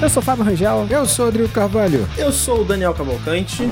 [0.00, 0.86] Eu sou o Fábio Rangel.
[0.90, 2.06] Eu sou o Rodrigo Carvalho.
[2.18, 3.68] Eu sou o Daniel Cavalcante.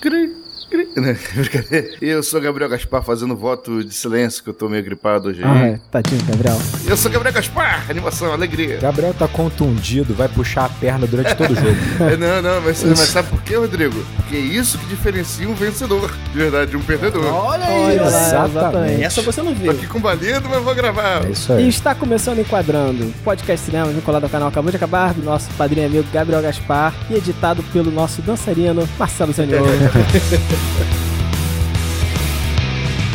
[0.00, 0.34] Cri.
[1.34, 1.88] Brincadeira.
[2.00, 5.40] Eu sou Gabriel Gaspar fazendo voto de silêncio, que eu tô meio gripado hoje.
[5.42, 5.80] Ah, é.
[5.90, 6.58] tadinho, Gabriel.
[6.86, 8.76] Eu sou Gabriel Gaspar, animação, alegria.
[8.78, 11.68] Gabriel tá contundido, vai puxar a perna durante todo o jogo.
[12.08, 13.94] É, não, não, mas, mas sabe por quê, Rodrigo?
[14.16, 17.24] Porque é isso que diferencia um vencedor, de verdade, de um perdedor.
[17.32, 18.50] Olha aí, Exatamente.
[18.56, 19.02] exatamente.
[19.04, 19.70] Essa você não Tô viu.
[19.72, 21.26] aqui com balido, mas vou gravar.
[21.26, 21.68] É isso E aí.
[21.68, 26.06] está começando Enquadrando, podcast cinema vinculado ao canal Acabou de Acabar, do nosso padrinho amigo
[26.12, 29.66] Gabriel Gaspar e editado pelo nosso dançarino Marcelo Zaniolo.
[30.58, 30.94] Yeah.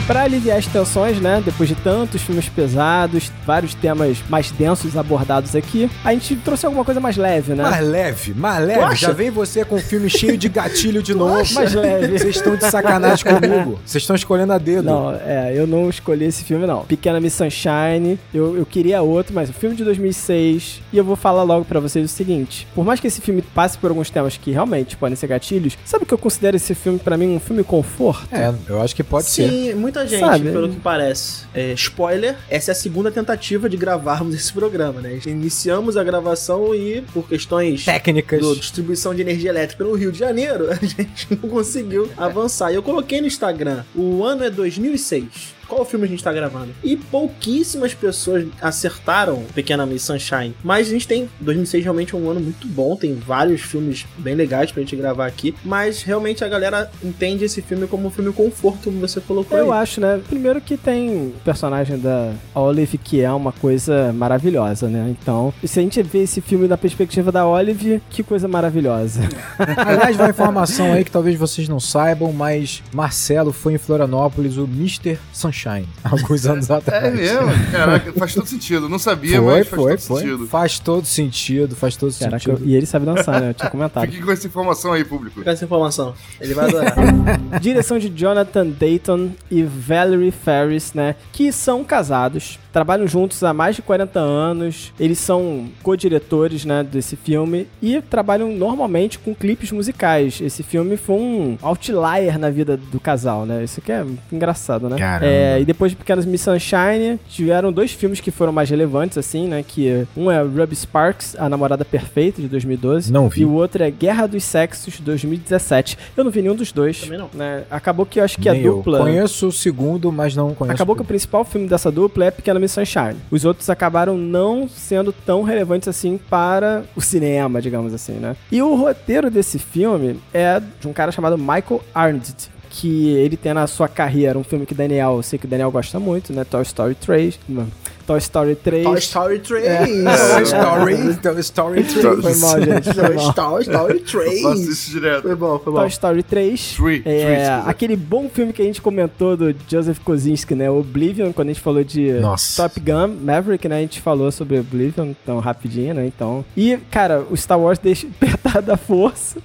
[0.05, 1.41] Para aliviar as tensões, né?
[1.45, 6.83] Depois de tantos filmes pesados, vários temas mais densos abordados aqui, a gente trouxe alguma
[6.83, 7.63] coisa mais leve, né?
[7.63, 8.81] Mais leve, mais leve.
[8.81, 9.07] acha?
[9.07, 11.53] Já vem você com um filme cheio de gatilho de novo.
[11.53, 12.19] Mais leve.
[12.19, 13.79] Vocês estão de sacanagem comigo.
[13.85, 14.83] Vocês estão escolhendo a dedo.
[14.83, 16.83] Não, é, eu não escolhi esse filme, não.
[16.83, 20.81] Pequena Miss Sunshine, eu, eu queria outro, mas o filme de 2006.
[20.91, 23.77] E eu vou falar logo pra vocês o seguinte: por mais que esse filme passe
[23.77, 27.15] por alguns temas que realmente podem ser gatilhos, sabe que eu considero esse filme, pra
[27.15, 28.27] mim, um filme conforto?
[28.35, 29.49] É, eu acho que pode ser.
[29.49, 30.51] Sim, muita gente, Sabe?
[30.51, 31.43] pelo que parece.
[31.53, 35.19] É, spoiler, essa é a segunda tentativa de gravarmos esse programa, né?
[35.25, 38.41] Iniciamos a gravação e, por questões Técnicas.
[38.41, 42.71] do distribuição de energia elétrica no Rio de Janeiro, a gente não conseguiu avançar.
[42.71, 45.53] E eu coloquei no Instagram, o ano é 2006.
[45.73, 46.69] Qual filme a gente tá gravando?
[46.83, 50.53] E pouquíssimas pessoas acertaram Pequena Miss Sunshine.
[50.63, 51.27] Mas a gente tem.
[51.41, 52.95] 2006 realmente é um ano muito bom.
[52.95, 55.55] Tem vários filmes bem legais pra gente gravar aqui.
[55.65, 59.73] Mas realmente a galera entende esse filme como um filme conforto, como você colocou Eu
[59.73, 59.79] aí.
[59.79, 60.21] acho, né?
[60.29, 65.15] Primeiro que tem o personagem da Olive, que é uma coisa maravilhosa, né?
[65.19, 69.21] Então, se a gente vê esse filme da perspectiva da Olive, que coisa maravilhosa.
[69.57, 74.65] Aliás, vai informação aí que talvez vocês não saibam, mas Marcelo foi em Florianópolis o
[74.65, 75.17] Mr.
[75.33, 75.62] Sunshine
[76.03, 77.03] alguns anos atrás.
[77.05, 77.71] É mesmo?
[77.71, 78.89] Caraca, faz todo sentido.
[78.89, 80.21] Não sabia, Foi, mas faz foi, todo foi.
[80.21, 80.47] sentido.
[80.47, 82.61] Faz todo sentido, faz todo Caraca, sentido.
[82.65, 83.49] e ele sabe dançar, né?
[83.49, 84.05] Eu tinha comentado.
[84.05, 85.39] Fique com essa informação aí, público.
[85.39, 86.13] Fica essa informação.
[86.39, 86.93] Ele vai adorar.
[87.61, 91.15] Direção de Jonathan Dayton e Valerie Ferris, né?
[91.31, 94.91] Que são casados, trabalham juntos há mais de 40 anos.
[94.99, 96.83] Eles são co-diretores, né?
[96.83, 100.41] Desse filme e trabalham normalmente com clipes musicais.
[100.41, 103.63] Esse filme foi um outlier na vida do casal, né?
[103.63, 104.97] Isso aqui é engraçado, né?
[105.21, 109.47] É, e depois de Pequenas Miss Sunshine, tiveram dois filmes que foram mais relevantes, assim,
[109.47, 109.63] né?
[109.65, 113.13] Que um é Ruby Sparks, A Namorada Perfeita, de 2012.
[113.13, 113.41] Não vi.
[113.41, 115.97] E o outro é Guerra dos Sexos, 2017.
[116.17, 117.01] Eu não vi nenhum dos dois.
[117.01, 117.29] Também não.
[117.33, 117.63] Né?
[117.69, 118.77] Acabou que eu acho que a Nem eu.
[118.77, 118.99] dupla.
[118.99, 120.73] Conheço o segundo, mas não conheço.
[120.73, 123.17] Acabou que o principal filme dessa dupla é Pequena Miss Sunshine.
[123.29, 128.35] Os outros acabaram não sendo tão relevantes assim para o cinema, digamos assim, né?
[128.51, 132.51] E o roteiro desse filme é de um cara chamado Michael Arndt.
[132.69, 135.69] Que ele tem na sua carreira um filme que Daniel, eu sei que o Daniel
[135.69, 136.43] gosta muito, né?
[136.43, 137.39] Toy Story 3.
[137.47, 137.67] Não,
[138.05, 138.83] Toy Story 3.
[138.83, 139.67] Toy Story 3.
[139.67, 142.21] Toy Story, Toy Story 3.
[142.21, 142.93] Foi mal, gente.
[142.93, 143.29] Foi Toy mal.
[143.29, 144.01] Story, Story
[144.35, 144.67] Eu faço 3.
[144.67, 145.21] isso direto.
[145.23, 145.79] Foi bom, foi bom.
[145.79, 146.75] Toy Story 3.
[146.75, 147.69] Three, three, É, desculpa.
[147.69, 150.69] aquele bom filme que a gente comentou do Joseph Kosinski, né?
[150.69, 152.61] Oblivion, quando a gente falou de Nossa.
[152.63, 153.77] Top Gun, Maverick, né?
[153.77, 156.05] A gente falou sobre Oblivion, então rapidinho, né?
[156.05, 156.43] Então.
[156.57, 159.39] E, cara, o Star Wars deixa apertar da força.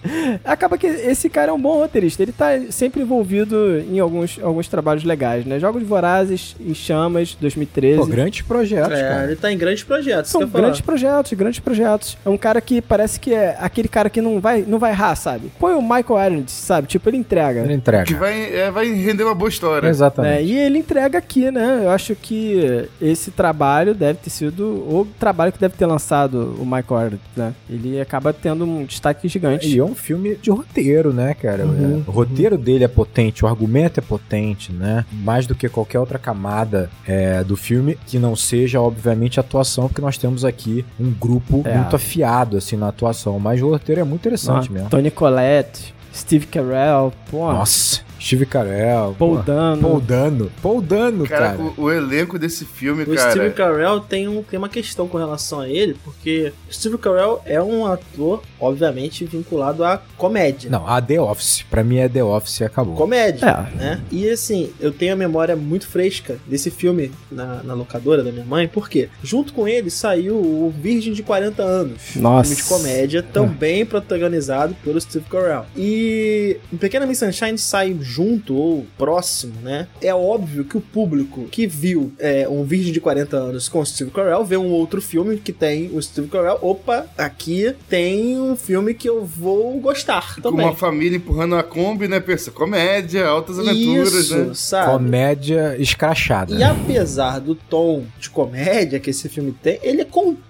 [0.44, 2.22] Acaba que esse cara é um bom roteirista.
[2.22, 5.58] Ele tá sempre envolvido em alguns, alguns trabalhos legais, né?
[5.58, 7.98] Jogos Vorazes, em Chamas, 2013.
[7.98, 9.24] Pô, grandes projetos, É, cara.
[9.24, 10.30] ele tá em grandes projetos.
[10.30, 12.16] São que grandes projetos, grandes projetos.
[12.24, 15.14] É um cara que parece que é aquele cara que não vai, não vai errar,
[15.14, 15.52] sabe?
[15.58, 16.88] Põe o Michael Arndt, sabe?
[16.88, 17.60] Tipo, ele entrega.
[17.60, 18.16] Ele Que entrega.
[18.18, 19.86] vai, é, vai render uma boa história.
[19.86, 20.44] Exatamente.
[20.44, 21.82] E ele entrega aqui, né?
[21.84, 26.64] Eu acho que esse trabalho deve ter sido o trabalho que deve ter lançado o
[26.64, 27.52] Michael Arndt, né?
[27.68, 29.68] Ele acaba tendo um destaque gigante.
[29.68, 31.64] E é um filme de roteiro, né, cara?
[31.66, 32.02] Uhum.
[32.06, 35.04] É, o roteiro dele é potente, o argumento é potente, né?
[35.12, 39.88] Mais do que qualquer outra camada é, do filme, que não seja, obviamente, a atuação,
[39.88, 41.76] porque nós temos aqui um grupo É.
[41.76, 43.38] muito afiado, assim, na atuação.
[43.38, 44.88] Mas o roteiro é muito interessante Ah, mesmo.
[44.90, 49.14] Tony Collette, Steve Carell, pô, Nossa, Steve Carell.
[49.18, 49.82] Paul pô, Dano.
[49.82, 50.52] Paul Dano.
[50.62, 51.58] Paul Dano, Cara, cara.
[51.76, 53.30] O, o elenco desse filme, O cara.
[53.30, 57.40] Steve Carell tem, um, tem uma questão com relação a ele, porque o Steve Carell
[57.44, 60.70] é um ator, obviamente, vinculado à comédia.
[60.70, 61.64] Não, a The Office.
[61.70, 62.94] Pra mim é The Office e acabou.
[62.94, 63.76] Comédia, É.
[63.76, 64.00] né?
[64.10, 68.44] E assim, eu tenho a memória muito fresca desse filme na, na locadora da minha
[68.44, 71.98] mãe, porque junto com ele saiu o Virgem de 40 anos.
[72.16, 72.54] Nossa.
[72.54, 75.64] Filme de comédia, também protagonizado pelo Steve Carell.
[75.76, 79.86] E em Pequena Miss Sunshine sai junto ou próximo, né?
[80.00, 83.86] É óbvio que o público que viu é, um Virgem de 40 anos com o
[83.86, 86.58] Steve Carell vê um outro filme que tem o Steve Carell.
[86.62, 90.66] Opa, aqui tem um filme que eu vou gostar Com também.
[90.66, 92.18] uma família empurrando a Kombi, né?
[92.18, 94.50] Pensa, comédia, altas aventuras, Isso, né?
[94.54, 94.92] sabe?
[94.92, 96.54] Comédia escrachada.
[96.54, 100.04] E apesar do tom de comédia que esse filme tem, ele é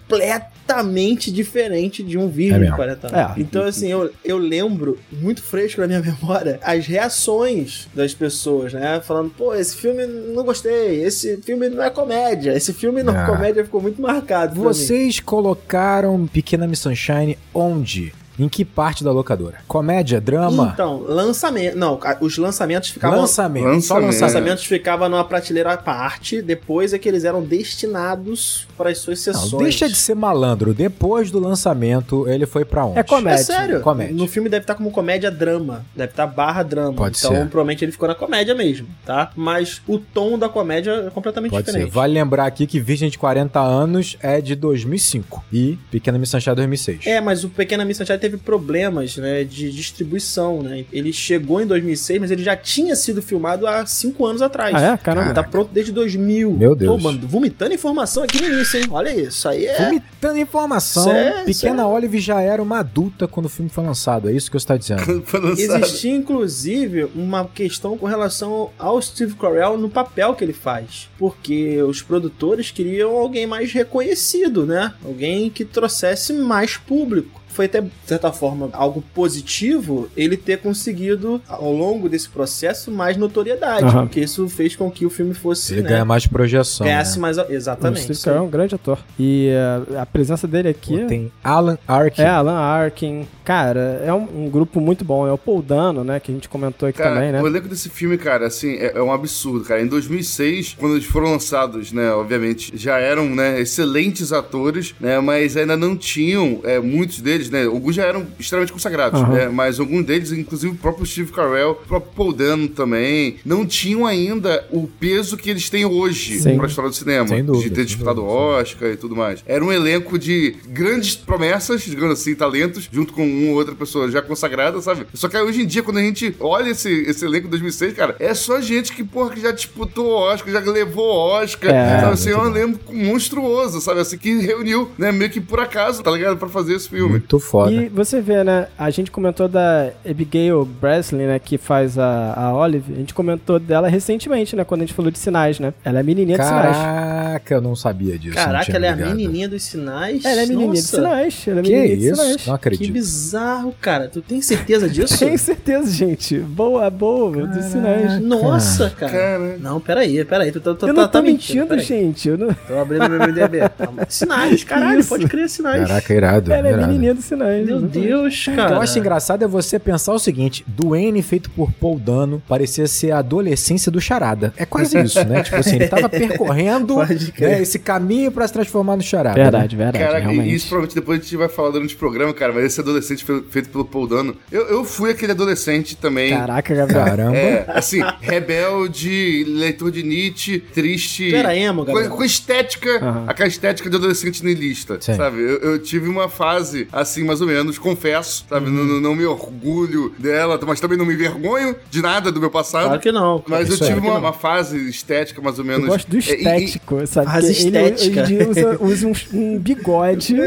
[0.08, 2.76] completamente diferente de um Virgem mesmo.
[2.76, 3.36] 40 anos.
[3.36, 3.40] É.
[3.40, 9.00] Então, assim, eu, eu lembro muito fresco na minha memória as reações das pessoas, né?
[9.04, 13.22] Falando, pô, esse filme não gostei, esse filme não é comédia, esse filme não é
[13.22, 13.26] Ah.
[13.26, 14.52] comédia ficou muito marcado.
[14.52, 14.66] pra mim.
[14.68, 18.12] Vocês colocaram Pequena Miss Sunshine onde?
[18.38, 19.58] Em que parte da locadora?
[19.66, 20.70] Comédia, drama?
[20.74, 21.76] Então, lançamento.
[21.76, 23.20] Não, os lançamentos ficavam.
[23.20, 23.64] lançamento.
[23.64, 23.78] Só Lançamento.
[23.78, 24.20] Os lançamento.
[24.22, 29.20] lançamentos ficavam numa prateleira à parte, depois é que eles eram destinados para as suas
[29.20, 29.52] sessões.
[29.52, 30.72] Não, deixa de ser malandro.
[30.74, 32.98] Depois do lançamento, ele foi pra onde?
[32.98, 33.40] É comédia.
[33.40, 33.80] É sério?
[33.80, 34.14] Comédia.
[34.14, 35.84] No filme deve estar como comédia drama.
[35.96, 36.92] Deve estar barra drama.
[36.94, 37.46] Pode então, ser.
[37.48, 39.30] provavelmente ele ficou na comédia mesmo, tá?
[39.34, 41.72] Mas o tom da comédia é completamente Pode ser.
[41.72, 41.92] diferente.
[41.92, 46.54] Vale lembrar aqui que Virgem de 40 anos é de 2005 e Pequena Miss Sunshine
[46.56, 47.06] 2006.
[47.06, 50.84] É, mas o Pequena Miss Sunshine teve problemas né, de distribuição, né?
[50.92, 54.74] Ele chegou em 2006, mas ele já tinha sido filmado há cinco anos atrás.
[54.74, 54.96] Ah, é?
[54.96, 55.34] Caramba.
[55.34, 56.52] Tá pronto desde 2000.
[56.52, 56.96] Meu Deus.
[56.96, 58.86] Tô, mano, vomitando informação aqui no início, hein?
[58.90, 59.84] Olha isso, aí é...
[59.84, 61.44] Vomitando informação, Sério?
[61.44, 61.86] Pequena Sério?
[61.86, 64.28] Olive já era uma adulta quando o filme foi lançado.
[64.28, 65.24] É isso que você tá dizendo.
[65.56, 71.08] Existia, inclusive, uma questão com relação ao Steve Carell no papel que ele faz.
[71.18, 74.94] Porque os produtores queriam alguém mais reconhecido, né?
[75.04, 77.37] Alguém que trouxesse mais público.
[77.48, 83.16] Foi até, de certa forma, algo positivo ele ter conseguido, ao longo desse processo, mais
[83.16, 83.84] notoriedade.
[83.84, 84.06] Aham.
[84.06, 85.74] Porque isso fez com que o filme fosse.
[85.74, 86.86] Ele né, ganha mais projeção.
[86.86, 87.22] ganhasse né?
[87.22, 87.38] mais.
[87.38, 88.12] Exatamente.
[88.12, 88.98] Isso é um grande ator.
[89.18, 89.50] E
[89.90, 92.22] uh, a presença dele aqui Pô, Tem Alan Arkin.
[92.22, 93.26] é Alan Arkin.
[93.44, 95.26] Cara, é um, um grupo muito bom.
[95.26, 96.20] É o Paul Dano, né?
[96.20, 97.42] Que a gente comentou aqui Cara, também, né?
[97.42, 99.80] o elenco desse filme, cara, assim, é, é um absurdo, cara.
[99.80, 105.56] Em 2006, quando eles foram lançados, né, obviamente, já eram, né, excelentes atores, né, mas
[105.56, 109.32] ainda não tinham, é, muitos deles, né, alguns já eram extremamente consagrados, Aham.
[109.32, 113.64] né, mas alguns deles, inclusive o próprio Steve Carell, o próprio Paul Dano também, não
[113.66, 116.56] tinham ainda o peso que eles têm hoje Sim.
[116.56, 117.28] pra história do cinema.
[117.28, 119.42] Sem dúvida, de ter disputado o dúvida, Oscar e tudo mais.
[119.46, 124.10] Era um elenco de grandes promessas, digamos assim, talentos, junto com uma ou outra pessoa
[124.10, 125.06] já consagrada, sabe?
[125.14, 128.16] Só que hoje em dia, quando a gente olha esse, esse elenco de 2006, cara,
[128.18, 132.00] é só gente que, porra, que já disputou o Oscar, já levou o Oscar, É,
[132.00, 132.12] sabe?
[132.12, 134.00] Assim, é um elenco monstruoso, sabe?
[134.00, 136.36] Assim, que reuniu, né, meio que por acaso, tá ligado?
[136.36, 137.20] Pra fazer esse filme.
[137.30, 137.70] Muito foda.
[137.70, 138.68] E você vê, né?
[138.78, 141.38] A gente comentou da Abigail Breslin, né?
[141.38, 142.94] Que faz a, a Olive.
[142.94, 144.64] A gente comentou dela recentemente, né?
[144.64, 145.74] Quando a gente falou de sinais, né?
[145.84, 146.74] Ela é a menininha de sinais.
[146.76, 148.34] Caraca, eu não sabia disso.
[148.34, 150.24] Caraca, ela é a menininha dos sinais.
[150.24, 151.44] Ela é a menininha de Nossa, sinais.
[151.46, 152.16] Ela é a Que menininha de isso?
[152.16, 152.36] sinais.
[152.38, 152.92] Não Que acredito.
[152.94, 154.08] bizarro, cara.
[154.08, 155.18] Tu tem certeza disso?
[155.18, 156.38] Tenho certeza, gente.
[156.38, 158.18] Boa, boa, dos sinais.
[158.22, 159.12] Nossa, cara.
[159.12, 160.50] Cara, Não, peraí, peraí.
[160.50, 161.84] Tu, tu, tu, Eu tá, não tô tá mentindo, peraí.
[161.84, 162.26] gente.
[162.26, 162.54] Eu não...
[162.54, 163.58] Tô abrindo meu MDB.
[164.08, 165.10] Sinais, caralho, Isso.
[165.10, 165.86] pode crer sinais.
[165.86, 166.50] Caraca, irado.
[166.52, 166.86] Ela é irado.
[166.86, 167.64] menininha dos sinais.
[167.66, 168.06] Meu exatamente.
[168.08, 168.74] Deus, O que cara.
[168.76, 173.10] eu acho engraçado é você pensar o seguinte: Duane, feito por Paul Dano, parecia ser
[173.12, 174.52] a adolescência do Charada.
[174.56, 175.42] É quase isso, né?
[175.42, 176.96] tipo assim, ele tava percorrendo
[177.38, 179.34] né, esse caminho pra se transformar no Charada.
[179.40, 180.04] Verdade, verdade.
[180.04, 180.54] Cara, realmente.
[180.54, 183.42] isso provavelmente depois a gente vai falar durante o programa, cara, mas esse adolescente fe-
[183.50, 186.30] feito pelo Paul Dano, eu, eu fui aquele adolescente também.
[186.30, 186.80] Caraca, Né?
[186.80, 187.04] Gabriel.
[187.04, 187.36] Caramba.
[187.36, 191.30] É, assim, rebelde, leitor de Nietzsche, triste.
[191.30, 192.10] Tu era emo, com, Gabriel?
[192.16, 193.24] com estética, Aham.
[193.26, 195.14] aquela estética de adolescente niilista, Sim.
[195.14, 195.38] sabe?
[195.40, 198.70] Eu, eu tive uma fase, assim, mais ou menos, confesso, sabe?
[198.70, 202.50] Não, não- não me orgulho dela, mas também não me envergonho de nada do meu
[202.50, 202.86] passado.
[202.86, 203.42] Claro que não.
[203.46, 203.86] Mas eu Isso é.
[203.88, 205.84] tive Claro uma, uma fase estética, mais ou menos.
[205.84, 207.26] Eu gosto do é, e- e- estético, sabe?
[207.30, 208.20] Fase Que ele estética.
[208.20, 210.34] em dia usa, usa um, um bigode.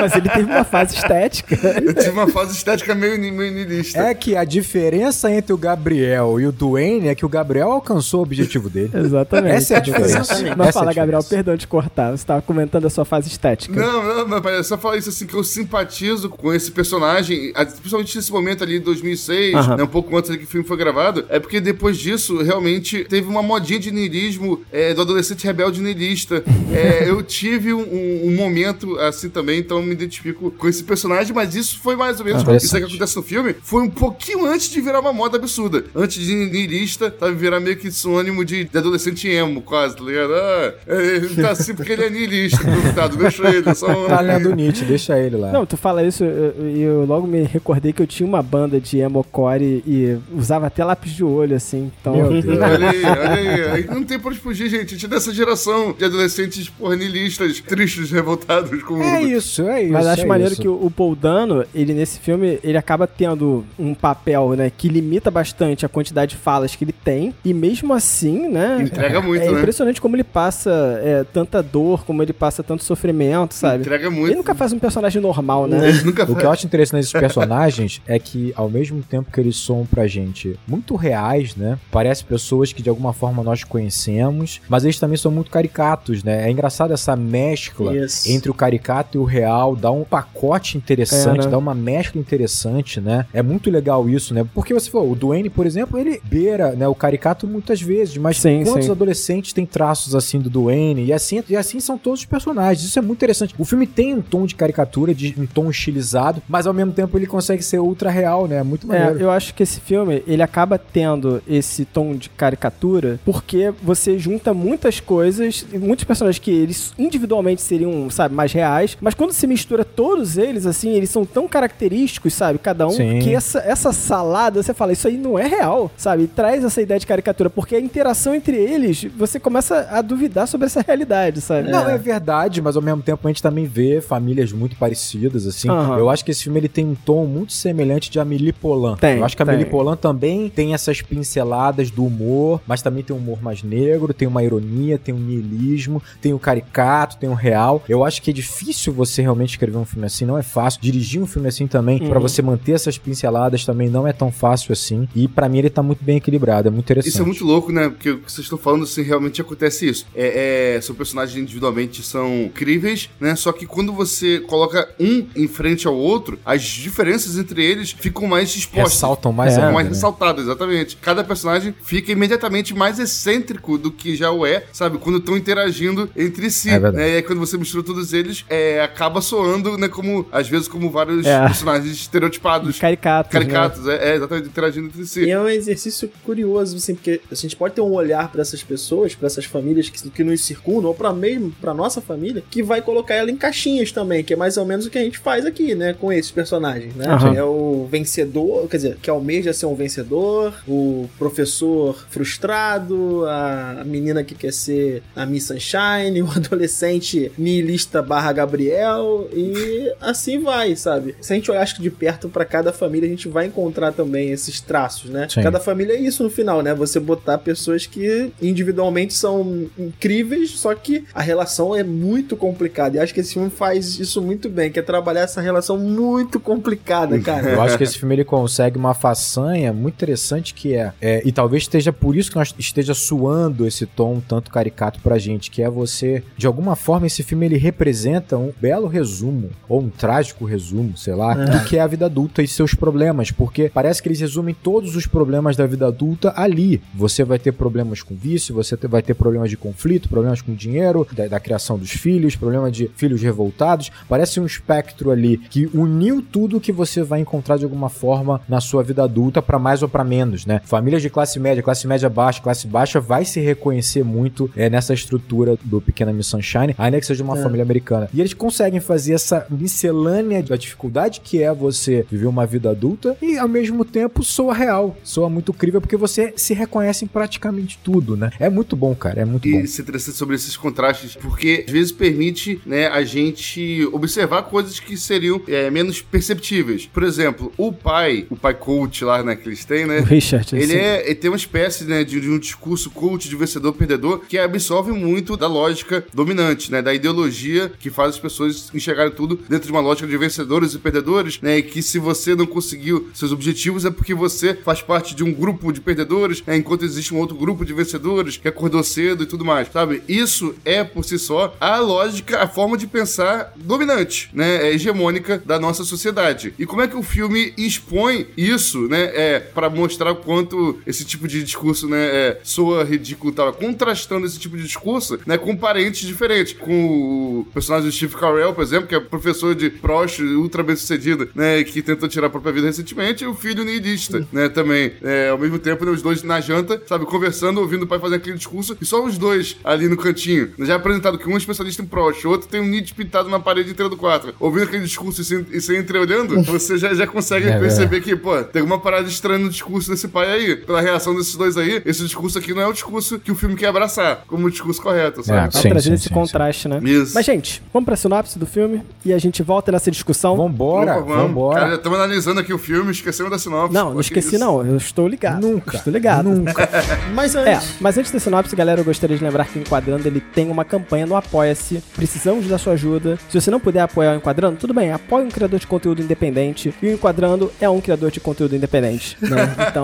[0.00, 1.56] Mas ele teve uma fase estética.
[1.84, 3.98] eu tive uma fase estética meio, meio niilista.
[4.00, 8.20] É que a diferença entre o Gabriel e o Duane é que o Gabriel alcançou
[8.20, 8.90] o objetivo dele.
[8.94, 9.54] Exatamente.
[9.56, 10.18] Essa é a diferença.
[10.20, 10.56] Exatamente.
[10.56, 11.28] Mas Essa é fala, Gabriel, diferença.
[11.44, 12.08] perdão de cortar.
[12.10, 13.80] Você estava comentando a sua fase estética.
[13.80, 17.52] Não, não, não, mas é só falar isso assim, que eu simpatizo com esse personagem,
[17.52, 19.76] principalmente nesse momento ali de 2006, Aham.
[19.76, 23.26] né, um pouco antes que o filme foi gravado, é porque depois disso, realmente, teve
[23.28, 26.42] uma modinha de niilismo é, do adolescente rebelde niilista.
[26.72, 30.82] É, eu tive um, um- um momento assim também, então eu me identifico com esse
[30.84, 33.82] personagem, mas isso foi mais ou menos, Ah, isso aí que acontece no filme, foi
[33.82, 35.84] um pouquinho antes de virar uma moda absurda.
[35.94, 40.34] Antes de niilista, sabe, virar meio que sinônimo de, de adolescente emo, quase, tá ligado?
[40.34, 44.06] Ah, é, ele tá assim porque ele é niilista, coitado, deixa ele, é só um...
[44.08, 44.22] Tá
[44.66, 45.52] Nietzsche, deixa ele lá.
[45.52, 48.80] Não, tu fala isso e eu, eu logo me recordei que eu tinha uma banda
[48.80, 51.90] de emocore e usava até lápis de olho, assim.
[52.00, 52.58] Então, Meu Deus.
[52.60, 53.62] Olha aí, olha aí.
[53.70, 54.86] Aí não tem pra onde fugir, gente.
[54.86, 59.28] A gente é dessa geração de adolescentes pornilistas, tristes, revoltados com o É mundo.
[59.28, 59.92] isso, é isso.
[59.92, 60.62] Mas acho é maneiro isso.
[60.62, 64.88] que o, o Paul Dano, ele nesse filme, ele acaba tendo um papel, né, que
[64.88, 69.42] limita bastante a quantidade de falas que ele tem, e mesmo assim, né, Entrega muito,
[69.42, 69.58] é né?
[69.58, 70.70] impressionante como ele passa
[71.02, 73.80] é, tanta dor, como ele passa tanto sofrimento, sabe?
[73.82, 74.28] Entrega muito.
[74.28, 75.88] Ele nunca faz um personagem normal, né?
[75.88, 79.40] Eles nunca O que eu acho interessante nesses personagens é que, ao mesmo tempo que
[79.40, 81.78] eles são pra gente muito reais, né?
[81.90, 86.46] Parece pessoas que de alguma forma nós conhecemos, mas eles também são muito caricatos, né?
[86.48, 88.30] É engraçado essa mescla Isso.
[88.30, 91.50] entre o caricato e o real, dá um pacote interessante, É, né?
[91.50, 93.26] dá uma mescla interessante, né?
[93.32, 94.46] É muito legal isso, né?
[94.54, 98.38] Porque você falou, o Duane, por exemplo, ele beira né, o caricato muitas vezes, mas
[98.38, 98.90] Sim, quantos sim.
[98.90, 101.04] adolescentes têm traços assim do Duane?
[101.06, 102.86] E assim, e assim são todos os personagens.
[102.86, 103.54] Isso é muito interessante.
[103.58, 107.16] O filme tem um tom de caricatura, de um tom estilizado, mas ao mesmo tempo
[107.16, 108.62] ele consegue ser ultra real, né?
[108.62, 109.18] Muito maneiro.
[109.18, 114.18] É, eu acho que esse filme, ele acaba tendo esse tom de caricatura porque você
[114.18, 119.46] junta muitas coisas, muitos personagens que eles individualmente seriam, sabe, mais reais, mas quando se
[119.46, 123.18] mistura todos eles, assim, eles são tão característicos, sabe, cada um, Sim.
[123.20, 126.80] que essa, essa salada, você fala, isso aí não é real, sabe, e traz essa
[126.80, 131.40] ideia de caricatura, porque a interação entre eles, você começa a duvidar sobre essa realidade,
[131.40, 131.70] sabe?
[131.70, 135.68] Não, é verdade, mas ao mesmo tempo a gente também vê famílias muito parecidas, assim.
[135.70, 135.98] Aham.
[135.98, 138.96] Eu acho que esse filme ele tem um tom muito semelhante de Amélie Poulain.
[138.96, 139.54] Tem, Eu acho que a tem.
[139.54, 144.12] Amélie Poulain também tem essas pinceladas do humor, mas também tem um humor mais negro,
[144.12, 147.82] tem uma ironia, tem um niilismo, tem o caricato, tem o real.
[147.88, 150.80] Eu acho que é difícil você realmente escrever um filme assim, não é fácil.
[150.80, 152.20] Dirigir um filme assim também, pra Uhum.
[152.22, 155.08] você manter essas pinceladas também não é tão fácil assim.
[155.14, 157.12] E pra mim ele tá muito bem equilibrado, é muito interessante.
[157.12, 157.88] Isso é muito louco, né?
[157.88, 160.06] Porque o que vocês estão falando, assim, realmente acontece isso.
[160.14, 163.36] É, é, são personagens individualmente são incríveis, né?
[163.36, 164.15] Só que quando você
[164.46, 168.92] coloca um em frente ao outro, as diferenças entre eles ficam mais expostas.
[168.94, 169.56] Ressaltam mais É.
[169.56, 169.92] Ficam mais né?
[169.94, 170.96] ressaltadas, exatamente.
[170.96, 174.98] Cada personagem fica imediatamente mais excêntrico do que já o é, sabe?
[174.98, 176.70] Quando estão interagindo entre si.
[176.70, 177.10] É né?
[177.12, 179.88] E aí, quando você mistura todos eles, é, acaba soando, né?
[179.88, 181.40] Como, às vezes, como vários É.
[181.46, 182.78] personagens estereotipados.
[182.78, 183.40] Caricatos, né?
[183.40, 185.24] Caricatos, é, é, exatamente, interagindo entre si.
[185.24, 188.62] E é um exercício curioso, assim, porque a gente pode ter um olhar pra essas
[188.62, 192.62] pessoas, pra essas famílias que, que nos circundam, ou pra mesmo pra nossa família, que
[192.62, 195.18] vai colocar ela em caixinhas também, que é mais ou menos o que a gente
[195.18, 197.06] faz aqui, né, com esses personagens, né?
[197.06, 197.34] Aham.
[197.34, 204.24] É o vencedor, quer dizer, que almeja ser um vencedor, o professor frustrado, a menina
[204.24, 211.14] que quer ser a Miss Sunshine, o adolescente niilista barra Gabriel, e assim vai, sabe?
[211.20, 213.92] Se a gente olhar, acho que de perto pra cada família, a gente vai encontrar
[213.92, 215.28] também esses traços, né?
[215.28, 215.42] Sim.
[215.42, 216.74] Cada família é isso no final, né?
[216.74, 222.96] Você botar pessoas que individualmente são incríveis, só que a relação é muito complicada.
[222.96, 226.38] E acho que esse filme faz isso muito bem, que é trabalhar essa relação muito
[226.38, 227.50] complicada, cara.
[227.50, 231.32] Eu acho que esse filme ele consegue uma façanha muito interessante que é, é, e
[231.32, 235.62] talvez esteja por isso que nós esteja suando esse tom tanto caricato pra gente, que
[235.62, 240.44] é você, de alguma forma esse filme ele representa um belo resumo ou um trágico
[240.44, 244.08] resumo, sei lá, do que é a vida adulta e seus problemas, porque parece que
[244.08, 246.80] eles resumem todos os problemas da vida adulta ali.
[246.94, 251.06] Você vai ter problemas com vício, você vai ter problemas de conflito, problemas com dinheiro,
[251.12, 253.85] da, da criação dos filhos, problema de filhos revoltados.
[254.08, 258.60] Parece um espectro ali que uniu tudo que você vai encontrar de alguma forma na
[258.60, 260.60] sua vida adulta, pra mais ou pra menos, né?
[260.64, 264.94] Famílias de classe média, classe média baixa, classe baixa, vai se reconhecer muito é, nessa
[264.94, 267.42] estrutura do Pequena Miss Sunshine, ainda que seja uma É.
[267.42, 268.08] família americana.
[268.12, 273.16] E eles conseguem fazer essa miscelânea da dificuldade que é você viver uma vida adulta
[273.20, 277.78] e ao mesmo tempo soa real, soa muito crível porque você se reconhece em praticamente
[277.82, 278.30] tudo, né?
[278.40, 279.58] É muito bom, cara, é muito bom.
[279.60, 284.80] E ser interessante sobre esses contrastes, porque às vezes permite né, a gente observar coisas
[284.80, 286.86] que seriam é, menos perceptíveis.
[286.86, 290.00] Por exemplo, o pai, o pai coach lá né, que eles têm, O né?
[290.00, 290.54] Richard.
[290.54, 290.74] Ele, assim.
[290.76, 294.92] é, ele tem uma espécie né, de, de um discurso coach de vencedor-perdedor que absorve
[294.92, 296.80] muito da lógica dominante, né?
[296.80, 300.78] Da ideologia que faz as pessoas enxergarem tudo dentro de uma lógica de vencedores e
[300.78, 301.58] perdedores, né?
[301.58, 305.32] E que se você não conseguiu seus objetivos é porque você faz parte de um
[305.32, 309.26] grupo de perdedores, né, enquanto existe um outro grupo de vencedores que acordou cedo e
[309.26, 310.02] tudo mais, sabe?
[310.08, 314.68] Isso é, por si só, a lógica, a forma de pensar dominante, né?
[314.68, 316.54] É hegemônica da nossa sociedade.
[316.58, 319.10] E como é que o filme expõe isso, né?
[319.14, 324.26] É, para mostrar o quanto esse tipo de discurso, né, é, soa ridículo, tava contrastando
[324.26, 328.62] esse tipo de discurso, né, com parentes diferentes, com o personagem do Steve Carell, por
[328.62, 332.52] exemplo, que é professor de Proust, ultra bem sucedido, né, que tentou tirar a própria
[332.52, 334.92] vida recentemente, e o filho niilista, né, também.
[335.02, 338.16] É, ao mesmo tempo, né, os dois na janta, sabe, conversando, ouvindo o pai fazer
[338.16, 340.52] aquele discurso, e só os dois ali no cantinho.
[340.58, 343.40] Já apresentado que um é especialista em Proust, o outro tem um Nietzsche pintado na
[343.40, 344.34] parede inteira do quarto.
[344.40, 348.14] Ouvindo aquele discurso e se, e se entreolhando, você já, já consegue É, perceber que,
[348.16, 350.56] pô, tem alguma parada estranha no discurso desse pai aí.
[350.56, 353.56] Pela reação desses dois aí, esse discurso aqui não é o discurso que o filme
[353.56, 355.52] quer abraçar, como o discurso correto, sabe?
[355.52, 356.80] Tá Sim, trazendo sim, esse sim, contraste, né?
[356.82, 357.12] Isso.
[357.14, 360.36] Mas, gente, vamos pra sinopse do filme e a gente volta nessa discussão.
[360.36, 361.16] Vambora, Opa, vamos.
[361.28, 361.58] vambora.
[361.60, 363.72] Cara, já estamos analisando aqui o filme, esquecemos da sinopse.
[363.74, 364.44] Não, Pô, não que esqueci isso.
[364.44, 365.40] não, eu estou ligado.
[365.46, 365.76] Nunca.
[365.76, 366.28] Estou ligado.
[366.28, 366.68] Nunca.
[367.14, 370.06] Mas É, antes, mas antes da sinopse, galera, eu gostaria de lembrar que o Enquadrando
[370.06, 371.82] ele tem uma campanha no Apoia-se.
[371.94, 373.18] Precisamos da sua ajuda.
[373.30, 376.00] Se Se você não puder apoiar o Enquadrando, tudo bem, apoie um criador de conteúdo
[376.00, 376.72] independente.
[376.80, 379.54] E o Enquadrando é um criador de conteúdo independente, né?
[379.68, 379.82] Então,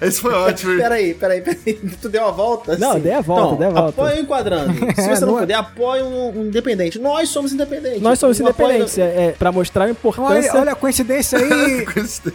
[0.00, 0.76] Esse foi ótimo.
[0.76, 1.74] Peraí, peraí, peraí.
[2.02, 2.76] Tu deu a volta?
[2.76, 3.00] Não, Sim.
[3.00, 3.88] dei a volta, Então, dei a volta.
[4.02, 4.72] Apoia o enquadrando.
[4.94, 6.98] Se você não, Não é- puder, apoia um, um independente.
[6.98, 8.02] Nós somos independentes.
[8.02, 11.86] nós somos Não independentes, é, é para mostrar a Olha, importância, olha a coincidência aí.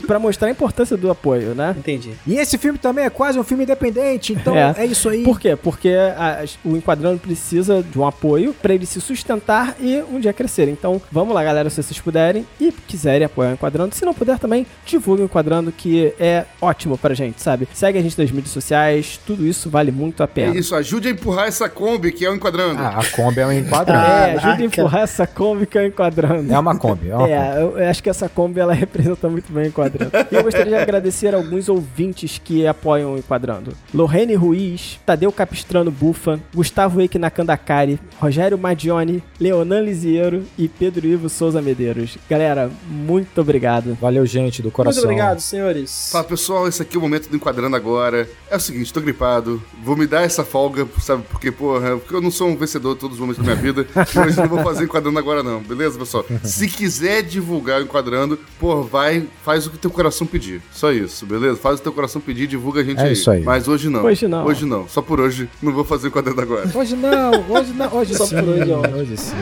[0.07, 1.75] para mostrar a importância do apoio, né?
[1.77, 2.13] Entendi.
[2.25, 4.73] e esse filme também é quase um filme independente, então É.
[4.79, 5.23] é, isso aí.
[5.23, 5.55] Por quê?
[5.55, 10.30] Porque a- o Enquadrando precisa de um apoio para ele se sustentar e um dia
[10.33, 10.67] crescer.
[10.67, 13.95] Então, vamos lá, galera, se vocês puderem e quiserem apoiar o Enquadrando.
[13.95, 17.67] Se não puder também, divulgue o Enquadrando, que é ótimo pra gente, sabe?
[17.73, 20.55] Segue a gente nas mídias sociais, tudo isso vale muito a É pena.
[20.57, 22.81] isso, ajude a empurrar essa Kombi que é o enquadrando.
[22.81, 24.11] Ah, a Kombi é um enquadrado.
[24.11, 26.53] É, ajuda a empurrar essa Kombi que é o Enquadrando.
[26.53, 27.09] É uma Kombi.
[27.09, 27.31] É uma Kombi.
[27.33, 30.11] É, eu eu acho que essa Kombi ela representa muito bem o Enquadrando.
[30.31, 35.91] E eu gostaria de agradecer alguns ouvintes que apoiam o Enquadrando: Lorene Ruiz, Tadeu Capistrano
[35.91, 39.81] Bufa, Gustavo Eike Nakandakari, Rogério Madioni, Leonan
[40.21, 42.17] Lisiero e Pedro Ivo Souza Medeiros.
[42.29, 43.97] Galera, muito obrigado.
[43.99, 45.03] Valeu, gente, do coração.
[45.03, 46.09] Muito obrigado, senhores.
[46.11, 48.29] Fala pessoal, esse aqui é o momento do enquadrando agora.
[48.49, 51.23] É o seguinte, tô gripado, vou me dar essa folga, sabe?
[51.29, 53.87] Porque, porra, porque eu não sou um vencedor todos os momentos da minha vida.
[54.13, 56.25] Mas não vou fazer enquadrando agora, não, beleza, pessoal?
[56.43, 60.61] Se quiser divulgar o enquadrando, porra, vai, faz o que teu coração pedir.
[60.71, 61.57] Só isso, beleza?
[61.57, 63.13] Faz o teu coração pedir, divulga a gente É aí.
[63.13, 63.41] isso aí.
[63.43, 64.03] Mas hoje não.
[64.03, 64.45] Hoje não.
[64.45, 64.87] Hoje não.
[64.87, 66.69] Só por hoje, não vou fazer enquadrando agora.
[66.73, 68.35] Hoje não, hoje não, hoje Só sim.
[68.35, 68.97] por hoje, ó.
[68.97, 69.35] hoje sim.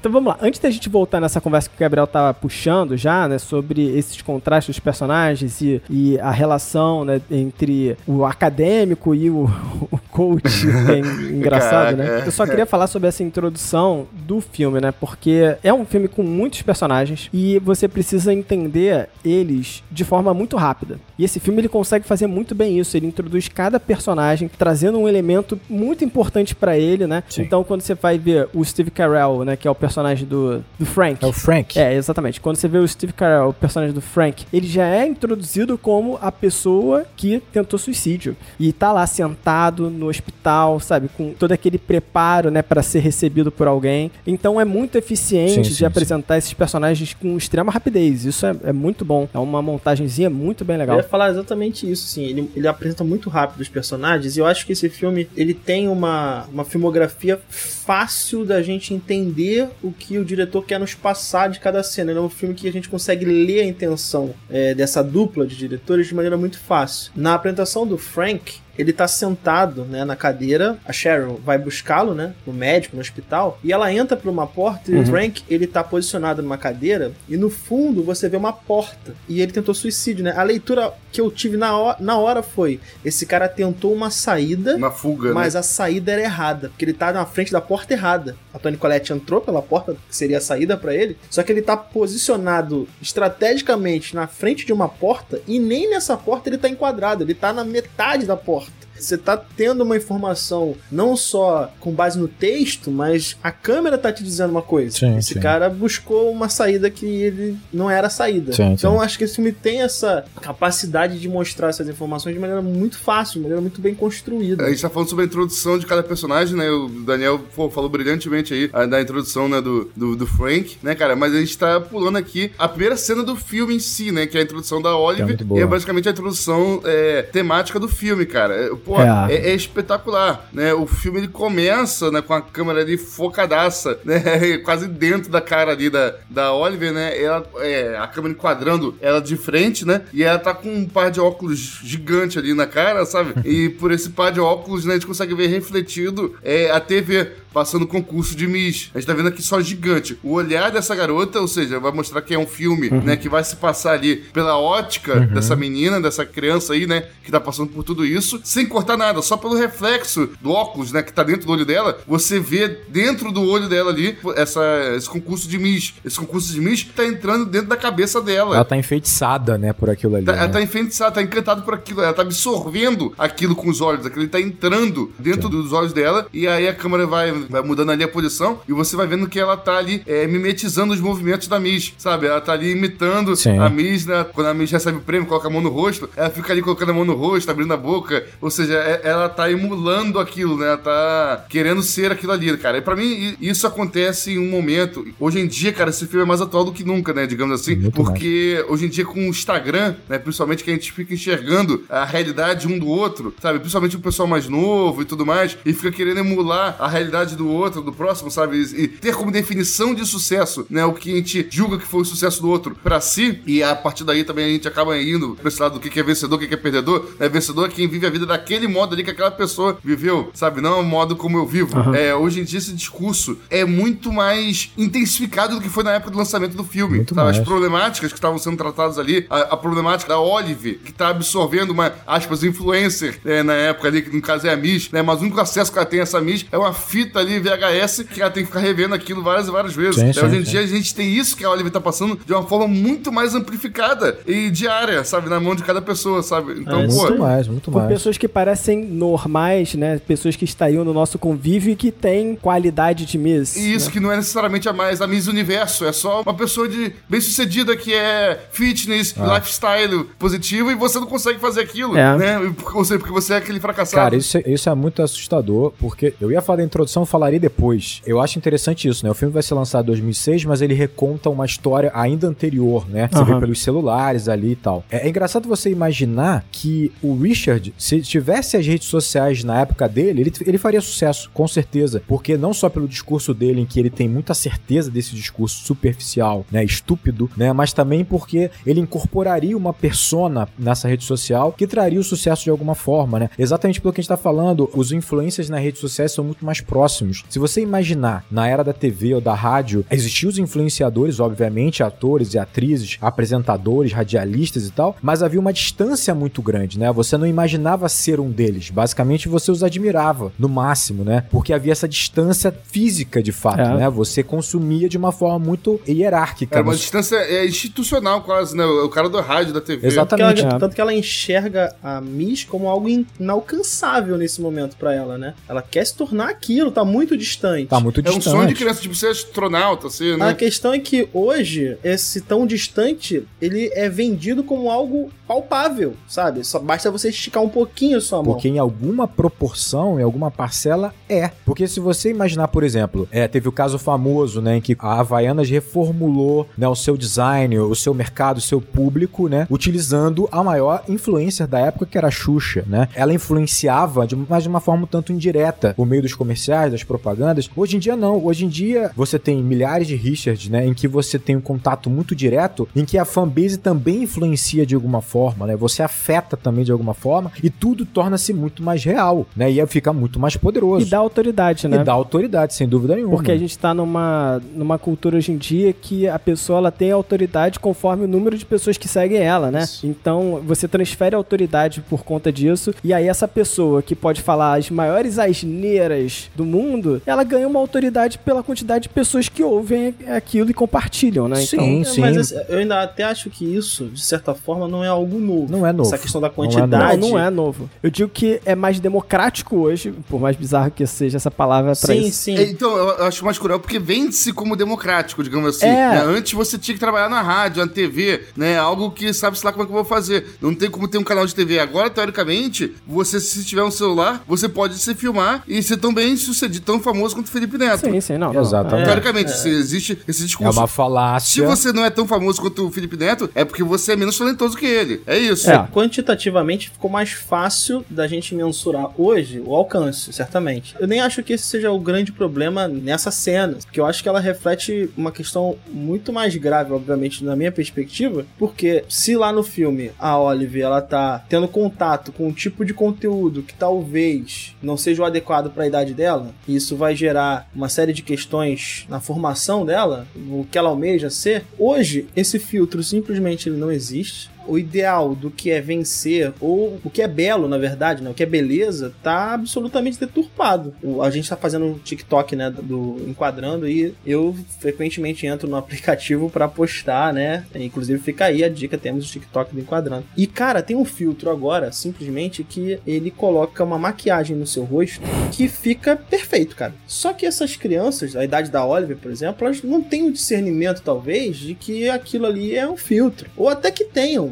[0.00, 3.26] Então vamos lá, antes da gente voltar nessa conversa que o Gabriel tava puxando já,
[3.28, 9.30] né, sobre esses contrastes dos personagens e, e a relação, né, entre o acadêmico e
[9.30, 9.44] o,
[9.90, 12.22] o coach, que é en- engraçado, né?
[12.26, 16.22] Eu só queria falar sobre essa introdução do filme, né, porque é um filme com
[16.22, 20.98] muitos personagens e você precisa entender eles de forma muito rápida.
[21.18, 25.08] E esse filme ele consegue fazer muito bem isso, ele introduz cada personagem trazendo um
[25.08, 27.22] elemento muito importante pra ele, né?
[27.28, 27.42] Sim.
[27.42, 30.86] Então quando você vai ver o Steve Carell, né, que é o personagem do, do
[30.86, 31.24] Frank.
[31.24, 31.78] É o Frank.
[31.78, 32.40] É, exatamente.
[32.40, 36.18] Quando você vê o Steve Carell, o personagem do Frank, ele já é introduzido como
[36.20, 38.36] a pessoa que tentou suicídio.
[38.58, 41.08] E tá lá sentado no hospital, sabe?
[41.16, 44.10] Com todo aquele preparo, né, para ser recebido por alguém.
[44.26, 48.24] Então é muito eficiente Sim, de sim, apresentar esses personagens com extrema rapidez.
[48.24, 49.28] Isso é, é muito bom.
[49.32, 50.96] É uma montagenzinha muito bem Eu legal.
[50.96, 52.24] ia falar exatamente isso, assim.
[52.24, 55.88] Ele, ele apresenta muito rápido os personagens e eu acho que esse filme ele tem
[55.88, 61.60] uma, uma filmografia fácil da gente entender o que o diretor quer nos passar de
[61.60, 62.10] cada cena.
[62.10, 65.56] Ele é um filme que a gente consegue ler a intenção é, dessa dupla de
[65.56, 67.12] diretores de maneira muito fácil.
[67.14, 70.78] Na apresentação do Frank, ele tá sentado, né, na cadeira.
[70.84, 73.58] A Cheryl vai buscá-lo, né, no médico, no hospital.
[73.62, 77.12] E ela entra por uma porta e o Frank, ele tá posicionado numa cadeira.
[77.28, 79.14] E no fundo você vê uma porta.
[79.28, 80.34] E ele tentou suicídio, né?
[80.36, 84.76] A leitura que eu tive na hora, na hora foi: esse cara tentou uma saída.
[84.76, 85.60] Uma fuga, Mas né?
[85.60, 88.36] a saída era errada, porque ele tá na frente da porta errada.
[88.52, 91.62] A Tony Collette entrou pela porta, que seria a saída pra ele, só que ele
[91.62, 97.24] tá posicionado estrategicamente na frente de uma porta e nem nessa porta ele tá enquadrado,
[97.24, 98.71] ele tá na metade da porta.
[98.98, 104.12] Você tá tendo uma informação não só com base no texto, mas a câmera tá
[104.12, 104.96] te dizendo uma coisa.
[104.96, 105.40] Sim, Esse sim.
[105.40, 108.52] cara buscou uma saída que ele não era a saída.
[108.52, 109.04] Sim, então sim.
[109.04, 113.34] acho que esse filme tem essa capacidade de mostrar essas informações de maneira muito fácil,
[113.34, 114.64] de maneira muito bem construída.
[114.64, 116.70] A gente tá falando sobre a introdução de cada personagem, né?
[116.70, 120.94] O Daniel pô, falou brilhantemente aí ah, da introdução né, do, do, do Frank, né,
[120.94, 121.16] cara?
[121.16, 124.26] Mas a gente tá pulando aqui a primeira cena do filme em si, né?
[124.26, 125.44] Que é a introdução da é Olive.
[125.44, 125.60] boa.
[125.60, 128.54] e é basicamente a introdução é, temática do filme, cara.
[128.54, 129.34] É, Pô, É.
[129.34, 130.74] é, é espetacular, né?
[130.74, 134.58] O filme ele começa né, com a câmera ali focadaça, né?
[134.58, 137.20] Quase dentro da cara ali da, da Oliver, né?
[137.20, 140.02] Ela, é, a câmera enquadrando ela de frente, né?
[140.12, 143.34] E ela tá com um par de óculos gigante ali na cara, sabe?
[143.48, 147.30] E por esse par de óculos, né, a gente consegue ver refletido é, a TV
[147.52, 148.90] passando o concurso de Miss.
[148.94, 150.18] A gente tá vendo aqui só gigante.
[150.22, 153.44] O olhar dessa garota, ou seja, vai mostrar que é um filme, né, que vai
[153.44, 157.84] se passar ali pela ótica dessa menina, dessa criança aí, né, que tá passando por
[157.84, 161.52] tudo isso, sem cortar nada, só pelo reflexo do óculos, né, que tá dentro do
[161.52, 164.62] olho dela, você vê dentro do olho dela ali essa,
[164.96, 165.94] esse concurso de Miss.
[166.04, 168.56] Esse concurso de Miss tá entrando dentro da cabeça dela.
[168.56, 170.24] Ela tá enfeitiçada, né, por aquilo ali.
[170.24, 170.38] Tá- né?
[170.38, 172.00] Ela tá enfeitiçada, tá encantada por aquilo.
[172.00, 174.06] Ela tá absorvendo aquilo com os olhos.
[174.06, 176.26] Aquilo tá entrando dentro dos olhos dela.
[176.32, 178.60] E aí a câmera vai, vai mudando ali a posição.
[178.68, 182.26] E você vai vendo que ela tá ali é, mimetizando os movimentos da Miss, sabe?
[182.26, 183.58] Ela tá ali imitando Sim.
[183.58, 184.24] a Miss, né?
[184.32, 186.08] Quando a Miss recebe o prêmio, coloca a mão no rosto.
[186.16, 188.24] Ela fica ali colocando a mão no rosto, abrindo a boca.
[188.40, 190.66] Ou seja, seja, é- ela tá emulando aquilo, né?
[190.68, 192.78] Ela tá querendo ser aquilo ali, cara.
[192.78, 195.06] E pra mim, isso acontece em um momento.
[195.18, 197.26] Hoje em dia, cara, esse filme é mais atual do que nunca, né?
[197.26, 197.76] Digamos assim.
[197.76, 200.18] Muito porque hoje em dia, com o Instagram, né?
[200.18, 203.58] Principalmente que a gente fica enxergando a realidade um do outro, sabe?
[203.58, 207.48] Principalmente o pessoal mais novo e tudo mais, e fica querendo emular a realidade do
[207.48, 208.56] outro, do próximo, sabe?
[208.62, 210.84] E, ter como definição de sucesso, né?
[210.84, 213.74] O que a gente julga que foi o sucesso do outro pra si, e a
[213.74, 216.38] partir daí também a gente acaba indo pra esse lado do que é vencedor, o
[216.38, 217.06] que é perdedor.
[217.18, 217.28] Né?
[217.28, 220.60] Vencedor é quem vive a vida daquele modo ali que aquela pessoa viveu, sabe?
[220.60, 221.94] Não o modo como eu vivo.
[221.94, 226.10] É, hoje em dia esse discurso é muito mais intensificado do que foi na época
[226.10, 226.96] do lançamento do filme.
[226.96, 227.30] Muito sabe?
[227.30, 231.70] As problemáticas que estavam sendo tratadas ali, a, a problemática da Olive, que tá absorvendo
[231.70, 235.02] uma, aspas, influencer né, na época ali, que no caso é a Miss, né?
[235.02, 238.04] Mas o único acesso que ela tem a essa Miss é uma fita ali VHS
[238.12, 239.96] que ela tem que ficar revendo aquilo várias e várias vezes.
[239.96, 240.50] Sim, Né, sim, hoje em sim.
[240.50, 243.34] dia a gente tem isso que a Olive tá passando de uma forma muito mais
[243.34, 245.28] amplificada e diária, sabe?
[245.28, 246.60] Na mão de cada pessoa, sabe?
[246.60, 246.92] Então, É, pô.
[246.94, 247.88] Muito mais, muito Por mais.
[247.92, 248.41] pessoas que parecem
[248.88, 249.98] normais, né?
[250.06, 253.56] Pessoas que estariam no nosso convívio e que têm qualidade de Miss.
[253.56, 253.92] E isso né?
[253.92, 257.20] que não é necessariamente a mais a Miss Universo, é só uma pessoa de bem
[257.20, 259.34] sucedida que é fitness, Ah.
[259.36, 262.16] lifestyle positivo e você não consegue fazer aquilo, É.
[262.16, 262.54] né?
[262.74, 264.02] Ou seja, porque você é aquele fracassado.
[264.02, 267.40] Cara, isso, é- isso é muito assustador, porque eu ia falar da introdução, eu falaria
[267.40, 268.00] depois.
[268.06, 269.10] Eu acho interessante isso, né?
[269.10, 273.08] O filme vai ser lançado em 2006, mas ele reconta uma história ainda anterior, né?
[273.10, 273.40] Você vê Aham.
[273.40, 274.84] pelos celulares ali e tal.
[274.90, 278.00] É, é engraçado você imaginar que o Richard, se
[278.32, 282.02] tivesse as redes sociais na época dele, ele, ele faria sucesso, com certeza.
[282.06, 286.46] Porque não só pelo discurso dele, em que ele tem muita certeza desse discurso superficial,
[286.50, 286.64] né?
[286.64, 287.52] Estúpido, né?
[287.52, 292.50] Mas também porque ele incorporaria uma persona nessa rede social que traria o sucesso de
[292.50, 293.30] alguma forma, né?
[293.38, 296.60] Exatamente pelo que a gente tá falando, os influencers nas redes sociais são muito mais
[296.60, 297.24] próximos.
[297.28, 302.32] Se você imaginar, na era da TV ou da rádio, existiam os influenciadores, obviamente, atores
[302.32, 306.90] e atrizes, apresentadores, radialistas e tal, mas havia uma distância muito grande, né?
[306.92, 308.70] Você não imaginava ser um deles.
[308.70, 311.24] Basicamente, você os admirava, no máximo, né?
[311.30, 313.76] Porque havia essa distância física, de fato, É.
[313.76, 313.90] né?
[313.90, 316.58] Você consumia de uma forma muito hierárquica.
[316.58, 318.64] É uma Você- distância é, institucional quase, né?
[318.64, 319.86] O cara do rádio, da TV.
[319.86, 320.42] Exatamente.
[320.42, 320.58] Ela- É.
[320.58, 325.34] Tanto que ela enxerga a Miss como algo in- inalcançável nesse momento pra ela, né?
[325.48, 327.66] Ela quer se tornar aquilo, tá muito distante.
[327.66, 328.24] Tá muito É um distante.
[328.36, 330.34] sonho de criança, tipo, ser astronauta, ser, A né?
[330.34, 336.44] questão é que hoje, esse tão distante, ele é vendido como algo palpável, sabe?
[336.44, 338.32] Só basta você esticar um pouquinho a sua mão.
[338.32, 341.30] Porque em alguma proporção, em alguma parcela, é.
[341.44, 345.00] Porque se você imaginar, por exemplo, é, teve o caso famoso, né, em que a
[345.00, 350.42] Havaianas reformulou né, o seu design, o seu mercado, o seu público, né, utilizando a
[350.42, 352.88] maior influencer da época, que era a Xuxa, né?
[352.94, 356.84] Ela influenciava, de, mas de uma forma um tanto indireta, por meio dos comerciais, das
[356.84, 357.48] propagandas.
[357.56, 358.24] Hoje em dia, não.
[358.24, 361.88] Hoje em dia, você tem milhares de Richards, né, em que você tem um contato
[361.88, 365.56] muito direto, em que a fanbase também influencia de alguma forma, né?
[365.56, 369.50] Você afeta também de alguma forma e tudo torna-se muito mais real, né?
[369.50, 370.84] E fica muito mais poderoso.
[370.86, 371.78] E dá autoridade, né?
[371.78, 373.14] E dá autoridade, sem dúvida nenhuma.
[373.14, 376.90] Porque a gente tá numa, numa cultura hoje em dia que a pessoa ela tem
[376.90, 379.64] autoridade conforme o número de pessoas que seguem ela, né?
[379.84, 382.74] Então você transfere autoridade por conta disso.
[382.82, 387.60] E aí essa pessoa que pode falar as maiores asneiras do mundo, ela ganha uma
[387.60, 391.36] autoridade pela quantidade de pessoas que ouvem aquilo e compartilham, né?
[391.36, 392.00] Sim, É, sim.
[392.00, 395.52] Mas assim, eu ainda até acho que isso, de certa forma, não é algo novo.
[395.52, 395.88] Não é novo.
[395.88, 396.58] Essa questão da Não é novo.
[396.58, 397.00] quantidade.
[397.00, 397.70] Não, não é novo.
[397.82, 401.94] Eu digo que é mais democrático hoje, por mais bizarro que seja essa palavra pra
[401.94, 402.18] Sim, isso.
[402.22, 402.36] sim.
[402.36, 405.66] É, Então, eu acho mais cruel porque vende-se como democrático, digamos assim.
[405.66, 405.90] É.
[405.90, 406.02] né?
[406.06, 408.56] Antes você tinha que trabalhar na rádio, na TV, né?
[408.58, 410.26] Algo que sabe-se lá como é que eu vou fazer.
[410.40, 411.58] Não tem como ter um canal de TV.
[411.58, 416.16] Agora, teoricamente, você, se tiver um celular, você pode se filmar e ser tão bem
[416.16, 417.80] sucedido, tão famoso quanto o Felipe Neto.
[417.90, 418.32] Sim, sim, não.
[418.32, 418.40] não.
[418.40, 418.84] Exatamente.
[418.86, 420.58] Teoricamente, se existe esse É discurso.
[420.60, 421.46] uma Se falácia.
[421.46, 424.56] você não é tão famoso quanto o Felipe Neto, é porque você é menos talentoso
[424.56, 425.02] que ele.
[425.06, 425.50] É isso.
[425.50, 425.66] É.
[425.72, 430.74] Quantitativamente ficou mais fácil da gente mensurar hoje o alcance, certamente.
[430.78, 434.08] Eu nem acho que esse seja o grande problema nessa cena, porque eu acho que
[434.08, 439.42] ela reflete uma questão muito mais grave, obviamente, na minha perspectiva, porque se lá no
[439.42, 444.76] filme a Olive ela tá tendo contato com um tipo de conteúdo que talvez não
[444.76, 448.86] seja o adequado para a idade dela, e isso vai gerar uma série de questões
[448.88, 454.31] na formação dela, o que ela almeja ser, hoje esse filtro simplesmente ele não existe
[454.46, 458.10] o ideal do que é vencer, ou o que é belo, na verdade, né?
[458.10, 460.74] O que é beleza, tá absolutamente deturpado.
[460.82, 462.50] O- A gente tá fazendo um TikTok, né?
[462.50, 467.44] Do Enquadrando, e eu frequentemente entro no aplicativo pra postar, né?
[467.54, 470.04] Inclusive fica aí a dica, temos o TikTok do Enquadrando.
[470.16, 475.00] E, cara, tem um filtro agora, simplesmente, que ele coloca uma maquiagem no seu rosto
[475.32, 476.74] que fica perfeito, cara.
[476.86, 480.82] Só que essas crianças, da idade da Oliver, por exemplo, elas não têm o discernimento,
[480.82, 483.28] talvez, de que aquilo ali é um filtro.
[483.36, 484.31] Ou até que tenham,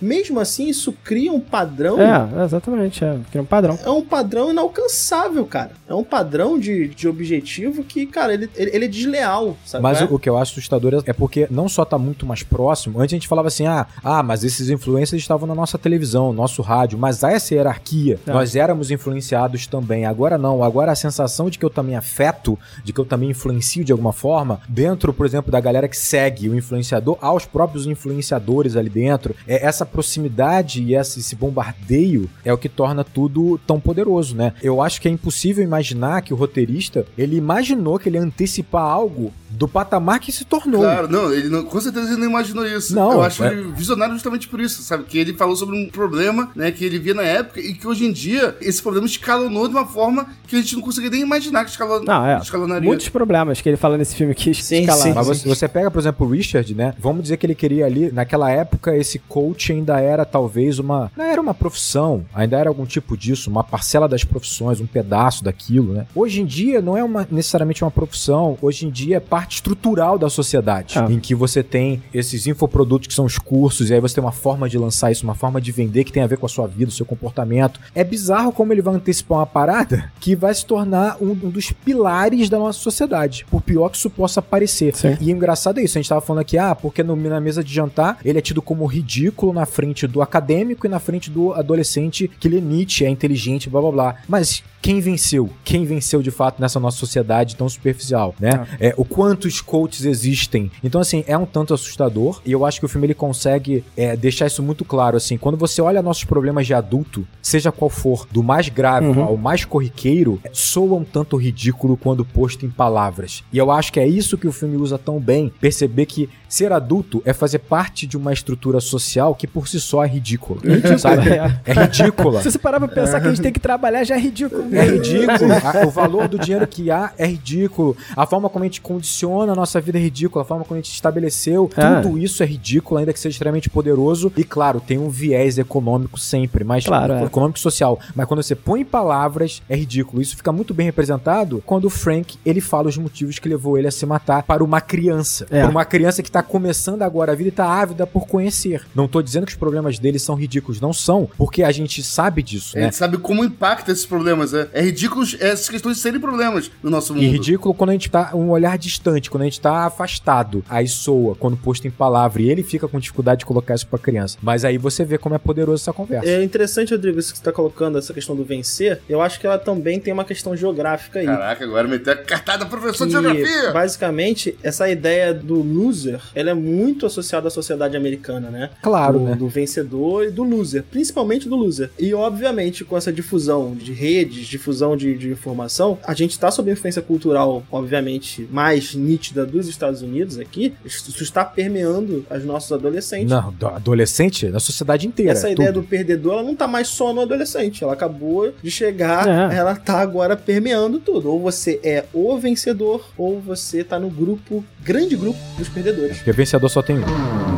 [0.00, 1.98] Mesmo assim, isso cria um padrão.
[2.00, 3.18] É, exatamente, é.
[3.30, 3.78] Cria um padrão.
[3.84, 5.72] É um padrão inalcançável, cara.
[5.88, 9.82] É um padrão de, de objetivo que, cara, ele, ele, ele é desleal, sabe?
[9.82, 10.04] Mas É?
[10.04, 13.16] o, que eu acho assustador é porque não só tá muito mais próximo, antes a
[13.16, 17.24] gente falava assim, ah, ah, mas esses influencers estavam na nossa televisão, nosso rádio, mas
[17.24, 18.18] há essa hierarquia.
[18.26, 18.32] É.
[18.32, 20.06] Nós éramos influenciados também.
[20.06, 23.84] Agora não, agora a sensação de que eu também afeto, de que eu também influencio
[23.84, 28.76] de alguma forma, dentro, por exemplo, da galera que segue o influenciador, aos próprios influenciadores
[28.76, 34.36] ali dentro, é essa proximidade e esse, bombardeio é o que torna tudo tão poderoso,
[34.36, 34.52] né?
[34.62, 38.82] Eu acho que é impossível imaginar que o roteirista, ele imaginou que ele ia antecipar
[38.82, 40.82] algo do patamar que se tornou.
[40.82, 42.94] Claro, não, ele não, com certeza ele não imaginou isso.
[42.94, 45.04] Não, eu acho é- ele visionário justamente por isso, sabe?
[45.04, 48.04] Que ele falou sobre um problema, né, que ele via na época e que hoje
[48.04, 51.64] em dia esse problema escalonou de uma forma que a gente não conseguia nem imaginar
[51.64, 52.00] que escalon...
[52.04, 52.38] Não, é.
[52.38, 52.86] escalonaria.
[52.86, 54.54] Muitos problemas que ele fala nesse filme aqui.
[54.54, 55.02] Sim, escalados.
[55.02, 55.12] sim.
[55.14, 56.94] Mas você, você pega, por exemplo, o Richard, né?
[56.98, 61.10] Vamos dizer que ele queria ali, naquela época, esse coach ainda era talvez uma.
[61.16, 65.44] Não era uma profissão, ainda era algum tipo disso, uma parcela das profissões, um pedaço
[65.44, 66.06] daquilo, né?
[66.14, 70.18] Hoje em dia não é uma, necessariamente uma profissão, hoje em dia é parte estrutural
[70.18, 71.06] da sociedade, Ah.
[71.08, 74.32] em que você tem esses infoprodutos que são os cursos, e aí você tem uma
[74.32, 76.66] forma de lançar isso, uma forma de vender que tem a ver com a sua
[76.66, 77.78] vida, o seu comportamento.
[77.94, 81.70] É bizarro como ele vai antecipar uma parada que vai se tornar um, um dos
[81.70, 84.94] pilares da nossa sociedade, por pior que isso possa parecer.
[84.96, 85.16] Sim.
[85.20, 87.62] E o engraçado é isso, a gente tava falando aqui, ah, porque no- na mesa
[87.62, 91.52] de jantar ele é tido como ridículo na frente do acadêmico e na frente do
[91.52, 94.14] adolescente que lê Nietzsche, é inteligente, blá blá blá.
[94.28, 95.50] Mas quem venceu?
[95.64, 98.66] Quem venceu de fato nessa nossa sociedade tão superficial, né?
[98.80, 100.70] É, o quantos coaches existem.
[100.82, 104.16] Então, assim, é um tanto assustador e eu acho que o filme ele consegue é,
[104.16, 108.26] deixar isso muito claro, assim, quando você olha nossos problemas de adulto, seja qual for,
[108.30, 109.22] do mais grave Uhum.
[109.22, 113.42] ao mais corriqueiro, soa um tanto ridículo quando posto em palavras.
[113.52, 116.72] E eu acho que é isso que o filme usa tão bem, perceber que ser
[116.72, 120.60] adulto é fazer parte de uma estrutura social que por si só é ridícula,
[120.98, 121.28] sabe?
[121.30, 121.58] é.
[121.64, 122.42] É ridícula.
[122.42, 124.67] Se você parar pra pensar que a gente tem que trabalhar, já é ridículo.
[124.72, 125.50] É ridículo.
[125.86, 127.96] O valor do dinheiro que há é ridículo.
[128.16, 130.42] A forma como a gente condiciona a nossa vida é ridícula.
[130.42, 131.70] A forma como a gente estabeleceu.
[131.76, 132.00] É.
[132.02, 134.32] Tudo isso é ridículo, ainda que seja extremamente poderoso.
[134.36, 137.24] E claro, tem um viés econômico sempre, mas Claro, é.
[137.24, 137.98] econômico e social.
[138.14, 140.22] Mas quando você põe em palavras, é ridículo.
[140.22, 143.88] Isso fica muito bem representado quando o Frank ele fala os motivos que levou ele
[143.88, 145.46] a se matar para uma criança.
[145.50, 145.60] É.
[145.62, 148.82] Para uma criança que tá começando agora a vida e tá ávida por conhecer.
[148.94, 152.42] Não tô dizendo que os problemas dele são ridículos, não são, porque a gente sabe
[152.42, 152.84] disso, A né?
[152.86, 154.52] gente sabe como impacta esses problemas.
[154.72, 157.22] É, é ridículo essas questões serem problemas no nosso mundo.
[157.22, 160.64] E ridículo quando a gente tá um olhar distante, quando a gente tá afastado.
[160.68, 163.98] Aí soa quando posto em palavra e ele fica com dificuldade de colocar isso pra
[163.98, 164.38] criança.
[164.42, 166.28] Mas aí você vê como é poderoso essa conversa.
[166.28, 169.00] É interessante, Rodrigo, isso que você tá colocando, essa questão do vencer.
[169.08, 171.26] Eu acho que ela também tem uma questão geográfica aí.
[171.26, 173.72] Caraca, agora meteu a cartada professor de que, geografia.
[173.72, 178.70] basicamente, essa ideia do loser, ela é muito associada à sociedade americana, né?
[178.82, 179.34] Claro, do, né?
[179.34, 181.90] do vencedor e do loser, principalmente do loser.
[181.98, 186.70] E, obviamente, com essa difusão de redes, difusão de, de informação, a gente tá sob
[186.70, 190.74] influência cultural, obviamente, mais nítida dos Estados Unidos aqui.
[190.84, 193.30] Isso está permeando os nossos adolescentes.
[193.30, 195.32] Não, do- adolescente, na sociedade inteira.
[195.32, 195.82] Essa ideia tudo.
[195.82, 197.82] do perdedor, ela não tá mais só no adolescente.
[197.84, 199.56] Ela acabou de chegar, É.
[199.56, 201.30] ela tá agora permeando tudo.
[201.30, 206.16] Ou você é o vencedor, ou você tá no grupo, grande grupo dos perdedores.
[206.18, 207.57] Porque vencedor só tem um.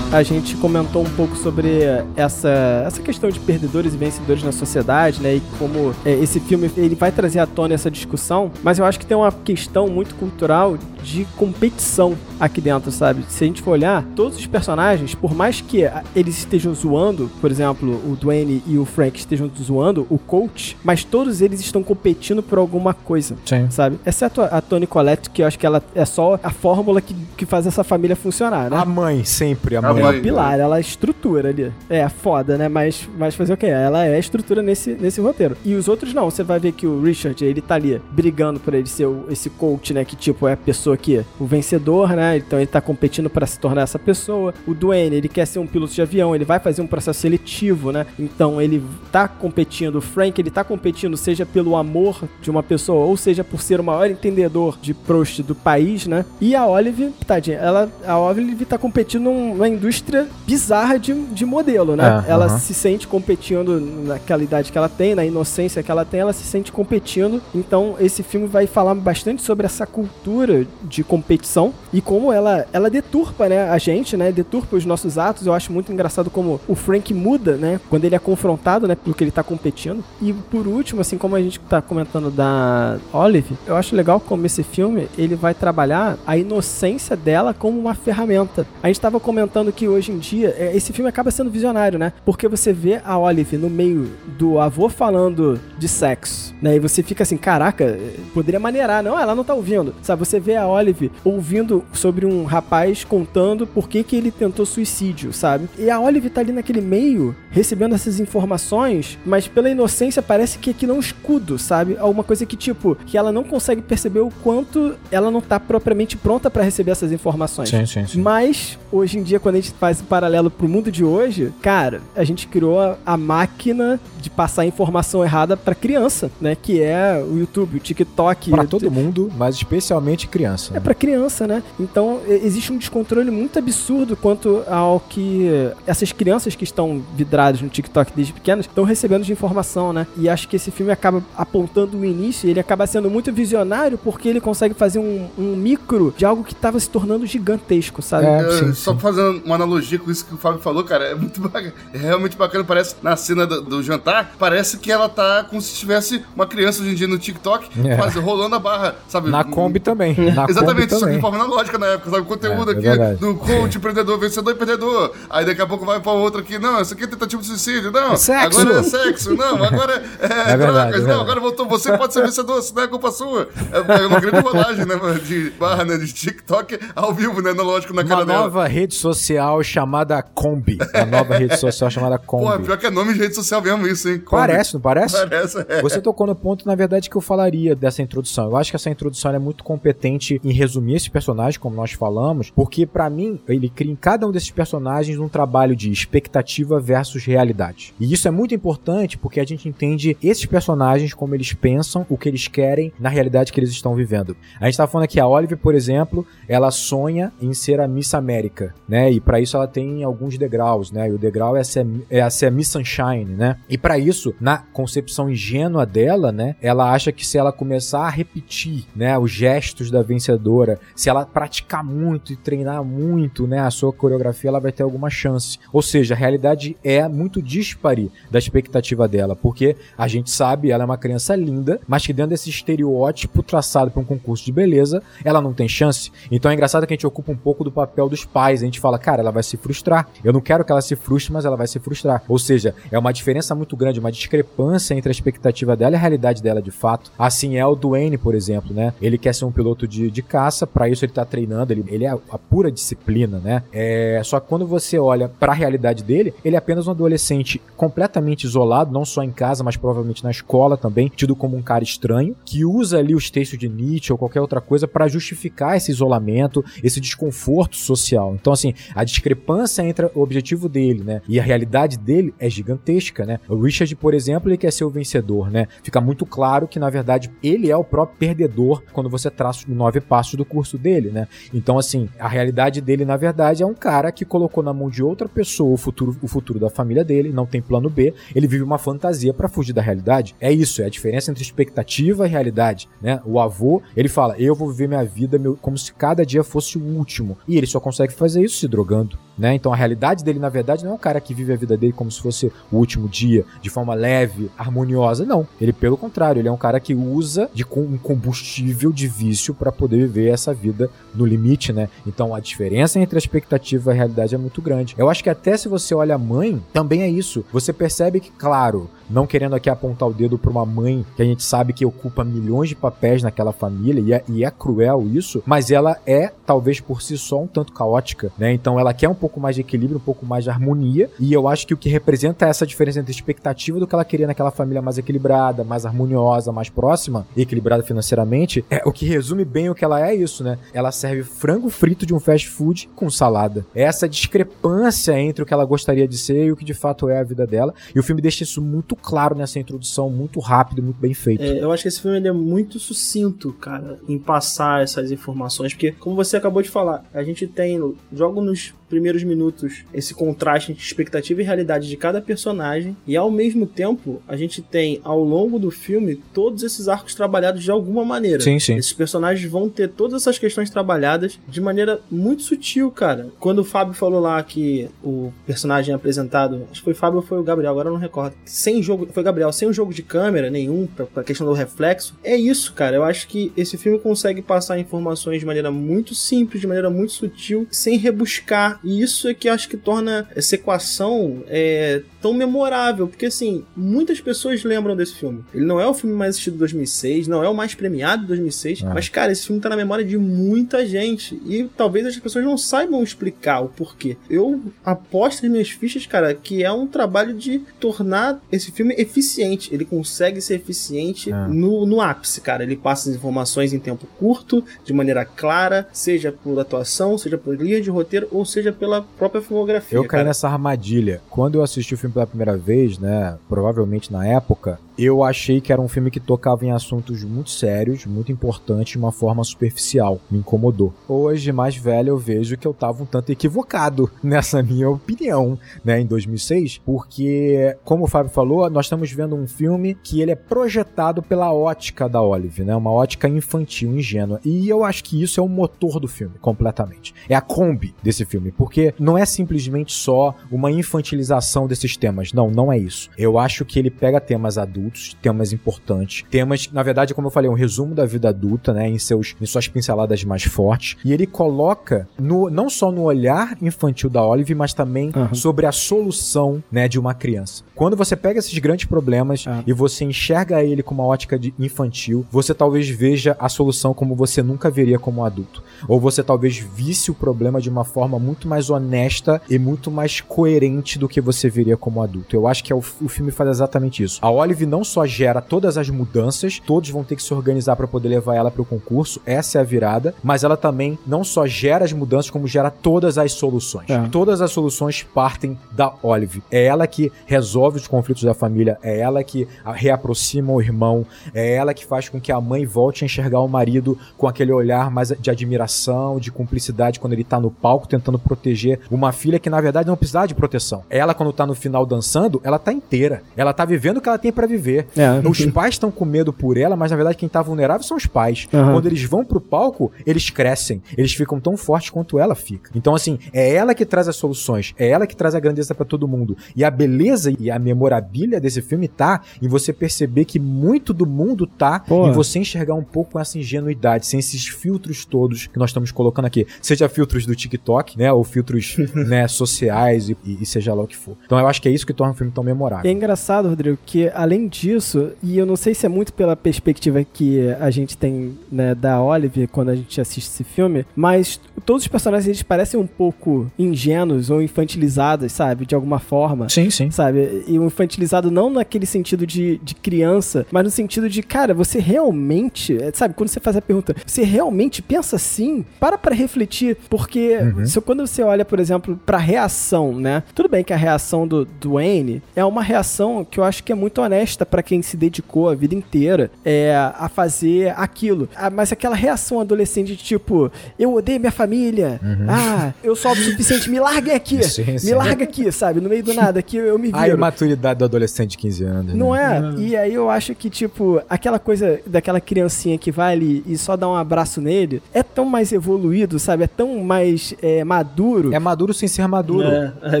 [0.16, 1.68] A gente comentou um pouco sobre
[2.16, 2.48] essa,
[2.86, 5.34] essa questão de perdedores e vencedores na sociedade, né?
[5.34, 8.98] E como é, esse filme ele vai trazer à tona essa discussão, mas eu acho
[8.98, 13.24] que tem uma questão muito cultural de competição aqui dentro, sabe?
[13.28, 15.82] Se a gente for olhar, todos os personagens, por mais que
[16.14, 21.04] eles estejam zoando, por exemplo, o Dwayne e o Frank estejam zoando o coach, mas
[21.04, 23.68] todos eles estão competindo por alguma coisa Sim.
[23.70, 23.98] sabe?
[24.04, 27.14] Exceto a, a Toni Collette, que eu acho que ela é só a fórmula que,
[27.36, 28.76] que faz essa família funcionar, né?
[28.76, 30.05] A mãe, sempre a A mãe.
[30.14, 31.72] É o pilar, ela é estrutura ali.
[31.88, 32.68] É, foda, né?
[32.68, 33.66] Mas, mas fazer o quê?
[33.66, 35.56] Ela é estrutura nesse, nesse roteiro.
[35.64, 36.30] E os outros não.
[36.30, 39.50] Você vai ver que o Richard, ele tá ali brigando por ele ser o- esse
[39.50, 40.04] coach, né?
[40.04, 42.36] Que tipo é a pessoa que o vencedor, né?
[42.36, 44.52] Então ele tá competindo pra se tornar essa pessoa.
[44.66, 47.92] O Dwayne, ele quer ser um piloto de avião, ele vai fazer um processo seletivo,
[47.92, 48.06] né?
[48.18, 49.96] Então ele tá competindo.
[49.96, 53.80] O Frank, ele tá competindo, seja pelo amor de uma pessoa, ou seja por ser
[53.80, 56.24] o maior entendedor de Proust do país, né?
[56.40, 61.46] E a Olive, tadinha, ela, a Olive tá competindo numa indústria indústria bizarra de, de
[61.46, 62.24] modelo, né?
[62.26, 62.58] É, ela aham.
[62.58, 66.44] se sente competindo naquela idade que ela tem, na inocência que ela tem, ela se
[66.44, 67.40] sente competindo.
[67.54, 72.90] Então, esse filme vai falar bastante sobre essa cultura de competição e como ela, ela
[72.90, 74.32] deturpa, né, a gente, né?
[74.32, 75.46] Deturpa os nossos atos.
[75.46, 77.80] Eu acho muito engraçado como o Frank muda, né?
[77.88, 80.02] Quando ele é confrontado, né, pelo que ele tá competindo.
[80.20, 84.44] E por último, assim, como a gente tá comentando da Olive, eu acho legal como
[84.46, 88.66] esse filme, ele vai trabalhar a inocência dela como uma ferramenta.
[88.82, 92.12] A gente tava comentando que hoje em dia, é, esse filme acaba sendo visionário, né?
[92.24, 96.76] Porque você vê a Olive no meio do avô falando de sexo, né?
[96.76, 97.98] E você fica assim, caraca,
[98.32, 99.02] poderia maneirar.
[99.02, 99.94] Não, ela não tá ouvindo.
[100.02, 104.64] Sabe, você vê a Olive ouvindo sobre um rapaz contando por que, que ele tentou
[104.64, 105.68] suicídio, sabe?
[105.78, 110.70] E a Olive tá ali naquele meio, recebendo essas informações, mas pela inocência parece que
[110.70, 111.96] aquilo é um escudo, sabe?
[111.98, 116.16] Alguma coisa que, tipo, que ela não consegue perceber o quanto ela não tá propriamente
[116.16, 117.68] pronta pra receber essas informações.
[117.68, 118.20] Sim, sim, sim.
[118.20, 122.00] Mas, hoje em dia, quando a gente faz o paralelo pro mundo de hoje, cara,
[122.14, 126.56] a gente criou a, a máquina de passar informação errada pra criança, né?
[126.60, 128.50] Que é o YouTube, o TikTok.
[128.50, 130.76] Pra todo mundo, mas especialmente criança.
[130.76, 131.62] É pra criança, né?
[131.78, 135.48] Então existe um descontrole muito absurdo quanto ao que
[135.86, 140.06] essas crianças que estão vidradas no TikTok desde pequenas estão recebendo de informação, né?
[140.16, 143.98] E acho que esse filme acaba apontando o início, e ele acaba sendo muito visionário
[143.98, 148.26] porque ele consegue fazer um, um micro de algo que estava se tornando gigantesco, sabe?
[148.26, 148.46] É.
[148.46, 148.98] É, sim, só sim.
[148.98, 151.72] fazendo uma analogia com isso que o Fábio falou, cara, é muito bacana.
[151.92, 152.64] É realmente bacana.
[152.64, 156.80] Parece na cena do, do jantar, parece que ela tá como se tivesse uma criança
[156.82, 157.96] hoje em dia no TikTok, É.
[157.96, 159.28] faz, rolando a barra, sabe?
[159.30, 160.14] Na Kombi também.
[160.34, 162.22] Na Exatamente, Kombi só que de forma analógica na época, sabe?
[162.22, 163.20] O conteúdo É, é aqui verdade.
[163.20, 165.12] do coach, empreendedor, vencedor e perdedor.
[165.30, 167.90] Aí daqui a pouco vai pra outra aqui, não, isso aqui é tentativa de suicídio,
[167.90, 168.12] não.
[168.12, 168.60] É sexo.
[168.60, 172.22] Agora é sexo, não, agora é, É drogas, é não, agora voltou, você pode ser
[172.22, 173.48] vencedor, isso não é culpa sua.
[173.72, 177.92] É, é uma grande rolagem, né, de barra, né, de TikTok ao vivo, né, analógico
[177.94, 178.40] na Uma cara dela.
[178.42, 180.78] nova rede social chamada Kombi.
[180.94, 182.64] Uma nova rede social chamada Pô, Kombi.
[182.64, 184.18] pior que é nome de rede social mesmo isso, hein?
[184.18, 184.40] Kombi.
[184.40, 185.16] Parece, não parece?
[185.16, 185.82] Parece, é.
[185.82, 188.46] Você tocou no ponto, na verdade, que eu falaria dessa introdução.
[188.46, 192.50] Eu acho que essa introdução é muito competente em resumir esse personagem, como nós falamos,
[192.50, 197.24] porque pra mim ele cria em cada um desses personagens um trabalho de expectativa versus
[197.24, 197.94] realidade.
[197.98, 202.16] E isso é muito importante porque a gente entende esses personagens como eles pensam, o
[202.16, 204.36] que eles querem na realidade que eles estão vivendo.
[204.60, 208.14] A gente tá falando aqui a Olive, por exemplo, ela sonha em ser a Miss
[208.14, 209.10] América, né?
[209.10, 211.08] E pra isso ela tem alguns degraus, né?
[211.08, 213.58] E o degrau é ser, é ser a Miss Sunshine, né?
[213.68, 216.56] E pra isso, na concepção ingênua dela, né?
[216.62, 221.26] Ela acha que se ela começar a repetir, né, os gestos da vencedora, se ela
[221.26, 225.58] praticar muito e treinar muito, né, a sua coreografia, ela vai ter alguma chance.
[225.72, 230.84] Ou seja, a realidade é muito dispare da expectativa dela, porque a gente sabe, ela
[230.84, 235.02] é uma criança linda, mas que dentro desse estereótipo traçado para um concurso de beleza,
[235.24, 236.10] ela não tem chance.
[236.30, 238.80] Então é engraçado que a gente ocupa um pouco do papel dos pais, a gente
[238.80, 240.08] fala, cara, ela vai se frustrar.
[240.22, 242.22] Eu não quero que ela se frustre, mas ela vai se frustrar.
[242.28, 246.00] Ou seja, é uma diferença muito grande, uma discrepância entre a expectativa dela e a
[246.00, 247.10] realidade dela de fato.
[247.18, 248.92] Assim é o Duane, por exemplo, né?
[249.00, 252.04] Ele quer ser um piloto de, de caça, para isso ele tá treinando, ele, ele
[252.04, 253.62] é a, a pura disciplina, né?
[253.72, 257.60] É, só que quando você olha para a realidade dele, ele é apenas um adolescente
[257.76, 261.84] completamente isolado, não só em casa, mas provavelmente na escola também, tido como um cara
[261.84, 265.90] estranho, que usa ali os textos de Nietzsche ou qualquer outra coisa para justificar esse
[265.90, 268.34] isolamento, esse desconforto social.
[268.34, 273.24] Então, assim, a discrepância entre o objetivo dele, né, e a realidade dele é gigantesca,
[273.24, 273.40] né?
[273.48, 275.66] O Richard, por exemplo, ele quer ser o vencedor, né?
[275.82, 279.74] Fica muito claro que, na verdade, ele é o próprio perdedor quando você traça os
[279.74, 281.26] nove passos do curso dele, né?
[281.52, 285.02] Então, assim, a realidade dele, na verdade, é um cara que colocou na mão de
[285.02, 288.62] outra pessoa o futuro, o futuro da família dele, não tem plano B, ele vive
[288.62, 290.34] uma fantasia para fugir da realidade.
[290.40, 293.20] É isso, é a diferença entre expectativa e realidade, né?
[293.24, 296.78] O avô, ele fala, eu vou viver minha vida meu- como se cada dia fosse
[296.78, 297.38] o último.
[297.48, 299.25] E ele só consegue fazer isso se drogando jogando.
[299.38, 299.54] Né?
[299.54, 301.92] Então a realidade dele, na verdade, não é um cara que vive a vida dele
[301.92, 305.24] como se fosse o último dia, de forma leve, harmoniosa.
[305.24, 305.46] Não.
[305.60, 309.70] Ele, pelo contrário, ele é um cara que usa de um combustível de vício para
[309.70, 311.88] poder viver essa vida no limite, né?
[312.06, 314.94] Então a diferença entre a expectativa e a realidade é muito grande.
[314.96, 317.44] Eu acho que até se você olha a mãe, também é isso.
[317.52, 321.24] Você percebe que, claro, não querendo aqui apontar o dedo para uma mãe que a
[321.24, 325.42] gente sabe que ocupa milhões de papéis naquela família e é, e é cruel isso,
[325.46, 328.52] mas ela é, talvez por si só, um tanto caótica, né?
[328.52, 331.48] Então ela quer um pouco mais de equilíbrio, um pouco mais de harmonia, e eu
[331.48, 334.50] acho que o que representa é essa diferença entre expectativa do que ela queria naquela
[334.50, 339.74] família mais equilibrada, mais harmoniosa, mais próxima equilibrada financeiramente, é o que resume bem o
[339.74, 340.58] que ela é isso, né?
[340.72, 343.66] Ela serve frango frito de um fast food com salada.
[343.74, 347.08] É essa discrepância entre o que ela gostaria de ser e o que de fato
[347.08, 350.82] é a vida dela, e o filme deixa isso muito claro nessa introdução, muito rápido,
[350.82, 351.42] muito bem feito.
[351.42, 355.72] É, eu acho que esse filme ele é muito sucinto, cara, em passar essas informações,
[355.72, 357.78] porque, como você acabou de falar, a gente tem
[358.12, 363.30] logo nos primeiros minutos esse contraste entre expectativa e realidade de cada personagem, e ao
[363.30, 368.04] mesmo tempo a gente tem ao longo do filme todos esses arcos trabalhados de alguma
[368.04, 368.40] maneira.
[368.40, 368.76] Sim, sim.
[368.76, 373.28] Esses personagens vão ter todas essas questões trabalhadas de maneira muito sutil, cara.
[373.38, 377.22] Quando o Fábio falou lá que o personagem apresentado, acho que foi o Fábio ou
[377.22, 378.34] foi o Gabriel, agora eu não recordo.
[378.44, 381.52] Sem jogo, foi o Gabriel, sem um jogo de câmera nenhum, pra, pra questão do
[381.52, 382.14] reflexo.
[382.22, 382.96] É isso, cara.
[382.96, 387.12] Eu acho que esse filme consegue passar informações de maneira muito simples, de maneira muito
[387.12, 388.75] sutil, sem rebuscar.
[388.84, 394.20] E isso é que acho que torna essa equação é, tão memorável, porque assim, muitas
[394.20, 395.44] pessoas lembram desse filme.
[395.54, 398.28] Ele não é o filme mais assistido de 2006, não é o mais premiado de
[398.28, 398.92] 2006, Ah.
[398.94, 402.56] mas cara, esse filme tá na memória de muita gente e talvez as pessoas não
[402.58, 404.16] saibam explicar o porquê.
[404.28, 409.72] Eu aposto nas minhas fichas, cara, que é um trabalho de tornar esse filme eficiente.
[409.74, 411.48] Ele consegue ser eficiente Ah.
[411.48, 412.62] no, no ápice, cara.
[412.62, 417.56] Ele passa as informações em tempo curto, de maneira clara, seja por atuação, seja por
[417.56, 419.96] linha de roteiro, ou seja pela própria filmografia.
[419.96, 420.24] Eu caí cara.
[420.24, 421.20] nessa armadilha.
[421.30, 423.38] Quando eu assisti o filme pela primeira vez, né?
[423.48, 428.06] Provavelmente na época, eu achei que era um filme que tocava em assuntos muito sérios,
[428.06, 430.20] muito importantes, de uma forma superficial.
[430.30, 430.92] Me incomodou.
[431.08, 436.00] Hoje, mais velho, eu vejo que eu tava um tanto equivocado nessa minha opinião, né?
[436.00, 440.36] Em 2006, porque, como o Fábio falou, nós estamos vendo um filme que ele é
[440.36, 442.74] projetado pela ótica da Olive, né?
[442.74, 444.40] Uma ótica infantil, ingênua.
[444.44, 447.14] E eu acho que isso é o motor do filme, completamente.
[447.28, 452.32] É a Kombi desse filme, porque não é simplesmente só uma infantilização desses temas.
[452.32, 453.10] Não, não é isso.
[453.16, 454.85] Eu acho que ele pega temas adultos,
[455.22, 458.98] temas importantes, temas, na verdade, como eu falei, um resumo da vida adulta, né, em
[458.98, 464.08] seus em suas pinceladas mais fortes, e ele coloca no não só no olhar infantil
[464.10, 465.34] da Olive, mas também Aham.
[465.34, 467.62] sobre a solução, né, de uma criança.
[467.74, 469.62] Quando você pega esses grandes problemas Ah.
[469.66, 474.14] e você enxerga ele com uma ótica de infantil, você talvez veja a solução como
[474.14, 475.62] você nunca veria como adulto.
[475.88, 480.20] Ou você talvez visse o problema de uma forma muito mais honesta e muito mais
[480.20, 482.34] coerente do que você veria como adulto.
[482.36, 484.18] Eu acho que é o, o filme faz exatamente isso.
[484.22, 487.86] A Olive não só gera todas as mudanças, todos vão ter que se organizar para
[487.86, 491.46] poder levar ela para o concurso, essa é a virada, mas ela também não só
[491.46, 493.88] gera as mudanças, como gera todas as soluções.
[493.90, 494.08] É.
[494.08, 496.42] Todas as soluções partem da Olive.
[496.50, 501.54] É ela que resolve os conflitos da família, é ela que reaproxima o irmão, é
[501.54, 504.90] ela que faz com que a mãe volte a enxergar o marido com aquele olhar
[504.90, 509.50] mais de admiração, de cumplicidade quando ele tá no palco tentando proteger uma filha que
[509.50, 510.84] na verdade não precisava de proteção.
[510.90, 513.22] Ela quando tá no final dançando, ela tá inteira.
[513.36, 514.65] Ela tá vivendo o que ela tem pra viver.
[514.72, 515.28] É.
[515.28, 518.06] Os pais estão com medo por ela, mas na verdade quem tá vulnerável são os
[518.06, 518.48] pais.
[518.52, 518.72] Aham.
[518.72, 520.82] Quando eles vão pro palco, eles crescem.
[520.96, 522.70] Eles ficam tão fortes quanto ela fica.
[522.74, 524.74] Então, assim, é ela que traz as soluções.
[524.78, 526.36] É ela que traz a grandeza pra todo mundo.
[526.54, 531.06] E a beleza e a memorabilia desse filme tá em você perceber que muito do
[531.06, 532.08] mundo tá Pô.
[532.08, 536.26] em você enxergar um pouco essa ingenuidade, sem esses filtros todos que nós estamos colocando
[536.26, 536.46] aqui.
[536.60, 538.12] Seja filtros do TikTok, né?
[538.12, 541.16] Ou filtros né, sociais e, e seja lá o que for.
[541.24, 542.90] Então eu acho que é isso que torna o filme tão E é memorável.
[542.90, 547.48] engraçado, Rodrigo, que além disso, e eu não sei se é muito pela perspectiva que
[547.60, 551.88] a gente tem né, da Olive quando a gente assiste esse filme, mas todos os
[551.88, 555.66] personagens eles parecem um pouco ingênuos ou infantilizados, sabe?
[555.66, 556.48] De alguma forma.
[556.48, 556.90] Sim, sim.
[556.90, 557.44] Sabe?
[557.46, 561.78] E o infantilizado não naquele sentido de, de criança, mas no sentido de, cara, você
[561.78, 565.64] realmente, é, sabe, quando você faz a pergunta, você realmente pensa assim?
[565.80, 567.66] Para pra refletir, porque Uhum.
[567.66, 570.22] se- quando você olha, por exemplo, pra reação, né?
[570.34, 573.72] Tudo bem que a reação do, do Wayne é uma reação que eu acho que
[573.72, 578.28] é muito honesta pra quem se dedicou a vida inteira é, a fazer aquilo.
[578.36, 583.68] Ah, mas aquela reação adolescente de tipo, eu odeio minha família, ah, eu sou autossuficiente,
[583.70, 584.42] me larguem aqui, Uhum.
[584.56, 584.94] Sim, me sim.
[584.94, 585.80] larga aqui, sabe?
[585.80, 587.16] No meio do nada, que eu me A viro.
[587.16, 588.94] imaturidade do adolescente de 15 anos.
[588.94, 589.54] Não né?
[589.56, 589.60] é?
[589.60, 593.76] E aí eu acho que, tipo, aquela coisa daquela criancinha que vai ali e só
[593.76, 596.44] dá um abraço nele é tão mais evoluído, sabe?
[596.44, 598.32] É tão mais é, maduro.
[598.34, 599.46] É maduro sem ser maduro.
[599.46, 600.00] É, é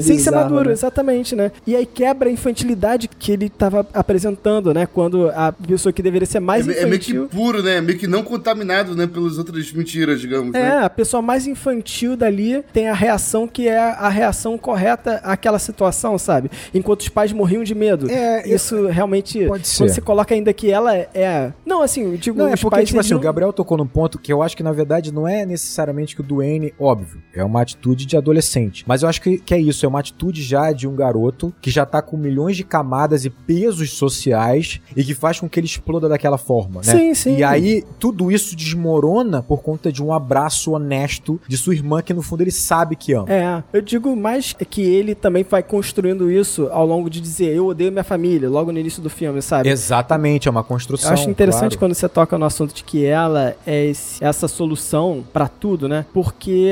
[0.00, 0.72] Sem ser bizarro, maduro, né?
[0.72, 1.50] exatamente, né?
[1.66, 4.35] E aí quebra a infantilidade que ele tava apresentando,
[4.74, 4.86] né?
[4.86, 7.28] Quando a pessoa que deveria ser mais É, é meio que infantil.
[7.28, 7.80] puro, né?
[7.80, 9.06] Meio que não contaminado, né?
[9.06, 10.78] Pelas outras mentiras, digamos, É, né?
[10.84, 16.18] a pessoa mais infantil dali tem a reação que é a reação correta àquela situação,
[16.18, 16.50] sabe?
[16.74, 18.10] Enquanto os pais morriam de medo.
[18.10, 19.38] É, Isso realmente.
[19.46, 19.88] Pode Quando ser.
[19.88, 21.52] você coloca ainda que ela é.
[21.64, 22.88] Não, assim, eu digo, Não, é porque, pais.
[22.88, 25.26] tipo assim, o não- Gabriel tocou num ponto que eu acho que, na verdade, não
[25.26, 28.84] é necessariamente que o Duane, óbvio, é uma atitude de adolescente.
[28.86, 31.70] Mas eu acho que, que é isso, é uma atitude já de um garoto que
[31.70, 34.15] já tá com milhões de camadas e pesos sociais
[34.96, 36.92] e que faz com que ele exploda daquela forma, né?
[36.92, 37.36] Sim, sim.
[37.36, 42.12] E aí, tudo isso desmorona por conta de um abraço honesto de sua irmã que,
[42.14, 43.26] no fundo, ele sabe que ama.
[43.32, 47.66] É, eu digo mais que ele também vai construindo isso ao longo de dizer eu
[47.66, 49.68] odeio minha família, logo no início do filme, sabe?
[49.68, 51.10] Exatamente, é uma construção.
[51.10, 51.78] Eu acho interessante claro.
[51.78, 56.04] quando você toca no assunto de que ela é esse- essa solução pra tudo, né?
[56.12, 56.68] Porque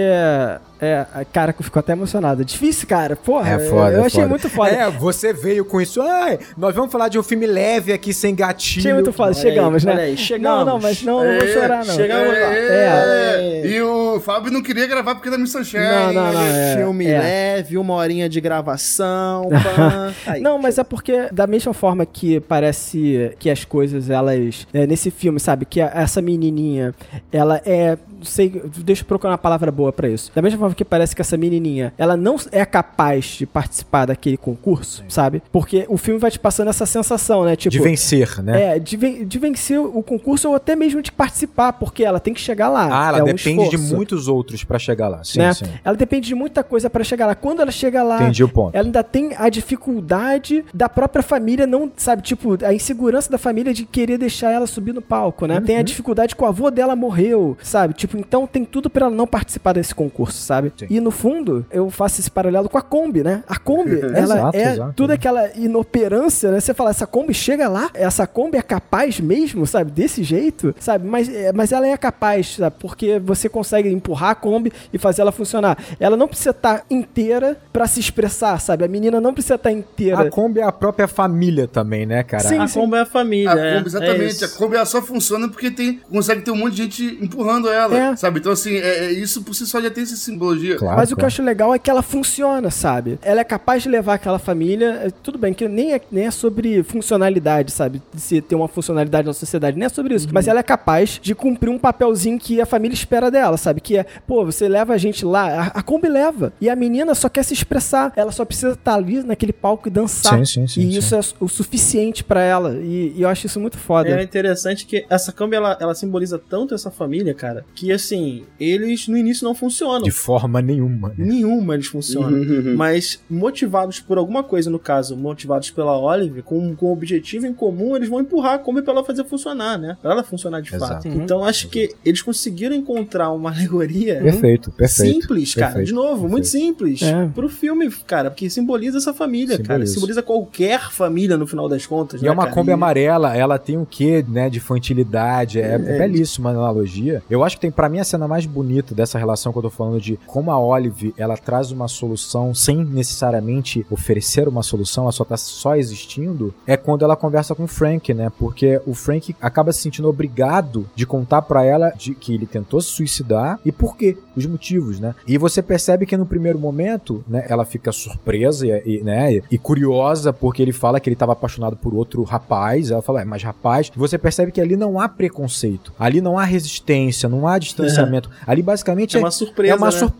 [0.84, 2.44] É, cara que ficou até emocionado.
[2.44, 3.16] Difícil, cara.
[3.16, 4.28] Porra, É foda, eu é achei foda.
[4.28, 4.70] muito foda.
[4.70, 6.00] É, você veio com isso.
[6.02, 8.80] Ai, nós vamos falar de um filme leve aqui, sem gatilho.
[8.80, 9.30] Achei muito foda.
[9.32, 10.02] Olha Chegamos, aí, né?
[10.02, 10.58] aí, chegamos.
[10.58, 11.94] Não, não, mas não, não vou É, chorar, não.
[11.94, 12.54] chegamos lá.
[12.54, 13.62] É.
[13.66, 15.82] E o Fábio não queria gravar porque era Miss Sunshine.
[15.82, 16.40] Não, não, não.
[16.46, 17.18] É, Filme é.
[17.18, 19.48] leve, uma horinha de gravação.
[19.76, 20.12] pá.
[20.26, 20.40] Aí.
[20.40, 24.66] Não, mas é porque da mesma forma que parece que as coisas, elas.
[24.72, 25.64] é, nesse filme, sabe?
[25.64, 26.94] Que essa menininha,
[27.32, 27.96] ela é.
[28.18, 30.30] Não sei, deixa eu procurar uma palavra boa pra isso.
[30.34, 34.36] Da mesma forma que parece que essa menininha, ela não é capaz de participar daquele
[34.36, 35.42] concurso, sabe?
[35.52, 37.56] Porque o filme vai te passando essa sensação, né?
[37.56, 38.76] Tipo, De vencer, né?
[38.76, 42.34] É, de, ven- de vencer o concurso ou até mesmo de participar, porque ela tem
[42.34, 42.88] que chegar lá.
[42.90, 45.22] Ah, ela é um depende de esforço, muitos outros pra chegar lá.
[45.24, 45.52] Sim, né?
[45.54, 45.64] sim.
[45.84, 47.34] Ela depende de muita coisa pra chegar lá.
[47.34, 48.74] Quando ela chega lá, Entendi o ponto.
[48.74, 53.72] ela ainda tem a dificuldade da própria família não, sabe, tipo, a insegurança da família
[53.72, 55.56] de querer deixar ela subir no palco, né?
[55.58, 55.62] Uhum.
[55.64, 57.94] Tem a dificuldade que o avô dela morreu, sabe?
[57.94, 60.53] Tipo, então tem tudo pra ela não participar desse concurso, sabe?
[60.76, 60.86] Sim.
[60.90, 63.42] E no fundo, eu faço esse paralelo com a Kombi, né?
[63.48, 64.92] A Kombi, ela Exato, é exato.
[64.94, 66.60] toda aquela inoperância, né?
[66.60, 69.90] Você fala, essa Kombi chega lá, essa Kombi é capaz mesmo, sabe?
[69.90, 71.06] Desse jeito, sabe?
[71.06, 72.76] Mas, é, mas ela é capaz, sabe?
[72.78, 75.78] Porque você consegue empurrar a Kombi e fazer ela funcionar.
[75.98, 78.84] Ela não precisa estar inteira pra se expressar, sabe?
[78.84, 80.20] A menina não precisa estar inteira.
[80.20, 82.44] A Kombi é a própria família também, né, cara?
[82.48, 83.52] Sim, a Kombi é a família.
[83.52, 84.44] A é, Kombi, exatamente.
[84.44, 87.68] é a Kombi ela só funciona porque tem, consegue ter um monte de gente empurrando
[87.68, 88.16] ela, É.
[88.16, 88.40] sabe?
[88.40, 90.76] Então, assim, é, é- isso por si só já tem essa simbologia.
[90.76, 91.26] Claro, Mas o que eu claro.
[91.26, 93.18] acho legal é que ela funciona, sabe?
[93.22, 95.00] Ela é capaz de levar aquela família.
[95.04, 98.02] é, Tudo bem, que nem é, nem é sobre funcionalidade, sabe?
[98.12, 100.28] De se ter uma funcionalidade na sociedade, nem é sobre isso.
[100.32, 103.80] Mas ela é capaz de cumprir um papelzinho que a família espera dela, sabe?
[103.80, 106.52] Que é, pô, você leva a gente lá, a, a Kombi leva.
[106.60, 108.12] E a menina só quer se expressar.
[108.16, 110.38] Ela só precisa estar ali naquele palco e dançar.
[110.38, 110.98] Sim, sim, sim, E sim.
[110.98, 112.74] isso é o suficiente pra ela.
[112.76, 114.08] E, e eu acho isso muito foda.
[114.08, 119.08] É interessante que essa Kombi, ela, ela simboliza tanto essa família, cara, que assim, eles
[119.08, 120.02] no início não funcionam.
[120.02, 121.08] De forma nenhuma.
[121.10, 121.14] né?
[121.18, 122.38] Nenhuma eles funcionam.
[122.76, 127.52] Mas motivados por alguma coisa, no caso, motivados pela Olive, com, com um objetivo em
[127.52, 129.96] comum, eles vão empurrar a Kombi pra ela fazer funcionar, né?
[130.00, 130.94] Pra ela funcionar de Exato.
[130.94, 131.08] fato.
[131.08, 131.22] Uhum.
[131.22, 135.12] Então acho que eles conseguiram encontrar uma alegoria Perfeito, perfeito.
[135.22, 135.66] simples, cara.
[135.66, 136.66] perfeito, de novo, muito perfeito.
[136.66, 137.02] simples.
[137.02, 137.26] É.
[137.34, 139.64] Pro filme, cara, porque simboliza essa família, cara.
[139.86, 139.94] Simboliza.
[139.94, 142.20] Simboliza qualquer família no final das contas.
[142.20, 142.54] E né, é uma cara?
[142.54, 147.22] Kombi amarela, ela tem um quê, né, de infantilidade, é, é belíssima a analogia.
[147.28, 149.70] Eu acho que tem, pra mim, a cena mais bonita dessa relação que eu tô
[149.70, 155.12] falando de como a Olive, ela traz uma solução sem necessariamente oferecer uma solução, ela
[155.12, 159.34] só tá só existindo, é quando ela conversa com o Frank, né, porque o Frank
[159.40, 163.70] acaba se sentindo obrigado de contar pra ela de que ele tentou se suicidar e
[163.72, 165.14] por quê, os motivos, né.
[165.26, 169.58] E você percebe que no primeiro momento, né, ela fica surpresa e, e, né, e
[169.58, 172.90] curiosa porque ele fala que ele estava apaixonado por outro rapaz.
[172.90, 176.44] Ela fala, é, mas rapaz, você percebe que ali não há preconceito, ali não há
[176.44, 178.30] resistência, não há distanciamento.
[178.46, 179.72] Ali basicamente É é, uma surpresa.
[179.72, 179.92] é uma né?
[179.92, 180.13] surpresa,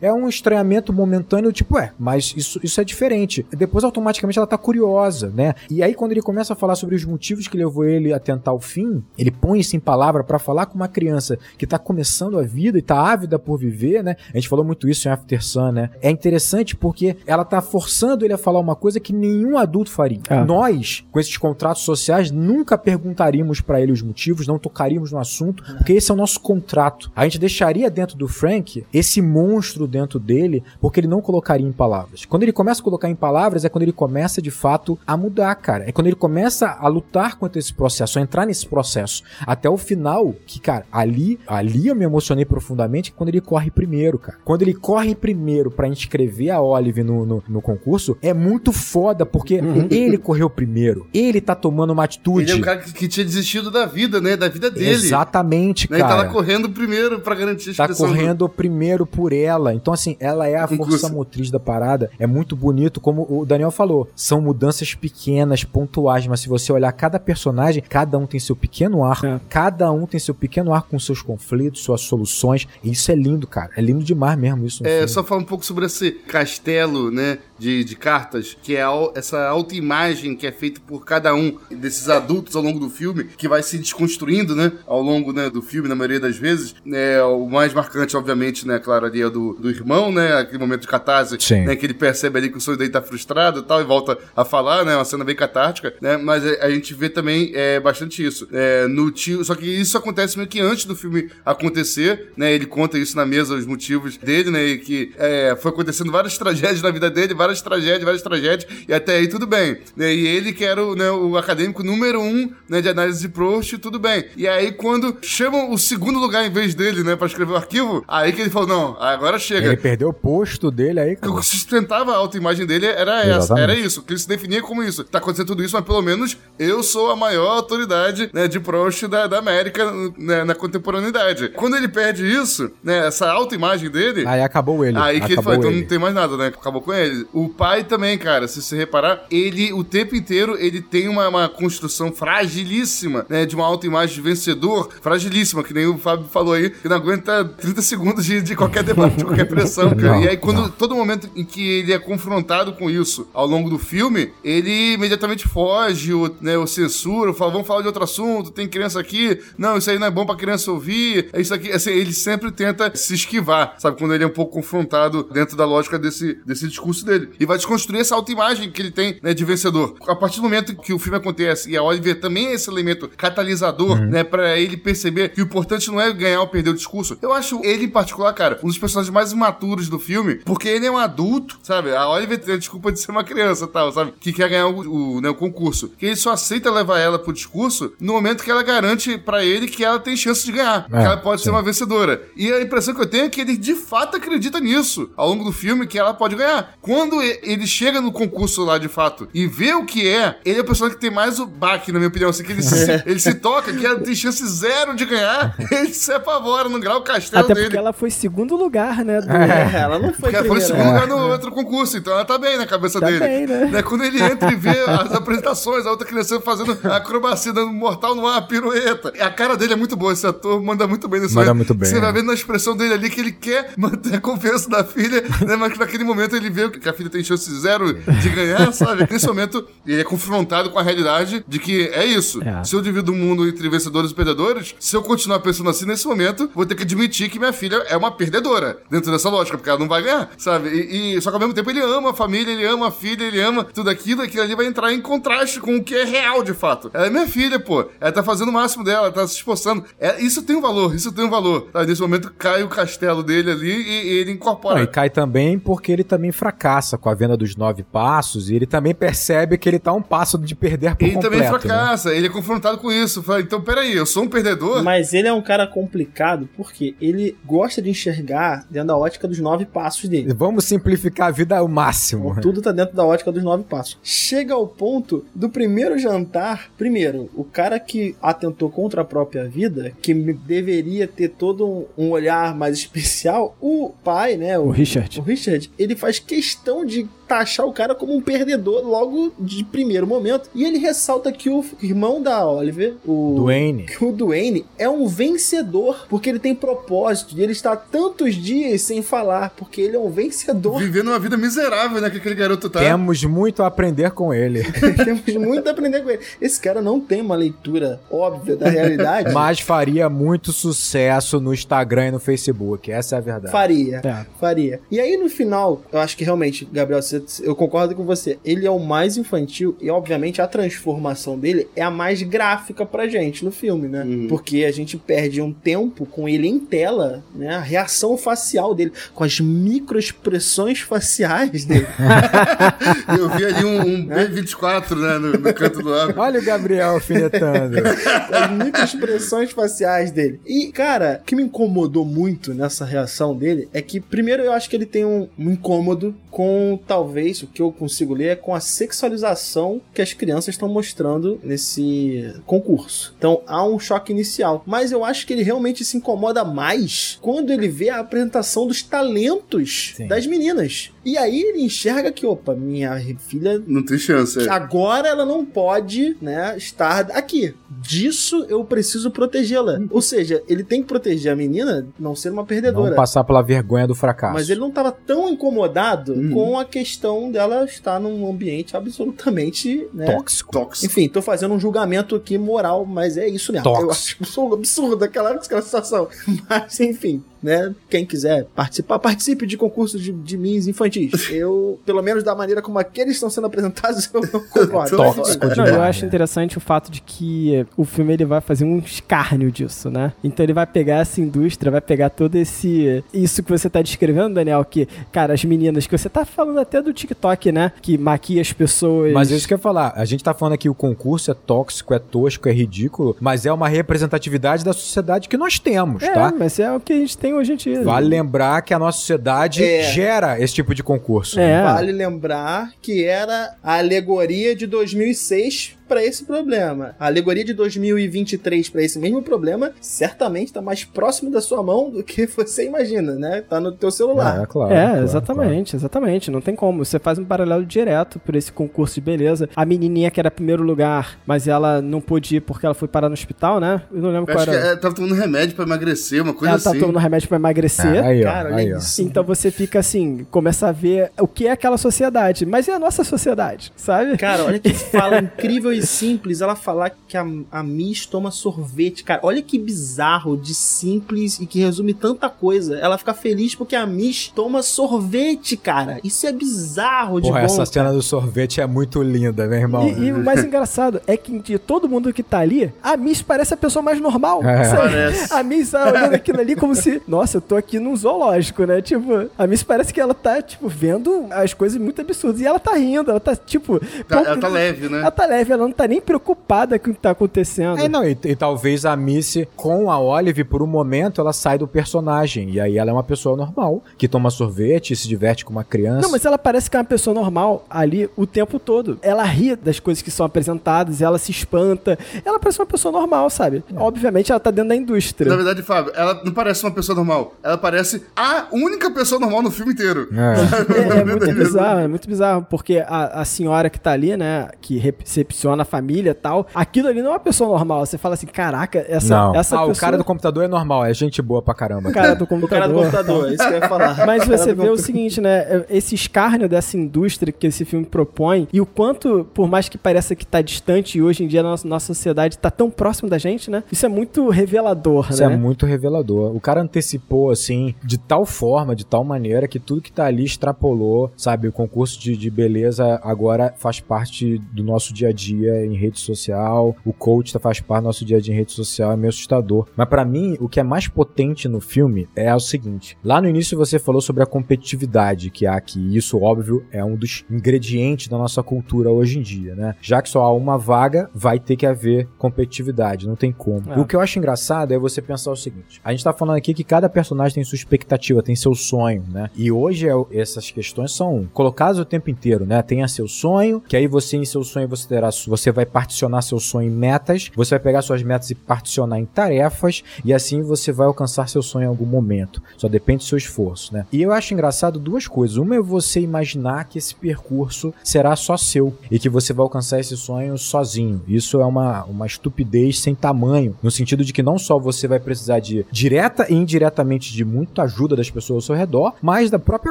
[0.00, 3.46] é um estranhamento momentâneo, tipo, é, mas isso, isso é diferente.
[3.50, 5.54] Depois, automaticamente, ela tá curiosa, né?
[5.70, 8.52] E aí, quando ele começa a falar sobre os motivos que levou ele a tentar
[8.52, 12.38] o fim, ele põe isso em palavra pra falar com uma criança que tá começando
[12.38, 14.16] a vida e tá ávida por viver, né?
[14.32, 15.90] A gente falou muito isso em After Sun, né?
[16.02, 20.20] É interessante porque ela tá forçando ele a falar uma coisa que nenhum adulto faria.
[20.28, 20.44] É.
[20.44, 25.62] Nós, com esses contratos sociais, nunca perguntaríamos pra ele os motivos, não tocaríamos no assunto,
[25.76, 27.10] porque esse é o nosso contrato.
[27.14, 31.72] A gente deixaria dentro do Frank esse monstro dentro dele, porque ele não colocaria em
[31.72, 32.24] palavras.
[32.24, 35.54] Quando ele começa a colocar em palavras, é quando ele começa de fato a mudar,
[35.56, 35.88] cara.
[35.88, 39.22] É quando ele começa a lutar contra esse processo, a entrar nesse processo.
[39.46, 44.18] Até o final, que, cara, ali, ali eu me emocionei profundamente quando ele corre primeiro,
[44.18, 44.38] cara.
[44.44, 49.24] Quando ele corre primeiro pra inscrever a Olive no, no, no concurso, é muito foda,
[49.26, 49.60] porque
[49.90, 51.06] ele correu primeiro.
[51.12, 52.50] Ele tá tomando uma atitude.
[52.50, 54.36] Ele é um cara que, que tinha desistido da vida, né?
[54.36, 54.90] Da vida dele.
[54.90, 55.96] Exatamente, Né?
[55.98, 56.22] Ele tá cara.
[56.22, 59.74] lá correndo primeiro pra garantir a Tá expressão do- correndo primeiro por ela.
[59.74, 60.92] Então, assim, ela é a Concurso.
[60.92, 62.10] força motriz da parada.
[62.18, 64.08] É muito bonito, como o Daniel falou.
[64.14, 69.04] São mudanças pequenas, pontuais, mas se você olhar cada personagem, cada um tem seu pequeno
[69.04, 69.26] arco.
[69.26, 69.40] É.
[69.48, 72.66] Cada um tem seu pequeno arco com seus conflitos, suas soluções.
[72.82, 73.70] E isso é lindo, cara.
[73.76, 74.86] É lindo demais mesmo isso.
[74.86, 75.08] É, filme.
[75.08, 79.46] só falar um pouco sobre esse castelo, né, de, de cartas, que é a essa
[79.48, 83.62] autoimagem que é feita por cada um desses adultos ao longo do filme, que vai
[83.62, 86.74] se desconstruindo, né, ao longo né, do filme, na maioria das vezes.
[86.90, 90.82] É, o mais marcante, obviamente, né, claro, ali é do, do irmão, né, aquele momento
[90.82, 91.66] de catarse, Sim.
[91.66, 94.16] né, que ele percebe ali que o sonho dele tá frustrado e tal, e volta
[94.34, 97.78] a falar, né, uma cena bem catártica, né, mas é, a gente vê também é,
[97.78, 98.48] bastante isso.
[98.52, 102.64] É, no tio, só que isso acontece meio que antes do filme acontecer, né, ele
[102.64, 106.80] conta isso na mesa, os motivos dele, né, e que é, foi acontecendo várias tragédias
[106.80, 109.78] na vida dele, várias várias tragédias, várias tragédias, e até aí tudo bem.
[109.96, 110.14] Né?
[110.14, 113.78] E ele que era o, né, o acadêmico número um né, de análise de Proust,
[113.78, 114.24] tudo bem.
[114.36, 118.04] E aí quando chamam o segundo lugar em vez dele, né, pra escrever o arquivo,
[118.06, 119.66] aí que ele falou, não, agora chega.
[119.66, 121.34] Ele perdeu o posto dele aí, O cara.
[121.34, 123.62] que sustentava a autoimagem dele era essa, Exatamente.
[123.62, 125.04] era isso, que ele se definia como isso.
[125.04, 129.06] Tá acontecendo tudo isso, mas pelo menos eu sou a maior autoridade né, de Proust
[129.08, 131.48] da, da América né, na contemporaneidade.
[131.50, 134.98] Quando ele perde isso, né, essa autoimagem dele, Aí acabou ele.
[134.98, 135.80] Aí que ele acabou falou, então ele.
[135.80, 136.46] não tem mais nada, né?
[136.48, 137.26] Acabou com ele.
[137.32, 141.48] O pai também, cara, se você reparar, ele, o tempo inteiro, ele tem uma, uma
[141.48, 143.46] construção fragilíssima, né?
[143.46, 147.44] De uma autoimagem de vencedor, fragilíssima, que nem o Fábio falou aí, que não aguenta
[147.44, 150.16] 30 segundos de, de qualquer debate, de qualquer pressão, cara.
[150.16, 150.68] Não, e aí, quando não.
[150.68, 155.46] todo momento em que ele é confrontado com isso ao longo do filme, ele imediatamente
[155.48, 159.76] foge, o, né, o censura, fala, vamos falar de outro assunto, tem criança aqui, não,
[159.76, 162.90] isso aí não é bom pra criança ouvir, é isso aqui, assim, ele sempre tenta
[162.94, 167.04] se esquivar, sabe, quando ele é um pouco confrontado dentro da lógica desse, desse discurso
[167.04, 167.29] dele.
[167.38, 169.94] E vai desconstruir essa autoimagem que ele tem, né, de vencedor.
[170.08, 173.08] A partir do momento que o filme acontece e a Oliver também é esse elemento
[173.16, 174.06] catalisador, Uhum.
[174.10, 177.16] né, pra ele perceber que o importante não é ganhar ou perder o discurso.
[177.22, 180.86] Eu acho ele, em particular, cara, um dos personagens mais imaturos do filme, porque ele
[180.86, 181.94] é um adulto, sabe?
[181.94, 184.12] A Oliver tem a desculpa de ser uma criança tal, sabe?
[184.20, 185.88] Que quer ganhar o, o, né, o concurso.
[185.98, 189.66] Que ele só aceita levar ela pro discurso no momento que ela garante pra ele
[189.68, 190.86] que ela tem chance de ganhar.
[190.88, 192.22] que ela pode ser uma vencedora.
[192.36, 195.44] E a impressão que eu tenho é que ele de fato acredita nisso ao longo
[195.44, 196.74] do filme, que ela pode ganhar.
[196.80, 200.62] Quando ele chega no concurso lá de fato e vê o que é, ele é
[200.62, 202.30] o personagem que tem mais o baque, na minha opinião.
[202.30, 205.92] Assim, que ele se, ele se toca, que ela tem chance zero de ganhar, ele
[205.92, 207.66] se apavora, não grau o castelo Até dele.
[207.66, 209.20] porque ela foi segundo lugar, né?
[209.20, 209.30] Do...
[209.50, 212.24] É, ela não foi Porque ela foi em segundo lugar no outro concurso, então ela
[212.24, 213.18] tá bem na cabeça Tá dele.
[213.20, 213.82] bem, né?
[213.82, 218.26] Quando ele entra e vê as apresentações, a outra criança fazendo acrobacia, dando mortal no
[218.26, 219.12] ar, pirueta.
[219.20, 221.68] A cara dele é muito boa, esse ator manda muito bem nesse Manda momento.
[221.68, 222.12] muito bem, Você vai é.
[222.12, 225.56] vendo na expressão dele ali que ele quer manter a confiança da filha, né?
[225.56, 229.06] Mas que naquele momento ele vê que a filha tem chance zero de ganhar, sabe?
[229.10, 232.42] Nesse momento, ele é confrontado com a realidade de que é isso.
[232.42, 232.62] É.
[232.62, 236.06] Se eu divido o mundo entre vencedores e perdedores, se eu continuar pensando assim nesse
[236.06, 239.70] momento, vou ter que admitir que minha filha é uma perdedora dentro dessa lógica, porque
[239.70, 240.68] ela não vai ganhar, sabe?
[240.68, 243.24] E, e- só que ao mesmo tempo ele ama a família, ele ama a filha,
[243.24, 246.42] ele ama tudo aquilo, aquilo ali vai entrar em contraste com o que é real
[246.42, 246.90] de fato.
[246.92, 247.86] Ela é minha filha, pô.
[248.00, 249.84] Ela tá fazendo o máximo dela, ela tá se esforçando.
[249.98, 251.68] É, isso tem um valor, isso tem um valor.
[251.72, 251.86] Sabe?
[251.86, 254.76] Nesse momento cai o castelo dele ali e, e ele incorpora.
[254.76, 258.54] Não, e cai também porque ele também fracassa com a venda dos nove passos e
[258.54, 261.34] ele também percebe que ele tá um passo de perder por ele completo.
[261.34, 261.58] também né?
[261.58, 263.22] fracassa, ele é confrontado com isso.
[263.22, 264.82] Fala, então, peraí, eu sou um perdedor?
[264.82, 269.38] Mas ele é um cara complicado porque ele gosta de enxergar dentro da ótica dos
[269.38, 270.32] nove passos dele.
[270.34, 272.30] Vamos simplificar a vida ao máximo.
[272.30, 273.98] Então, tudo tá dentro da ótica dos nove passos.
[274.02, 276.70] Chega ao ponto do primeiro jantar.
[276.76, 281.86] Primeiro, o cara que atentou contra a própria vida, que me- deveria ter todo um,
[281.96, 284.58] um olhar mais especial, o pai, né?
[284.58, 285.18] O O, Richard.
[285.20, 290.04] o Richard, ele faz questão de taxar o cara como um perdedor logo de primeiro
[290.04, 290.50] momento.
[290.52, 293.84] E ele ressalta que o irmão da Oliver, o Duane.
[293.84, 298.82] que o Duane é um vencedor, porque ele tem propósito, e ele está tantos dias
[298.82, 300.80] sem falar, porque ele é um vencedor.
[300.80, 302.10] Vivendo uma vida miserável, né?
[302.10, 302.80] Que aquele garoto tá.
[302.80, 304.64] Temos muito a aprender com ele.
[305.04, 306.22] Temos muito a aprender com ele.
[306.40, 309.30] Esse cara não tem uma leitura óbvia da realidade.
[309.34, 312.90] Mas faria muito sucesso no Instagram e no Facebook.
[312.90, 313.52] Essa é a verdade.
[313.52, 314.00] Faria.
[314.04, 314.26] É.
[314.40, 314.80] Faria.
[314.90, 318.38] E aí, no final, eu acho que realmente, Gabriel, você- eu concordo com você.
[318.44, 323.08] Ele é o mais infantil e, obviamente, a transformação dele é a mais gráfica pra
[323.08, 324.04] gente no filme, né?
[324.28, 327.56] Porque a gente perde um tempo com ele em tela, né?
[327.56, 331.86] A reação facial dele, com as microexpressões faciais dele.
[333.18, 335.18] Eu vi ali um, um B24, né?
[335.18, 336.14] No, no canto do lábio.
[336.18, 337.76] Olha o Gabriel alfinetando.
[338.30, 340.40] as microexpressões faciais dele.
[340.46, 344.68] E, cara, o que me incomodou muito nessa reação dele é que, primeiro, eu acho
[344.68, 347.09] que ele tem um, um incômodo com, talvez,
[347.42, 352.34] o que eu consigo ler, é com a sexualização que as crianças estão mostrando nesse
[352.46, 353.14] concurso.
[353.18, 354.62] Então, há um choque inicial.
[354.66, 358.82] Mas eu acho que ele realmente se incomoda mais quando ele vê a apresentação dos
[358.82, 360.06] talentos Sim.
[360.06, 360.90] das meninas.
[361.04, 364.38] E aí ele enxerga que, opa, minha filha Não tem chance.
[364.38, 364.48] é.
[364.50, 367.54] Agora ela não pode, né, estar aqui.
[367.80, 369.78] Disso eu preciso protegê-la.
[369.90, 372.94] Ou seja, ele tem que proteger a menina, não ser uma Não perdedora.
[372.94, 374.34] passar pela vergonha do fracasso.
[374.34, 376.30] Mas ele não estava tão incomodado Uhum.
[376.32, 380.06] com a questão dela estar num ambiente absolutamente, né?
[380.14, 380.52] Tóxico.
[380.52, 380.86] Tóxico.
[380.86, 383.64] Enfim, tô fazendo um julgamento aqui moral, mas é isso mesmo.
[383.64, 383.86] Tóxico.
[383.86, 386.08] Eu acho absurdo, absurdo aquela, aquela situação.
[386.48, 387.22] Mas, enfim.
[387.42, 387.74] Né?
[387.88, 391.28] Quem quiser participar, participe de concursos de, de Miss infantis.
[391.30, 394.96] Eu, pelo menos da maneira como aqueles estão sendo apresentados, eu não concordo.
[394.96, 395.72] Tóxico Não, demais.
[395.74, 399.90] eu acho interessante o fato de que o filme ele vai fazer um escárnio disso,
[399.90, 400.12] né?
[400.22, 403.02] Então ele vai pegar essa indústria, vai pegar todo esse.
[403.12, 406.82] Isso que você tá descrevendo, Daniel, que, cara, as meninas, que você tá falando até
[406.82, 407.72] do TikTok, né?
[407.80, 409.12] Que maquia as pessoas.
[409.12, 409.92] Mas é isso que eu ia falar.
[409.96, 413.52] A gente tá falando aqui o concurso é tóxico, é tosco, é ridículo, mas é
[413.52, 416.32] uma representatividade da sociedade que nós temos, É, tá?
[416.36, 417.82] mas é o que a gente tem hoje em dia.
[417.82, 419.82] Vale lembrar que a nossa sociedade É.
[419.84, 421.38] gera esse tipo de concurso.
[421.40, 421.62] É.
[421.62, 426.94] Vale lembrar que era a alegoria de 2006 para esse problema.
[427.00, 431.90] A alegoria de 2023 para esse mesmo problema certamente está mais próximo da sua mão
[431.90, 433.42] do que você imagina, né?
[433.48, 434.42] Tá no teu celular.
[434.42, 434.72] É, claro.
[434.72, 436.30] É, claro, exatamente, exatamente.
[436.30, 436.84] Não tem como.
[436.84, 439.48] Você faz um paralelo direto por esse concurso de beleza.
[439.56, 443.08] A menininha que era primeiro lugar, mas ela não pôde ir porque ela foi parar
[443.08, 443.82] no hospital, né?
[443.92, 444.66] Eu não lembro Eu qual acho que era.
[444.68, 446.78] é, tava tomando remédio pra emagrecer, uma coisa ela tá assim.
[446.78, 447.90] tomando remédio pra emagrecer.
[447.90, 448.06] claro.
[448.06, 448.78] Aí, ó, Cara, aí, olha ó.
[448.78, 449.02] isso.
[449.02, 452.78] Então você fica assim, começa a ver o que é aquela sociedade, mas é a
[452.78, 454.16] nossa sociedade, sabe?
[454.16, 456.40] Cara, olha que fala incrível e simples.
[456.40, 459.20] Ela falar que a, a Miss toma sorvete, cara.
[459.22, 462.76] Olha que bizarro de simples e que resume tanta coisa.
[462.78, 465.98] Ela fica feliz porque a Miss toma sorvete, cara.
[466.04, 467.46] Isso é bizarro de Porra, bom.
[467.46, 469.88] essa cena do sorvete é muito linda, meu irmão.
[469.88, 473.22] E, e o mais engraçado é que de todo mundo que tá ali, a Miss
[473.22, 474.42] parece a pessoa mais normal.
[474.44, 474.74] É.
[474.74, 475.32] Parece.
[475.32, 478.80] A Miss tá olhando aquilo ali como se, nossa, eu tô aqui num zoológico, né?
[478.82, 482.40] Tipo, a Miss parece que ela tá, tipo, vendo as coisas muito absurdas.
[482.40, 483.78] E ela tá rindo, ela tá, tipo.
[483.80, 484.98] Tá- pouco- ela tá leve, né?
[485.00, 487.80] Ela tá leve, ela não tá nem preocupada com o que tá acontecendo.
[487.80, 491.58] É, não, e, e talvez a Missy, com a Olive, por um momento, ela sai
[491.58, 492.50] do personagem.
[492.50, 496.00] E aí ela é uma pessoa normal, que toma sorvete, se diverte com uma criança.
[496.02, 498.98] Não, mas ela parece que é uma pessoa normal ali o tempo todo.
[499.02, 501.98] Ela ri das coisas que são apresentadas, ela se espanta.
[502.24, 503.64] Ela parece uma pessoa normal, sabe?
[503.76, 505.30] Obviamente ela tá dentro da indústria.
[505.30, 507.34] Na verdade, Fábio, ela não parece uma pessoa normal.
[507.42, 510.08] Ela parece a única pessoa normal no filme inteiro.
[510.12, 510.70] É.
[510.80, 514.48] É, é muito bizarro, é muito bizarro, porque a, a senhora que tá ali, né,
[514.60, 517.84] que recepciona a família e tal, aquilo ali não é uma pessoa normal.
[517.84, 519.34] Você fala assim, caraca, essa, não.
[519.34, 519.72] essa ah, pessoa...
[519.72, 521.90] o cara do computador é normal, é gente boa pra caramba.
[521.90, 522.60] o cara do O computador.
[522.60, 523.96] cara do computador, é isso que eu ia falar.
[524.06, 525.64] Mas O você vê o seguinte, né?
[525.68, 530.14] Esse escárnio dessa indústria que esse filme propõe e o quanto, por mais que pareça
[530.14, 533.18] que tá distante e hoje em dia a nossa, nossa sociedade tá tão próximo da
[533.18, 533.62] gente, né?
[533.70, 535.32] Isso é muito revelador, Isso né?
[535.32, 536.34] é muito revelador.
[536.34, 540.24] O cara antecipou, assim, de tal forma, de tal maneira, que tudo que tá ali
[540.24, 541.48] extrapolou, sabe?
[541.48, 545.98] O concurso de, de beleza agora faz parte do nosso dia a dia em rede
[545.98, 546.76] social.
[546.84, 548.92] O coach tá- faz parte do nosso dia a dia em rede social.
[548.92, 549.66] É meio assustador.
[549.76, 552.96] Mas pra mim, o que é mais potente no filme é o seguinte.
[553.04, 555.80] Lá no início você falou sobre a competitividade que há aqui.
[555.80, 559.74] E isso, óbvio, é um dos ingredientes da nossa cultura hoje em dia, né?
[559.80, 563.06] Já que só há uma vaga, vai ter que haver competitividade.
[563.08, 563.72] Não tem como.
[563.72, 563.78] É.
[563.78, 566.54] O que eu acho engraçado é você pensar o seguinte: a gente tá falando aqui
[566.54, 569.30] que cada personagem tem sua expectativa, tem seu sonho, né?
[569.36, 572.60] E hoje é- essas questões são colocadas o tempo inteiro, né?
[572.62, 576.40] Tenha seu sonho, que aí você em seu sonho você terá, você vai particionar seu
[576.40, 580.72] sonho em metas, você vai pegar suas metas e particionar em tarefas, e assim você
[580.72, 582.42] vai alcançar seu sonho em algum momento.
[582.56, 583.86] Só depende do seu esforço, né?
[583.92, 585.36] E eu acho engraçado duas coisas.
[585.36, 589.78] Uma é você imaginar que esse percurso será só seu e que você vai alcançar
[589.78, 591.00] esse sonho sozinho.
[591.06, 594.98] Isso é uma, uma estupidez sem tamanho, no sentido de que não só você vai
[594.98, 599.38] precisar de direta e indiretamente de muita ajuda das pessoas ao seu redor, mas da
[599.38, 599.70] própria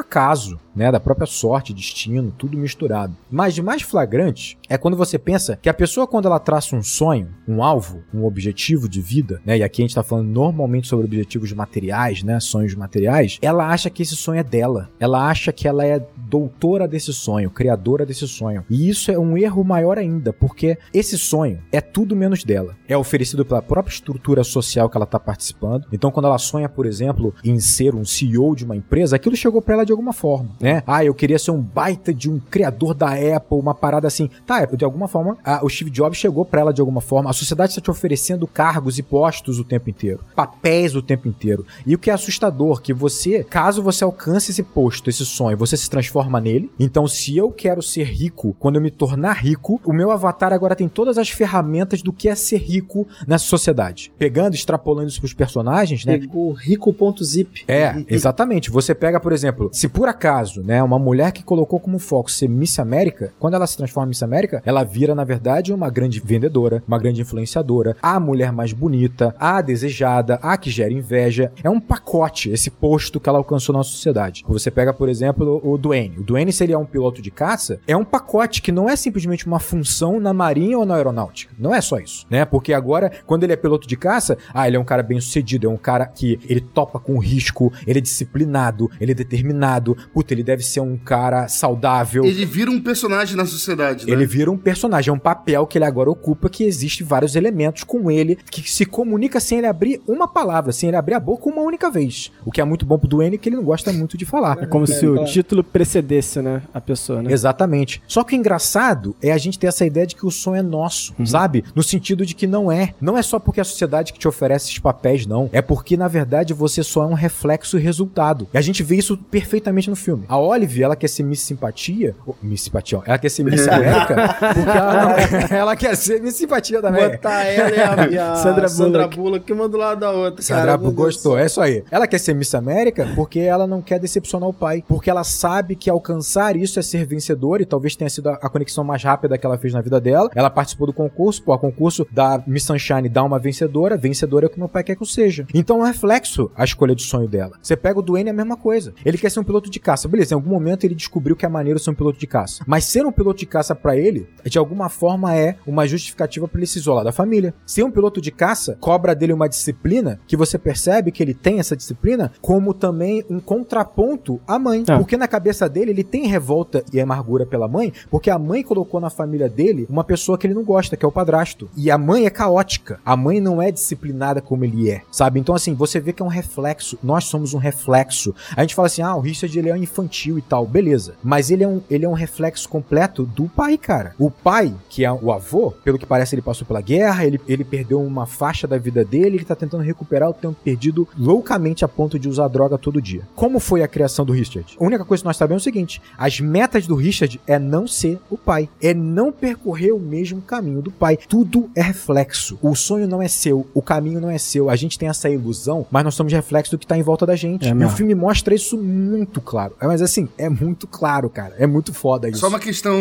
[0.00, 3.14] acaso, né, da própria sorte, destino, tudo misturado.
[3.30, 6.82] Mas de mais flagrante é quando você pensa que a pessoa quando ela traça um
[6.82, 10.88] sonho, um alvo, um objetivo de vida, né, e aqui a gente tá falando normalmente
[10.88, 14.90] sobre objetivos materiais, né, sonhos materiais, ela acha que esse sonho é dela.
[14.98, 18.64] Ela acha que ela é doutora desse sonho, criadora desse sonho.
[18.70, 22.76] E isso é um erro maior ainda, porque esse sonho é tudo menos dela.
[22.88, 25.86] É oferecido pela própria estrutura social que ela está participando.
[25.92, 29.60] Então, quando ela sonha, por exemplo, em ser um CEO de uma empresa, aquilo chegou
[29.60, 30.82] para ela de alguma forma, né?
[30.86, 34.30] Ah, eu queria ser um baita de um criador da Apple, uma parada assim.
[34.46, 37.30] Tá, de alguma forma, ah, o Steve Jobs chegou para ela de alguma forma.
[37.30, 41.66] A sociedade está te oferecendo cargos e postos o tempo inteiro, papéis o tempo inteiro.
[41.86, 45.76] E o que é assustador, que você, caso você alcance esse posto, esse sonho, você
[45.76, 46.70] se transforma nele.
[46.78, 50.76] Então, se eu quero ser rico, quando eu me tornar rico, o meu avatar agora
[50.76, 54.12] tem todas as ferramentas do que é ser rico nessa sociedade.
[54.18, 56.18] Pegando, extrapolando isso pros personagens, né?
[56.18, 57.64] Pegou rico.zip.
[57.66, 58.70] É, exatamente.
[58.70, 62.48] Você pega, por exemplo, se por acaso, né, uma mulher que colocou como foco ser
[62.48, 66.18] Miss América, quando ela se transforma em Miss América, ela vira, na verdade, uma grande
[66.18, 71.52] vendedora, uma grande influenciadora, a mulher mais bonita, a desejada, a que gera inveja.
[71.62, 74.44] É um pacote esse posto que ela alcançou na sociedade.
[74.48, 76.18] Você pega, por exemplo, o Duane.
[76.18, 78.96] O Duane, se ele é um piloto de caça, é um pacote que não é
[78.96, 81.54] simplesmente uma função na marinha ou na aeronáutica.
[81.56, 82.44] Não é só isso, né?
[82.44, 85.68] Porque agora, quando ele é piloto de caça, ah, ele é um cara bem sucedido,
[85.68, 90.34] é um cara que ele topa com risco, ele é disciplinado, ele é determinado, puta,
[90.34, 92.24] ele deve ser um cara saudável.
[92.24, 94.12] Ele vira um personagem na sociedade, né?
[94.12, 97.84] Ele vira um personagem, é um papel que ele agora ocupa, que existe vários elementos
[97.84, 101.48] com ele, que se comunica sem ele abrir uma palavra, sem ele abrir a boca
[101.48, 102.32] uma única vez.
[102.44, 104.58] O que é muito bom pro Duane, que ele não gosta muito de falar.
[104.62, 106.62] É como se o título precedesse, né?
[106.72, 107.32] A pessoa, né?
[107.32, 108.02] Exatamente.
[108.06, 110.62] Só que o engraçado é a gente ter essa ideia de que o sonho é
[110.62, 111.64] nosso, sabe?
[111.74, 112.94] No sentido de que não é.
[113.00, 115.48] Não é só porque a sociedade que te oferece esses papéis, não.
[115.52, 118.48] É porque, na verdade, você só é um reflexo e resultado.
[118.52, 120.24] E a gente vê isso perfeitamente no filme.
[120.28, 122.14] A Olive, ela quer ser Miss Simpatia.
[122.26, 123.02] oh, Miss Simpatia, ó.
[123.04, 125.09] Ela quer ser Miss América porque ela, não-
[125.50, 127.10] ela quer ser Miss Simpatia também.
[127.10, 129.16] Botar ela e a, e a Sandra Sandra, Bullock.
[129.16, 129.52] Bullock.
[129.52, 130.42] uma do lado da outra.
[130.42, 131.84] Sandra Deus gostou, do é isso aí.
[131.90, 134.84] Ela quer ser Miss América porque ela não quer decepcionar o pai.
[134.86, 138.84] Porque ela sabe que alcançar isso é ser vencedora e talvez tenha sido a, conexão
[138.84, 140.30] mais rápida que ela fez na vida dela.
[140.34, 144.48] Ela participou do concurso, pô, o concurso da Miss Sunshine dá uma vencedora, vencedora é
[144.48, 145.46] o que meu pai quer que eu seja.
[145.54, 147.52] Então é um reflexo a escolha de sonho dela.
[147.62, 148.92] Você pega o Duane é a mesma coisa.
[149.04, 150.08] Ele quer ser um piloto de caça.
[150.08, 152.64] Beleza, em algum momento ele descobriu que é maneiro ser um piloto de caça.
[152.66, 154.99] Mas ser um piloto de caça pra ele, de alguma forma
[155.34, 157.54] é uma justificativa pra ele se isolar da família.
[157.64, 161.58] Ser um piloto de caça cobra dele uma disciplina que você percebe que ele tem
[161.58, 164.84] essa disciplina como também um contraponto à mãe.
[164.88, 164.98] Ah.
[164.98, 169.00] Porque na cabeça dele ele tem revolta e amargura pela mãe, porque a mãe colocou
[169.00, 171.68] na família dele uma pessoa que ele não gosta, que é o padrasto.
[171.76, 173.00] E a mãe é caótica.
[173.04, 175.40] A mãe não é disciplinada como ele é, sabe?
[175.40, 176.98] Então assim, você vê que é um reflexo.
[177.02, 178.34] Nós somos um reflexo.
[178.56, 180.66] A gente fala assim: "Ah, o Richard ele é infantil e tal".
[180.66, 181.14] Beleza.
[181.22, 184.14] Mas ele é um ele é um reflexo completo do pai, cara.
[184.18, 187.64] O pai, que é o avô, pelo que parece ele passou pela guerra, ele, ele
[187.64, 191.88] perdeu uma faixa da vida dele, ele tá tentando recuperar o tempo perdido loucamente a
[191.88, 193.22] ponto de usar droga todo dia.
[193.36, 194.76] Como foi a criação do Richard?
[194.78, 197.86] A única coisa que nós sabemos é o seguinte: as metas do Richard é não
[197.86, 201.16] ser o pai, é não percorrer o mesmo caminho do pai.
[201.16, 202.58] Tudo é reflexo.
[202.60, 204.68] O sonho não é seu, o caminho não é seu.
[204.68, 207.36] A gente tem essa ilusão, mas nós somos reflexo do que tá em volta da
[207.36, 207.68] gente.
[207.68, 209.74] É e o filme mostra isso muito claro.
[209.80, 211.54] Mas assim, é muito claro, cara.
[211.58, 212.40] É muito foda isso.
[212.40, 212.98] Só uma questão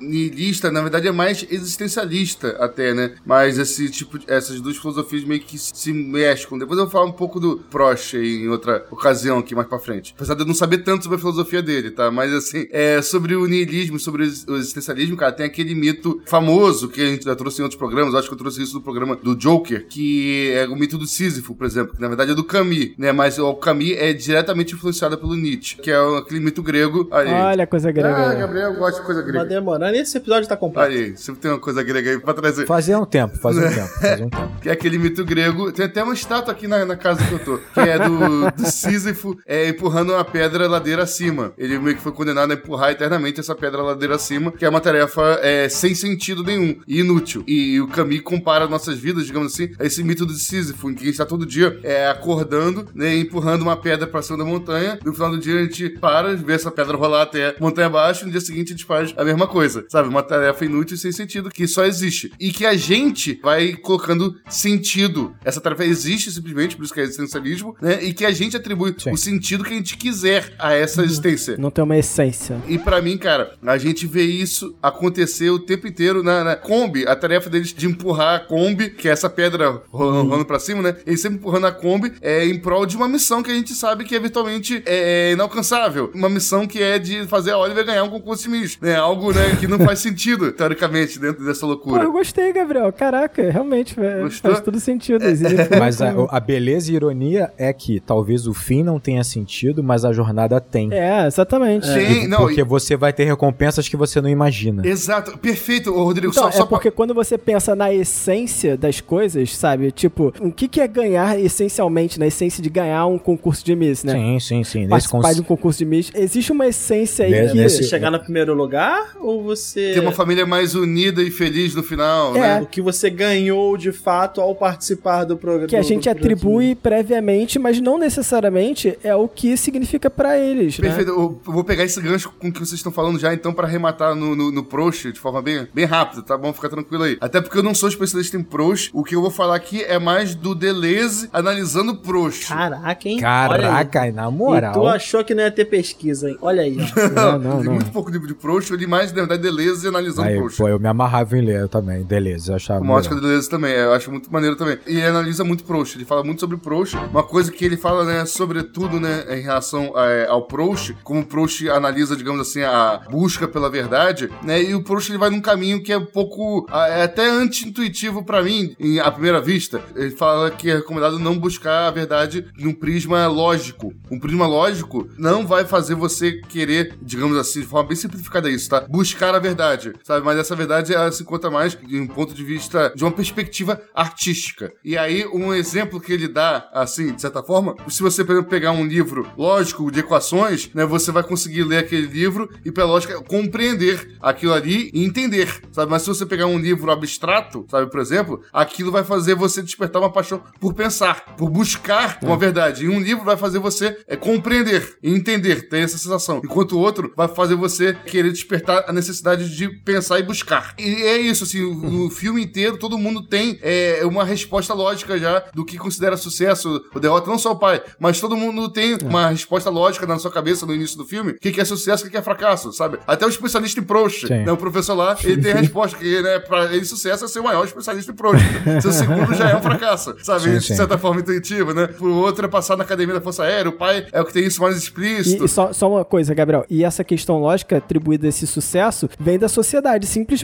[0.00, 3.12] niilista, na verdade é mais existencialista até, né?
[3.24, 6.58] Mas esse tipo, de- essas duas filosofias meio que se mesclam.
[6.58, 9.78] Depois eu vou falar um pouco do Prost aí em outra ocasião aqui mais pra
[9.78, 10.12] frente.
[10.16, 12.10] Apesar de eu não saber tanto sobre a filosofia dele, tá?
[12.10, 16.20] Mas assim, é, sobre o niilismo, sobre o ex- o existencialismo, cara, tem aquele mito
[16.26, 18.82] famoso que a gente já trouxe em outros programas, acho que eu trouxe isso no
[18.82, 22.34] programa do Joker, que é o mito do Sísifo, por exemplo, que na verdade é
[22.34, 23.12] do Camus, né?
[23.12, 27.08] Mas o Camus é diretamente influenciado pelo Nietzsche, que é aquele mito grego.
[27.10, 27.28] Aí.
[27.28, 28.16] Olha a coisa grega.
[28.16, 29.44] Ah, Gabriel gosta de coisa Tá grega.
[29.46, 29.96] demorando.
[29.96, 30.90] Esse episódio tá completo.
[30.92, 32.66] Aí, sempre tem uma coisa grega aí pra trazer.
[32.66, 34.52] Fazia um tempo, fazia um tempo, fazia um tempo.
[34.60, 35.72] Que é aquele mito grego.
[35.72, 37.58] Tem até uma estátua aqui na, na casa que eu tô.
[37.58, 41.52] Que é do, do Sísifo é, empurrando uma pedra ladeira acima.
[41.56, 44.80] Ele meio que foi condenado a empurrar eternamente essa pedra ladeira acima, que é uma
[44.80, 47.44] tarefa é, sem sentido nenhum e inútil.
[47.46, 51.04] E, o Camus compara nossas vidas, digamos assim, a esse mito do Sísifo, em que
[51.04, 54.98] a gente tá todo dia é, acordando, né, empurrando uma pedra pra cima da montanha.
[55.04, 58.26] No final do dia a gente para, vê essa pedra rolar até montanha abaixo, e
[58.26, 59.84] no dia seguinte a gente faz a mesma coisa.
[59.88, 60.08] Sabe?
[60.08, 62.32] Uma tarefa inútil e sem sentido que só existe.
[62.38, 65.34] E que a gente vai colocando sentido.
[65.44, 68.02] Essa tarefa existe simplesmente, por isso que é existencialismo, né?
[68.02, 69.12] E que a gente atribui Sim.
[69.12, 71.56] o sentido que a gente quiser a essa existência.
[71.58, 72.60] Não tem uma essência.
[72.68, 77.06] E pra mim, cara, a gente vê isso acontecer o tempo inteiro na, na Kombi.
[77.06, 80.82] A tarefa deles de empurrar a Kombi, que é essa pedra rolando, rolando pra cima,
[80.82, 80.96] né?
[81.06, 84.04] Eles sempre empurrando a Kombi é, em prol de uma missão que a gente sabe
[84.04, 86.10] que eventualmente é inalcançável.
[86.14, 88.96] Uma missão que é de fazer a Oliver ganhar um concurso de Miss, né?
[88.96, 92.02] Algo, né, que não faz sentido, teoricamente, dentro dessa Pô, loucura.
[92.04, 92.92] eu gostei, Gabriel.
[92.92, 94.50] Caraca, realmente é, Gostou?
[94.50, 95.22] faz todo sentido.
[95.24, 95.36] Ele-
[95.78, 100.04] Mas a, a beleza e ironia é que talvez o fim não tenha sentido, mas
[100.04, 100.92] a jornada tem.
[100.92, 101.86] É, exatamente.
[101.86, 104.86] Sim, E- não, porque e- você vai ter recompensas que você não imagina.
[104.86, 106.32] Exato, perfeito, ô, Rodrigo.
[106.32, 109.90] Então, só, é só pra- porque quando você pensa na essência das coisas, sabe?
[109.92, 114.04] Tipo, o que, que é ganhar essencialmente, na essência de ganhar um concurso de Miss,
[114.04, 114.12] né?
[114.12, 114.78] Sim, sim, sim.
[114.80, 115.34] Nesse Participar cons...
[115.36, 116.10] de um concurso de Miss.
[116.14, 117.58] Existe uma essência aí Nesse- que...
[117.58, 119.92] nesse- Chegar no primeiro lugar ou você.
[119.94, 122.40] ter uma família mais unida e feliz no final, É.
[122.40, 122.60] né?
[122.62, 125.68] O que você ganhou de fato ao participar do programa.
[125.68, 130.88] Que a gente atribui previamente, mas não necessariamente é o que significa pra eles, né?
[130.88, 133.66] Perfeito, eu vou pegar esse gancho com o que vocês estão falando já, então, pra
[133.66, 136.52] arrematar no, no, no Proust de forma bem, bem rápida, tá bom?
[136.52, 137.16] Fica tranquilo aí.
[137.20, 139.98] Até porque eu não sou especialista em Proust, o que eu vou falar aqui é
[139.98, 142.46] mais do Deleuze analisando Proust.
[142.48, 143.18] Caraca, hein?
[143.18, 144.28] Caraca, na aí.
[144.28, 144.88] E tu moral.
[144.88, 146.38] achou que não ia ter pesquisa, hein?
[146.40, 146.76] Olha aí.
[147.16, 147.74] Não, não, li não.
[147.74, 150.60] muito pouco de, de Proust, eu li mais, na verdade, Deleuze analisando Aí, Proust.
[150.66, 152.48] Pô, eu me amarrava em ler também, Deleuze.
[152.48, 154.78] Eu achava Uma ótica do Deleuze também, eu acho muito maneiro também.
[154.86, 156.96] E ele analisa muito Proust, ele fala muito sobre Proust.
[156.96, 161.24] Uma coisa que ele fala, né, sobretudo, né, em relação é, ao Proust, como o
[161.24, 165.40] Proust analisa, digamos assim, a busca pela verdade, né, e o Proust ele vai num
[165.40, 169.80] caminho que é um pouco, ah, é até anti-intuitivo pra mim, em, à primeira vista.
[169.94, 173.94] Ele fala que é recomendado não buscar a verdade num prisma lógico.
[174.10, 178.68] Um prisma lógico não vai fazer você querer, digamos assim, de forma bem simplificada isso,
[178.68, 178.80] tá?
[178.80, 180.24] Buscar a verdade, sabe?
[180.24, 183.80] Mas essa verdade, ela se encontra mais de um ponto de vista, de uma perspectiva
[183.94, 184.72] artística.
[184.84, 188.50] E aí, um exemplo que ele dá, assim, de certa forma, se você, por exemplo,
[188.50, 192.88] pegar um livro lógico de equações, né, você vai conseguir ler aquele livro e, pela
[192.88, 195.90] lógica, compreender aquilo ali e entender, sabe?
[195.90, 200.00] Mas se você pegar um livro abstrato, sabe, por exemplo, aquilo vai fazer você despertar
[200.00, 202.84] uma paixão por pensar, por buscar uma verdade.
[202.84, 206.40] E um livro vai fazer você é, compreender e entender, ter essa sensação.
[206.44, 210.45] Enquanto o outro vai fazer você querer despertar a necessidade de pensar e buscar.
[210.78, 215.18] E é isso, assim, o, o filme inteiro, todo mundo tem é, uma resposta lógica
[215.18, 218.96] já do que considera sucesso ou derrota, não só o pai, mas todo mundo tem
[219.02, 222.02] uma resposta lógica na sua cabeça no início do filme, o que, que é sucesso,
[222.02, 222.98] o que, que é fracasso, sabe?
[223.06, 226.38] Até o especialista em Proust, né, o professor lá, ele tem a resposta que, né,
[226.38, 228.44] pra ele sucesso é ser o maior especialista em Proust.
[228.80, 230.44] Seu segundo já é um fracasso, sabe?
[230.44, 230.76] Sim, de sim.
[230.76, 231.86] certa forma intuitiva, né?
[231.86, 234.44] Pro outro é passar na academia da Força Aérea, o pai é o que tem
[234.44, 235.42] isso mais explícito.
[235.42, 236.64] E, e só, só uma coisa, Gabriel.
[236.70, 240.35] E essa questão lógica atribuída a esse sucesso vem da sociedade, simplesmente.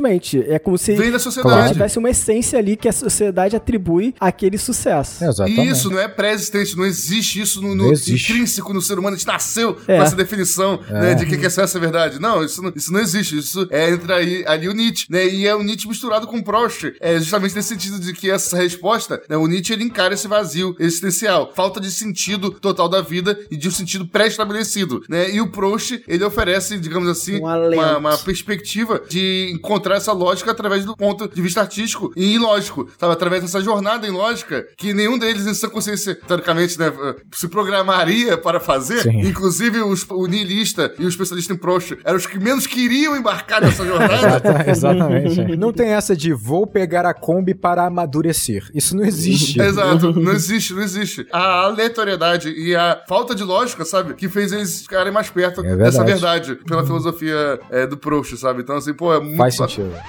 [0.49, 1.57] É como se Vem da sociedade.
[1.57, 1.72] Claro.
[1.72, 5.24] tivesse uma essência ali que a sociedade atribui àquele sucesso.
[5.24, 5.68] Exatamente.
[5.68, 8.32] Isso não é pré-existente, não existe isso no, no existe.
[8.32, 9.14] intrínseco no ser humano.
[9.16, 9.97] A gente nasceu É.
[9.97, 12.18] com essa definição né, de que, que é essa verdade.
[12.20, 13.38] Não isso, não, isso não existe.
[13.38, 15.26] Isso é entra aí, ali o Nietzsche, né?
[15.26, 16.95] E é o Nietzsche misturado com o Proust.
[17.01, 20.74] É justamente nesse sentido de que essa resposta, né, o Nietzsche ele encara esse vazio
[20.78, 25.30] existencial, falta de sentido total da vida e de um sentido pré-estabelecido, né?
[25.30, 30.51] E o Proust, ele oferece, digamos assim, Um uma, uma perspectiva de encontrar essa lógica
[30.51, 33.12] através do ponto de vista artístico e ilógico, sabe?
[33.12, 36.93] Através dessa jornada em lógica que nenhum deles, em sua consciência, teoricamente, né,
[37.35, 39.03] se programaria para fazer.
[39.03, 39.20] Sim.
[39.20, 43.61] Inclusive, os- o niilista e o especialista em Proust eram os que menos queriam embarcar
[43.62, 44.12] nessa jornada.
[44.70, 45.57] Exata- Exatamente.
[45.57, 48.68] Não tem essa de vou pegar a Kombi para amadurecer.
[48.74, 49.61] Isso não existe.
[49.62, 51.26] Exato, não existe, não existe.
[51.33, 54.14] A aleatoriedade e a falta de lógica, sabe?
[54.14, 56.49] Que fez eles ficarem mais perto É dessa verdade.
[56.49, 58.62] verdade, pela filosofia é, do Proust, sabe?
[58.62, 59.37] Então, assim, pô, é muito.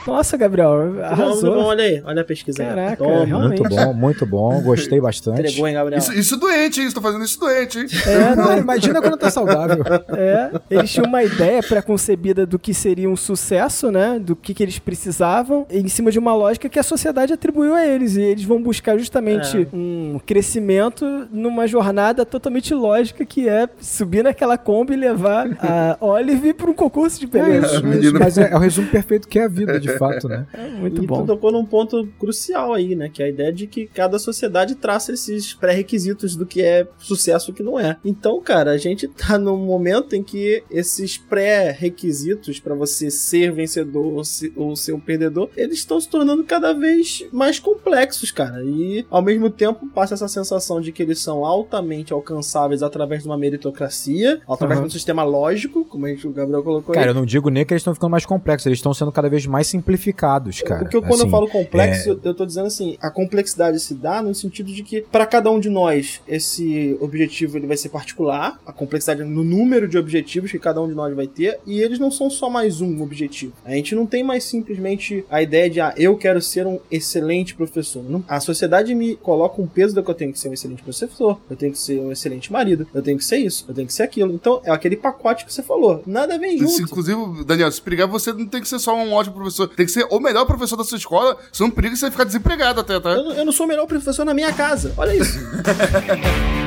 [0.07, 1.51] Nossa, Gabriel, arrasou.
[1.51, 2.69] vamos, olha aí, olha a pesquisa aí.
[2.69, 3.25] Caraca, Toma.
[3.25, 3.59] realmente.
[3.61, 4.61] Muito bom, muito bom.
[4.61, 5.39] Gostei bastante.
[5.41, 5.99] Entregou, hein, Gabriel?
[5.99, 6.87] Isso, isso doente, hein?
[6.87, 7.85] Estou fazendo isso doente, hein?
[8.05, 9.83] É, Não, imagina quando tá saudável.
[10.17, 14.19] É, eles tinham uma ideia pré-concebida do que seria um sucesso, né?
[14.19, 17.85] Do que, que eles precisavam, em cima de uma lógica que a sociedade atribuiu a
[17.85, 18.15] eles.
[18.15, 19.75] E eles vão buscar justamente É.
[19.75, 26.53] um crescimento numa jornada totalmente lógica, que é subir naquela Kombi e levar a Olive
[26.53, 27.77] para um concurso de beleza.
[27.77, 28.19] é.
[28.19, 30.45] Mas é, é o resumo perfeito que é a vida, de fato, né?
[30.53, 31.21] É muito e bom.
[31.21, 33.09] tu tocou num ponto crucial aí, né?
[33.09, 37.49] Que é a ideia de que cada sociedade traça esses pré-requisitos do que é sucesso
[37.49, 37.97] e o que não é.
[38.03, 44.05] Então, cara, a gente tá num momento em que esses pré-requisitos pra você ser vencedor
[44.13, 48.63] ou se- ou ser um perdedor, eles estão se tornando cada vez mais complexos, cara.
[48.63, 53.27] E ao mesmo tempo passa essa sensação de que eles são altamente alcançáveis através de
[53.29, 54.85] uma meritocracia, através Uhum.
[54.85, 57.11] de um sistema lógico, como a gente, o Gabriel colocou Cara, aí.
[57.11, 59.42] eu não digo nem que eles estão ficando mais complexos, eles estão sendo cada vez
[59.45, 60.85] mais simplificados, cara.
[60.85, 63.93] O que eu, quando eu Assim, falo complexo, eu tô dizendo assim, a complexidade se
[63.93, 67.89] dá no sentido de que para cada um de nós esse objetivo ele vai ser
[67.89, 71.79] particular, a complexidade no número de objetivos que cada um de nós vai ter, e
[71.81, 73.53] eles não são só mais um objetivo.
[73.65, 77.55] A gente não tem mais simplesmente a ideia de ah, eu quero ser um excelente
[77.55, 78.03] professor.
[78.03, 80.81] Não- a sociedade me coloca um peso de que eu tenho que ser um excelente
[80.83, 83.87] professor, eu tenho que ser um excelente marido, eu tenho que ser isso, eu tenho
[83.87, 84.33] que ser aquilo.
[84.33, 86.03] Então é aquele pacote que você falou.
[86.05, 86.81] Nada vem junto.
[86.81, 89.91] Inclusive, Daniel, se perigar, você não tem que ser só um ótimo professor, tem que
[89.91, 93.11] ser o melhor professor da sua escola, senão periga você ficar desempregado até, tá?
[93.11, 94.93] Eu, eu não sou o melhor professor na minha casa.
[94.97, 95.39] Olha isso.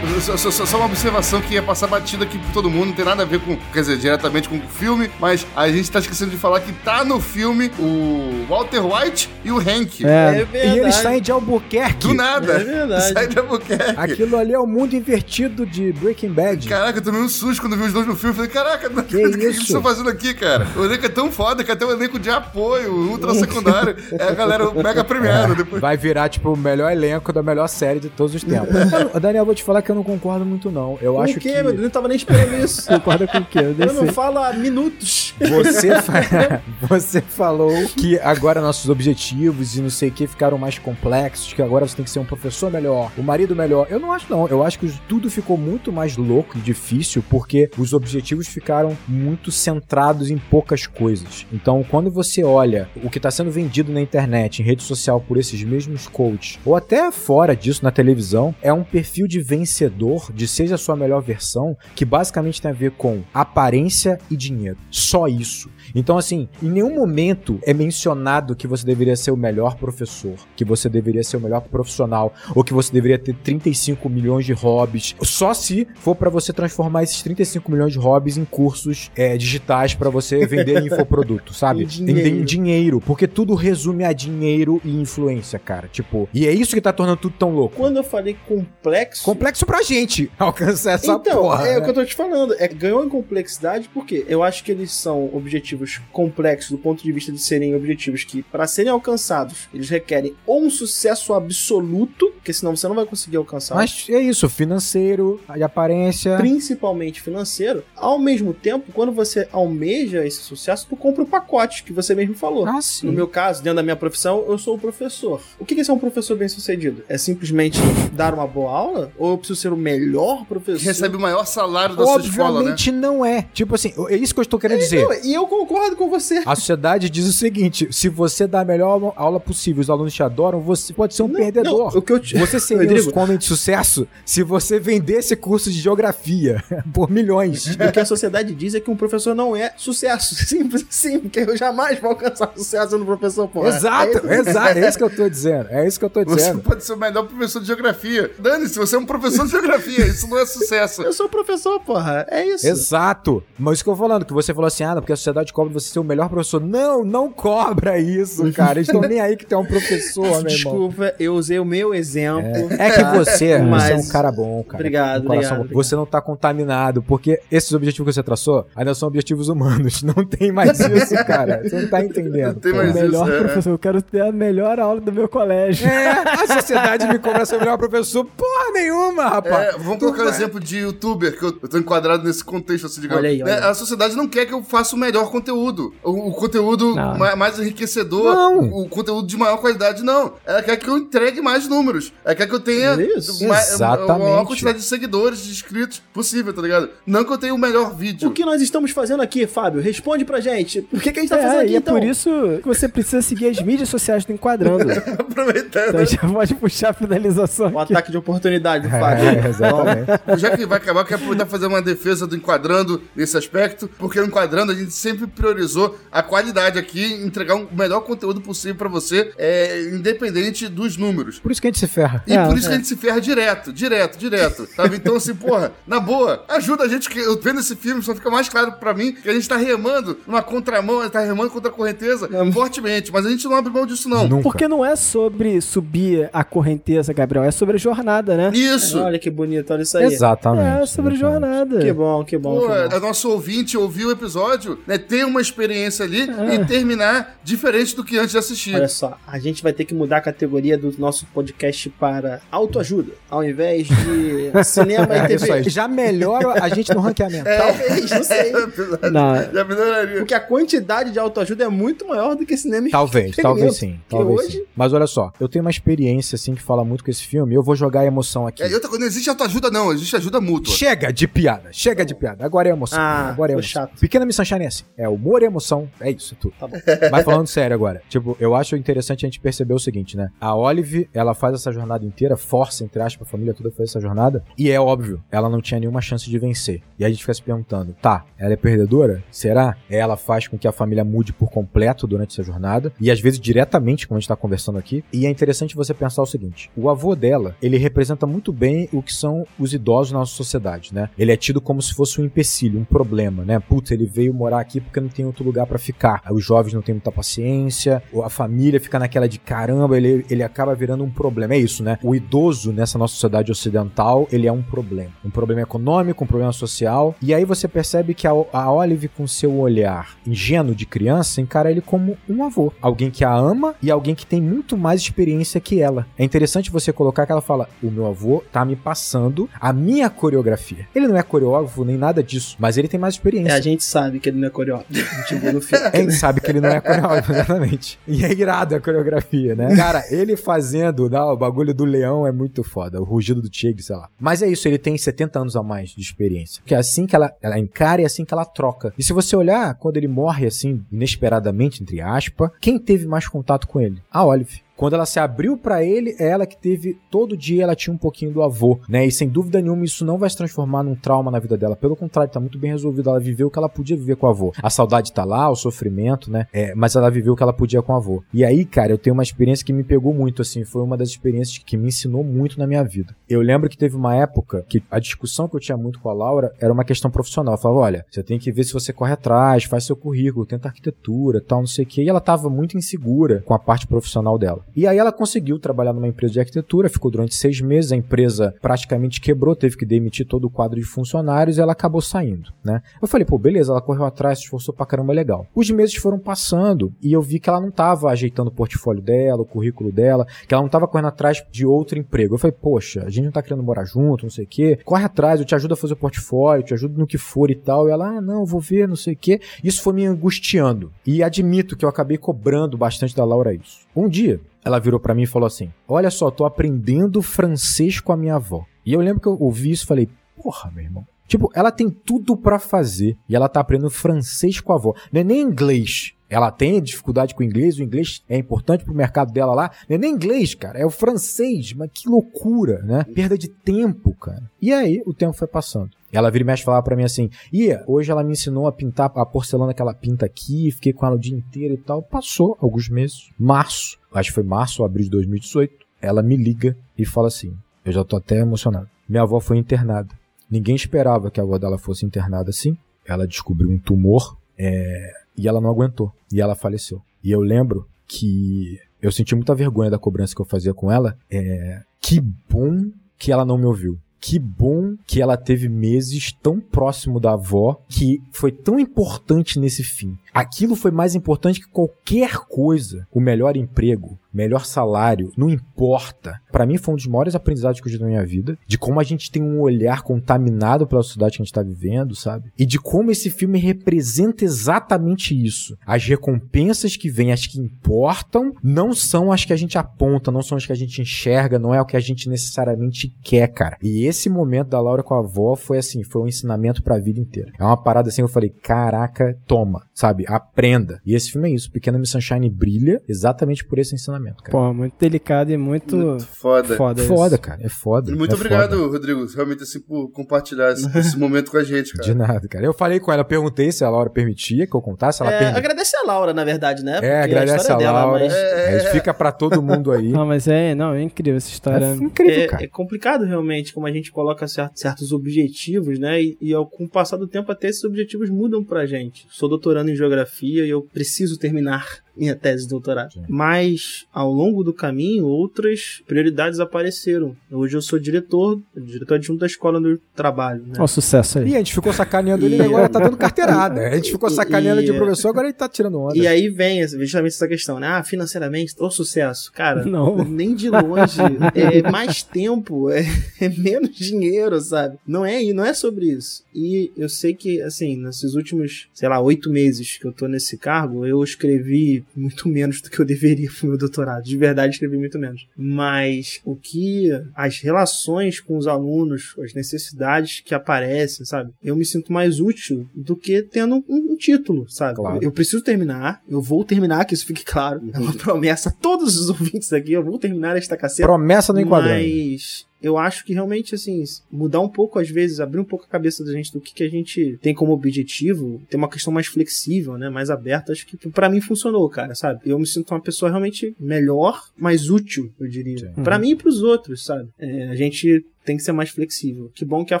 [0.26, 2.92] Só, só- só- só uma observação que ia passar batida aqui por todo mundo, não
[2.94, 6.00] tem nada a ver com, quer dizer, diretamente com o filme, mas a gente tá
[6.00, 10.04] esquecendo de falar que tá no filme o Walter White e o Hank.
[10.04, 12.08] É, E eles saem de Albuquerque.
[12.08, 12.54] Do nada.
[12.54, 13.12] É verdade.
[13.12, 13.94] Sai de Albuquerque.
[13.96, 16.68] Aquilo ali é o mundo invertido de Breaking Bad.
[16.68, 18.34] Caraca, eu tomei um susto quando vi os dois no filme.
[18.34, 19.62] Falei, caraca, o que, Que eles isso?
[19.66, 20.66] estão fazendo aqui, cara?
[20.76, 24.32] O elenco é tão foda que até o elenco de apoio, ultra secundário, é a
[24.32, 25.54] galera mega premiada.
[25.54, 25.80] Depois...
[25.80, 28.74] Vai virar, tipo, o melhor elenco da melhor série de todos os tempos.
[29.22, 30.98] Daniel, vou te falar que eu não concordo muito, não.
[31.00, 31.54] Eu Com acho o quê, que.
[31.54, 31.76] meu Deus?
[31.76, 32.86] Eu não tava nem esperando isso.
[32.88, 33.58] Concorda com o quê?
[33.58, 35.34] Eu Eu não falo há minutos.
[35.40, 40.78] Você, fa- você falou que agora nossos objetivos e não sei o que ficaram mais
[40.78, 43.86] complexos, que agora você tem que ser um professor melhor, o marido melhor.
[43.90, 44.46] Eu não acho, não.
[44.48, 49.50] Eu acho que tudo ficou muito mais louco e difícil porque os objetivos ficaram muito
[49.50, 51.46] centrados em poucas coisas.
[51.52, 55.36] Então, quando você olha o que está sendo vendido na internet, em rede social, por
[55.36, 60.46] esses mesmos coaches, ou até fora disso na televisão, é um perfil de vencedor, de
[60.46, 64.78] seja a sua melhor versão, que basicamente tem a ver com aparência e dinheiro.
[64.90, 65.70] Só isso.
[65.94, 70.64] Então, assim, em nenhum momento é mencionado que você deveria ser o melhor professor, que
[70.64, 75.14] você deveria ser o melhor profissional, ou que você deveria ter 35 milhões de hobbies.
[75.22, 79.94] Só se for pra você transformar esses 35 milhões de hobbies em cursos é, digitais
[79.94, 81.84] pra você vender infoproduto, sabe?
[81.84, 82.28] Em dinheiro.
[82.28, 83.00] Em, em dinheiro.
[83.00, 85.88] Porque tudo resume a dinheiro e influência, cara.
[85.88, 87.76] Tipo, e é isso que tá tornando tudo tão louco.
[87.76, 89.24] Quando eu falei complexo.
[89.24, 91.66] Complexo pra gente alcançar essa então, porra.
[91.66, 91.78] é né?
[91.78, 92.54] o que eu tô te falando.
[92.58, 95.75] É, ganhou em complexidade porque eu acho que eles são objetivos
[96.12, 100.64] complexos do ponto de vista de serem objetivos que, para serem alcançados, eles requerem ou
[100.64, 103.74] um sucesso absoluto, porque senão você não vai conseguir alcançar.
[103.74, 106.36] Mas é isso, financeiro, de aparência.
[106.36, 111.92] Principalmente financeiro, ao mesmo tempo, quando você almeja esse sucesso, tu compra o pacote que
[111.92, 112.66] você mesmo falou.
[112.66, 113.06] Ah, sim.
[113.06, 115.40] No meu caso, dentro da minha profissão, eu sou o professor.
[115.58, 117.02] O que que é ser um professor bem sucedido?
[117.08, 117.80] É simplesmente
[118.12, 119.12] dar uma boa aula?
[119.18, 120.78] Ou eu preciso ser o melhor professor?
[120.78, 122.56] Que recebe o maior salário da sua escola, né?
[122.58, 123.42] Obviamente não é.
[123.52, 125.04] Tipo assim, é isso que eu estou querendo dizer.
[125.04, 126.42] Não, e eu concordo com você.
[126.46, 130.22] A sociedade diz o seguinte: se você dá a melhor aula possível, os alunos te
[130.22, 131.92] adoram, você pode ser um Não, perdedor.
[131.92, 133.12] não, o que eu te- Você seria Rodrigo.
[133.18, 136.62] um homem de sucesso se você vendesse curso de geografia
[136.92, 137.66] por milhões.
[137.86, 140.34] O que a sociedade diz é que um professor não é sucesso.
[140.46, 143.68] Simples assim, porque eu jamais vou alcançar sucesso no professor, porra.
[143.68, 144.48] exato, É isso.
[144.50, 144.78] exato.
[144.78, 145.68] É isso que eu tô dizendo.
[145.70, 146.60] É isso que eu tô Você dizendo.
[146.62, 148.30] pode ser o melhor professor de geografia.
[148.38, 150.06] Dane-se, você é um professor de geografia.
[150.06, 151.02] Isso não é sucesso.
[151.02, 152.26] Eu sou professor, porra.
[152.30, 152.66] É isso.
[152.66, 153.42] Exato.
[153.58, 155.72] Mas isso que eu tô falando, que você falou assim, ah, porque a sociedade cobra
[155.72, 156.60] você ser o melhor professor.
[156.60, 158.72] Não, não cobra isso, cara.
[158.78, 160.44] Eles estão nem aí que tu é um professor, meu irmão.
[160.44, 162.68] Desculpa, eu usei o meu exemplo.
[162.78, 164.74] É que você, Mas- você é um cara bom, cara.
[164.76, 165.74] Obrigado, Um obrigado, bom.
[165.74, 170.02] Você não tá contaminado, porque esses objetivos que você traçou ainda são objetivos humanos.
[170.04, 171.62] Não tem mais isso, cara.
[171.62, 172.54] Você não tá entendendo.
[172.54, 173.38] Não tem mais O melhor isso, é.
[173.40, 175.86] professor, eu quero ter a melhor aula do meu colégio.
[175.88, 178.24] É, a sociedade me cobra ser o melhor professor.
[178.26, 179.74] Porra nenhuma, rapaz.
[179.74, 183.00] É, vamos colocar o exemplo de youtuber, que eu, eu tô enquadrado nesse contexto, assim,
[183.00, 183.20] digamos.
[183.22, 183.70] Olha aí, olha Né, aí.
[183.70, 185.45] A sociedade não quer que eu faça o melhor conteúdo.
[185.52, 187.16] O, o conteúdo Não.
[187.18, 188.58] ma- mais enriquecedor, Não.
[188.60, 190.34] o, o conteúdo de maior qualidade, não.
[190.44, 192.12] Ela quer que eu entregue mais números.
[192.24, 193.46] Ela quer que eu tenha Isso.
[193.46, 196.88] ma- a maior quantidade de seguidores, de inscritos possível, tá ligado?
[197.06, 198.28] Não que eu tenha o melhor vídeo.
[198.28, 199.80] O que nós estamos fazendo aqui, Fábio?
[199.80, 200.82] Responde pra gente.
[200.82, 201.94] Por que, que a gente tá fazendo É, aqui, e é então?
[201.94, 202.30] por isso
[202.62, 204.84] que você precisa seguir as mídias sociais do Enquadrando.
[205.18, 205.88] Aproveitando.
[205.88, 207.92] Então a gente já pode puxar a finalização O aqui.
[207.92, 209.24] ataque de oportunidade do Fábio.
[209.28, 210.40] É, exatamente.
[210.40, 213.88] Já que vai acabar, eu quero aproveitar e fazer uma defesa do Enquadrando nesse aspecto,
[213.98, 218.40] porque no Enquadrando a gente sempre priorizou a qualidade aqui, entregar um- o melhor conteúdo
[218.40, 221.38] possível pra você, é, independente dos números.
[221.38, 222.22] Por isso que a gente se ferra.
[222.26, 222.70] E É, por isso é.
[222.70, 224.66] que a gente se ferra direto, direto, direto.
[224.74, 224.96] Sabe?
[224.96, 228.30] Então, assim, porra, na boa, ajuda a gente, que eu vendo esse filme, só fica
[228.30, 231.74] mais claro pra mim que a gente tá remando numa contramão, tá remando contra a
[231.74, 234.26] correnteza fortemente, mas a gente não abre mão disso, não.
[234.26, 234.42] Nunca.
[234.42, 238.50] Porque não é sobre subir a correnteza, Gabriel, é sobre a jornada, né?
[238.54, 238.98] Isso!
[238.98, 240.04] Olha que bonito, olha isso aí.
[240.06, 240.82] Exatamente.
[240.82, 241.18] É sobre exatamente.
[241.18, 241.78] jornada.
[241.80, 242.60] Que bom, que bom.
[242.60, 242.96] Pô, que bom.
[242.96, 248.04] a nosso ouvinte ouvir o episódio, né, ter uma experiência ali e terminar diferente do
[248.04, 248.74] que antes de assistir.
[248.74, 253.12] Olha só, a gente vai ter que mudar a categoria do nosso podcast para autoajuda,
[253.30, 253.94] ao invés de
[254.64, 255.62] cinema e É TV.
[255.70, 257.44] Já melhora a gente no ranqueamento.
[257.44, 258.52] Talvez, não sei.
[259.10, 260.18] Não, Já melhoraria.
[260.18, 263.58] Porque a quantidade de autoajuda é muito maior do que cinema e Talvez, entretenimento.
[263.60, 264.00] talvez sim.
[264.08, 264.64] Talvez hoje, sim.
[264.76, 267.54] Mas olha só, eu tenho uma experiência assim que fala muito com esse filme.
[267.54, 268.62] Eu vou jogar a emoção aqui.
[268.62, 270.74] É, e outra coisa, não existe autoajuda, não, existe ajuda mútua.
[270.74, 272.44] Chega de piada, chega de piada.
[272.44, 272.98] Agora é emoção.
[272.98, 273.68] Ah, agora é emoção.
[273.82, 273.98] chato.
[274.00, 274.84] Pequena Miss Sunshine é assim.
[274.96, 275.88] É humor e emoção.
[276.00, 276.54] É isso, é tudo.
[276.58, 276.76] Tá bom.
[277.10, 278.02] Mas falando sério agora.
[278.08, 280.30] Tipo, eu acho interessante a gente perceber o seguinte, né?
[280.40, 284.00] A Olive, ela faz essa jornada inteira, força, entre aspas, a família toda faz essa
[284.00, 284.44] jornada.
[284.56, 286.82] E é óbvio, ela não tinha nenhuma chance de vencer.
[286.98, 289.22] E a gente fica se perguntando, tá, ela é perdedora?
[289.30, 289.76] Será?
[289.90, 292.92] Ela faz com que a família mude por completo durante essa jornada.
[293.00, 295.04] E às vezes diretamente, como a gente tá conversando aqui.
[295.12, 299.02] E é interessante você pensar o seguinte: o avô dela, ele representa muito bem o
[299.02, 301.10] que são os idosos na nossa sociedade, né?
[301.18, 303.58] Ele é tido como se fosse um empecilho, um problema, né?
[303.58, 306.22] Putz, ele veio morar aqui porque não tem outro lugar pra ficar.
[306.30, 310.42] Os jovens não têm muita paciência, ou a família fica naquela de caramba, ele, ele
[310.42, 311.54] acaba virando um problema.
[311.54, 311.98] É isso, né?
[312.02, 315.10] O idoso nessa nossa sociedade ocidental, ele é um problema.
[315.24, 317.14] Um problema econômico, um problema social.
[317.20, 321.70] E aí você percebe que a, a Olive, com seu olhar ingênuo de criança, encara
[321.70, 322.72] ele como um avô.
[322.80, 326.06] Alguém que a ama e alguém que tem muito mais experiência que ela.
[326.18, 330.08] É interessante você colocar que ela fala: o meu avô tá me passando a minha
[330.10, 330.88] coreografia.
[330.94, 333.52] Ele não é coreógrafo nem nada disso, mas ele tem mais experiência.
[333.52, 334.85] É, a gente sabe que ele não é coreógrafo.
[334.88, 335.86] Filme.
[335.92, 337.98] A gente sabe que ele não é coreógrafo, exatamente.
[338.06, 339.74] E é irado a coreografia, né?
[339.76, 343.00] Cara, ele fazendo né, o bagulho do leão é muito foda.
[343.00, 344.08] O rugido do tigre, sei lá.
[344.18, 346.60] Mas é isso, ele tem 70 anos a mais de experiência.
[346.62, 348.92] Porque é assim que ela, ela encara e é assim que ela troca.
[348.98, 353.66] E se você olhar, quando ele morre assim, inesperadamente, entre aspas, quem teve mais contato
[353.66, 354.00] com ele?
[354.10, 354.65] A Olive.
[354.76, 357.98] Quando ela se abriu para ele, é ela que teve todo dia ela tinha um
[357.98, 359.06] pouquinho do avô, né?
[359.06, 361.74] E sem dúvida nenhuma isso não vai se transformar num trauma na vida dela.
[361.74, 363.08] Pelo contrário, tá muito bem resolvido.
[363.08, 364.52] Ela viveu o que ela podia viver com o avô.
[364.62, 366.46] A saudade tá lá, o sofrimento, né?
[366.52, 368.22] É, mas ela viveu o que ela podia com o avô.
[368.32, 370.64] E aí, cara, eu tenho uma experiência que me pegou muito, assim.
[370.64, 373.14] Foi uma das experiências que me ensinou muito na minha vida.
[373.28, 376.12] Eu lembro que teve uma época que a discussão que eu tinha muito com a
[376.12, 377.54] Laura era uma questão profissional.
[377.54, 380.68] Eu falava, olha, você tem que ver se você corre atrás, faz seu currículo, tenta
[380.68, 382.02] arquitetura, tal, não sei o quê.
[382.02, 384.65] E ela tava muito insegura com a parte profissional dela.
[384.74, 388.54] E aí ela conseguiu trabalhar numa empresa de arquitetura, ficou durante seis meses, a empresa
[388.60, 392.82] praticamente quebrou, teve que demitir todo o quadro de funcionários e ela acabou saindo, né?
[393.00, 395.46] Eu falei, pô, beleza, ela correu atrás, se esforçou pra caramba, legal.
[395.54, 399.42] Os meses foram passando e eu vi que ela não tava ajeitando o portfólio dela,
[399.42, 402.34] o currículo dela, que ela não tava correndo atrás de outro emprego.
[402.34, 405.04] Eu falei, poxa, a gente não tá querendo morar junto, não sei o quê, corre
[405.04, 407.88] atrás, eu te ajudo a fazer o portfólio, te ajudo no que for e tal.
[407.88, 409.40] E ela, ah, não, vou ver, não sei o quê.
[409.62, 410.92] Isso foi me angustiando.
[411.06, 413.86] E admito que eu acabei cobrando bastante da Laura isso.
[413.94, 418.10] Um dia, ela virou para mim e falou assim: Olha só, tô aprendendo francês com
[418.12, 418.66] a minha avó.
[418.84, 420.08] E eu lembro que eu ouvi isso e falei:
[420.42, 421.06] Porra, meu irmão.
[421.26, 424.94] Tipo, ela tem tudo para fazer e ela tá aprendendo francês com a avó.
[425.12, 426.12] Não é nem inglês.
[426.28, 429.70] Ela tem dificuldade com o inglês, o inglês é importante pro mercado dela lá.
[429.88, 431.72] Não é nem inglês, cara, é o francês.
[431.72, 433.04] Mas que loucura, né?
[433.14, 434.42] Perda de tempo, cara.
[434.60, 435.90] E aí o tempo foi passando.
[436.12, 439.10] Ela vira e mexe falar para mim assim: Ia, hoje ela me ensinou a pintar
[439.14, 442.02] a porcelana que ela pinta aqui, fiquei com ela o dia inteiro e tal.
[442.02, 443.30] Passou alguns meses.
[443.38, 445.74] Março, acho que foi março ou abril de 2018.
[446.00, 448.88] Ela me liga e fala assim: Eu já tô até emocionado.
[449.08, 450.14] Minha avó foi internada.
[450.50, 452.76] Ninguém esperava que a avó dela fosse internada assim.
[453.04, 456.12] Ela descobriu um tumor é, e ela não aguentou.
[456.32, 457.02] E ela faleceu.
[457.22, 461.16] E eu lembro que eu senti muita vergonha da cobrança que eu fazia com ela.
[461.30, 466.58] É, que bom que ela não me ouviu que bom que ela teve meses tão
[466.58, 470.18] próximo da avó que foi tão importante nesse fim.
[470.34, 473.06] Aquilo foi mais importante que qualquer coisa.
[473.12, 476.38] O melhor emprego, melhor salário, não importa.
[476.52, 479.00] Para mim foi um dos maiores aprendizados que eu tive na minha vida, de como
[479.00, 482.52] a gente tem um olhar contaminado pela sociedade que a gente tá vivendo, sabe?
[482.58, 485.76] E de como esse filme representa exatamente isso.
[485.86, 490.42] As recompensas que vêm, as que importam, não são as que a gente aponta, não
[490.42, 493.78] são as que a gente enxerga, não é o que a gente necessariamente quer, cara.
[493.82, 497.00] E esse momento da Laura com a avó foi assim, foi um ensinamento para a
[497.00, 497.52] vida inteira.
[497.58, 500.24] É uma parada assim, eu falei, caraca, toma, sabe?
[500.28, 501.00] Aprenda.
[501.06, 504.50] E esse filme é isso, Pequena Miss Sunshine brilha exatamente por esse ensinamento cara.
[504.50, 506.76] Pô, muito delicado e muito, Muito foda.
[506.76, 507.02] foda.
[507.04, 507.60] Foda, cara.
[507.62, 508.14] É foda.
[508.14, 508.92] Muito é obrigado, foda.
[508.92, 512.04] Rodrigo, realmente assim, por compartilhar esse, esse momento com a gente, cara.
[512.04, 512.64] De nada, cara.
[512.64, 515.22] Eu falei com ela, perguntei se a Laura permitia que eu contasse.
[515.22, 515.58] Ela É, permitiu.
[515.58, 516.96] agradece a Laura, na verdade, né?
[516.98, 518.20] É, Porque agradece a dela, Laura.
[518.24, 520.08] mas- É, fica pra todo mundo aí.
[520.16, 521.84] Não, mas é, não, é incrível essa história.
[521.86, 522.64] É incrível, É, cara.
[522.64, 526.22] é complicado realmente como a gente coloca cer- certos objetivos, né?
[526.22, 529.26] E, e ao, com o passar do tempo até esses objetivos mudam pra gente.
[529.30, 531.86] Sou doutorando em geografia e eu preciso terminar
[532.16, 533.12] minha tese de doutorado.
[533.12, 533.22] Sim.
[533.28, 537.36] Mas ao longo do caminho, outras prioridades apareceram.
[537.50, 540.72] Hoje eu sou diretor, diretor adjunto da escola eu trabalho, né?
[540.76, 541.50] Olha o sucesso aí.
[541.50, 543.80] E a gente ficou sacaneando ele E- e agora tá dando carteirada.
[543.88, 546.16] A gente ficou E- sacaneando de e- professor, agora ele tá tirando onda.
[546.16, 547.86] E aí vem justamente essa questão, né?
[547.88, 549.52] Ah, financeiramente, o sucesso.
[549.52, 550.24] Cara, Não.
[550.24, 551.18] nem de longe.
[551.54, 553.00] é mais tempo, é,
[553.40, 554.96] é menos dinheiro, sabe?
[555.06, 556.44] Não é, e não é sobre isso.
[556.54, 560.56] E eu sei que, assim, nesses últimos, sei lá, oito meses que eu tô nesse
[560.56, 564.24] cargo, eu escrevi muito menos do que eu deveria pro meu doutorado.
[564.24, 565.46] De verdade, escrevi muito menos.
[565.56, 571.50] Mas o que as relações com os alunos, as necessidades que aparecem, sabe?
[571.62, 574.96] Eu me sinto mais útil do que tendo um, um título, sabe?
[574.96, 575.18] Claro.
[575.22, 577.82] Eu preciso terminar, eu vou terminar, que isso fique claro.
[577.92, 581.06] É uma promessa a todos os ouvintes aqui, eu vou terminar esta caceta.
[581.06, 582.32] Promessa no enquadrante.
[582.32, 585.88] Mas eu acho que realmente, assim, mudar um pouco, às vezes, abrir um pouco a
[585.88, 589.26] cabeça da gente do que, que a gente tem como objetivo, ter uma questão mais
[589.26, 590.08] flexível, né?
[590.08, 592.40] Mais aberta, acho que pra mim funcionou, cara, sabe?
[592.44, 595.92] Eu me sinto uma pessoa realmente melhor, mais útil, eu diria.
[595.94, 596.02] Sim.
[596.02, 597.28] Pra mim e pros outros, sabe?
[597.38, 599.50] É, a gente tem que ser mais flexível.
[599.52, 600.00] Que bom que a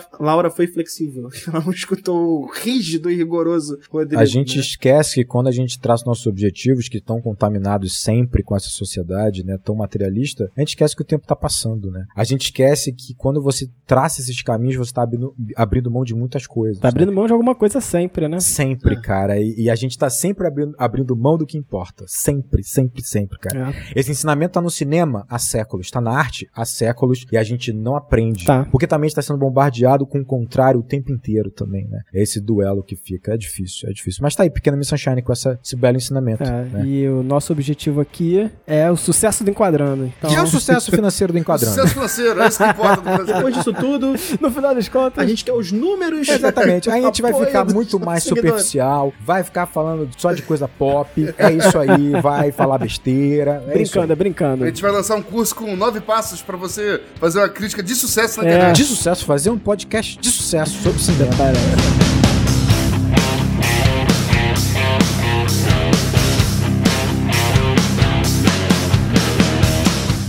[0.20, 1.28] Laura foi flexível.
[1.48, 4.22] Ela não escutou o rígido e rigoroso Rodrigo.
[4.22, 4.62] A gente né?
[4.62, 9.44] esquece que quando a gente traça nossos objetivos, que estão contaminados sempre com essa sociedade,
[9.44, 12.06] né, tão materialista, a gente esquece que o tempo está passando, né?
[12.14, 16.14] A gente esquece que quando você traça esses caminhos, você está abrindo, abrindo mão de
[16.14, 16.78] muitas coisas.
[16.78, 18.38] Tá abrindo mão de alguma coisa sempre, né?
[18.38, 19.00] Sempre, É.
[19.00, 19.40] cara.
[19.40, 22.04] E, e a gente tá sempre abrindo, abrindo mão do que importa.
[22.06, 23.70] Sempre, sempre, sempre, cara.
[23.70, 24.00] É.
[24.00, 27.72] Esse ensinamento tá no cinema há séculos, tá na arte há séculos e a gente
[27.72, 28.35] não aprende.
[28.44, 28.66] Tá.
[28.70, 32.00] Porque também está sendo bombardeado com o contrário o tempo inteiro também, né?
[32.14, 33.34] É esse duelo que fica.
[33.34, 34.20] É difícil, é difícil.
[34.22, 36.42] Mas tá aí, Pequena Miss Sunshine com essa, esse belo ensinamento.
[36.42, 36.86] É, né?
[36.86, 40.12] E o nosso objetivo aqui é o sucesso do Enquadrando.
[40.18, 41.74] Então, E é o sucesso financeiro do Enquadrando.
[41.74, 43.24] Sucesso financeiro, é isso que importa.
[43.24, 46.28] Depois disso tudo, no final das contas, a gente quer os números.
[46.28, 46.90] Exatamente.
[46.90, 51.34] Aí a gente vai ficar muito mais superficial, vai ficar falando só de coisa pop.
[51.38, 53.62] É isso aí, vai falar besteira.
[53.68, 54.64] É brincando, é brincando.
[54.64, 57.94] A gente vai lançar um curso com nove passos pra você fazer uma crítica de
[57.94, 58.46] sucesso na É.
[58.46, 58.76] internet.
[58.76, 61.30] De sucesso, fazer um podcast de sucesso sobre cinema.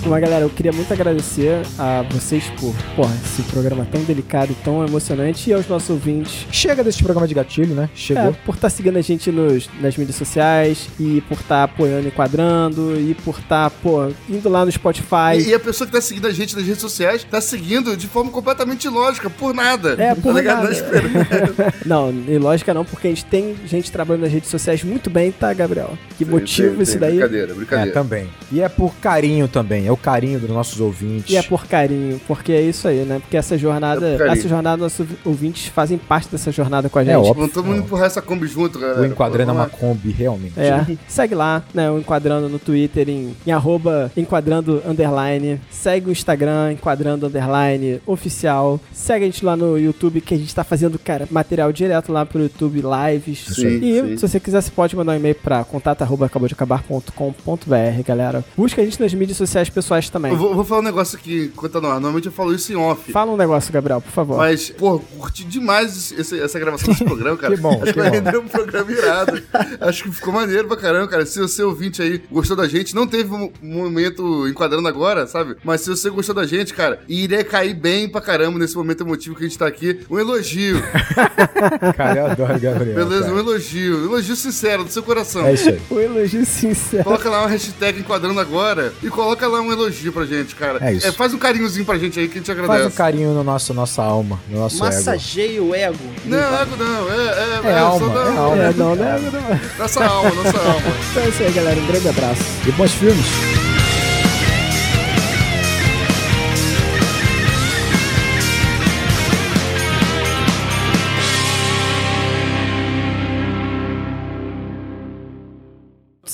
[0.10, 4.86] Mas galera, eu queria muito agradecer a vocês por porra, esse programa tão delicado, tão
[4.86, 7.90] emocionante e aos nossos ouvintes Chega desse programa de gatilho, né?
[7.94, 8.34] é, Chegou.
[8.46, 13.14] por estar seguindo a gente nos, nas mídias sociais e por estar apoiando Enquadrando e
[13.16, 15.38] por estar, pô, indo lá no Spotify.
[15.40, 18.08] E, e a pessoa que tá seguindo a gente nas redes sociais tá seguindo de
[18.08, 19.96] forma completamente ilógica, por nada.
[20.02, 20.64] É, por tá nada.
[20.64, 21.08] Não espera.
[21.86, 25.54] Não, lógica não, porque a gente tem gente trabalhando nas redes sociais muito bem, tá,
[25.54, 25.98] Gabriel?
[26.18, 27.12] Que motivo Tem- isso daí?
[27.18, 27.92] Brincadeira, É, brincadeira.
[27.92, 28.28] também.
[28.52, 29.88] E é por carinho também.
[29.88, 31.30] É o carinho dos nossos ouvintes.
[31.30, 33.20] E é por carinho, porque é isso aí, né?
[33.20, 37.16] Porque essa jornada, É essa jornada, nossos ouvintes fazem parte dessa jornada com a gente.
[37.16, 37.34] óbvio.
[37.34, 39.02] Vamos todo mundo empurrar essa Kombi junto, galera.
[39.02, 39.68] O enquadrando é uma.
[39.68, 40.60] Kombi, realmente.
[40.60, 45.60] É, segue lá, né, o Enquadrando no Twitter, em, em arroba enquadrando underline.
[45.70, 48.80] Segue o Instagram, enquadrando underline oficial.
[48.92, 52.26] Segue a gente lá no YouTube, que a gente tá fazendo, cara, material direto lá
[52.26, 53.46] pro YouTube, lives.
[53.56, 54.18] Sim, e sim.
[54.18, 58.44] se você quiser, você pode mandar um e-mail pra contato arroba acabou de acabar.com.br, galera.
[58.56, 60.32] Busca a gente nas mídias sociais pessoais também.
[60.32, 61.82] Eu vou, vou falar um negócio aqui enquanto tá.
[61.82, 63.12] Normalmente eu falo isso em off.
[63.12, 64.38] Fala um negócio, Gabriel, por favor.
[64.38, 67.56] Mas, pô, curti demais esse- essa gravação desse programa, cara.
[67.56, 69.42] Que bom, Acho que vai render um programa irado.
[69.82, 71.26] Acho que ficou maneiro pra caramba, cara.
[71.26, 75.56] Se você ouvinte aí gostou da gente, não teve um momento enquadrando agora, sabe?
[75.64, 79.36] Mas se você gostou da gente, cara, iria cair bem pra caramba nesse momento emotivo
[79.36, 80.00] que a gente tá aqui.
[80.10, 80.82] Um elogio,
[81.96, 82.96] Cara, eu adoro Gabriel.
[82.96, 83.22] beleza?
[83.24, 83.34] cara.
[83.36, 83.98] Um elogio.
[83.98, 85.46] Um elogio sincero do seu coração.
[85.46, 85.82] É isso aí.
[85.90, 87.04] O elogio sincero.
[87.04, 90.80] Coloca lá uma hashtag enquadrando agora e coloca lá um elogio pra gente, cara.
[90.82, 91.12] É isso.
[91.14, 92.80] faz um carinhozinho pra gente aí que a gente agradece.
[92.84, 94.86] Faz um carinho no nosso, nossa alma, no nosso ego.
[94.86, 95.98] Massageia o ego.
[96.26, 98.64] Não, ego não, é, é, É só alma, da- é alma.
[98.64, 99.20] É, não, né?
[99.32, 99.60] Não.
[99.80, 100.82] Nossa alma, nossa alma.
[101.12, 101.80] Então é isso aí, galera.
[101.80, 102.42] Um grande abraço.
[102.68, 103.26] E bons filmes.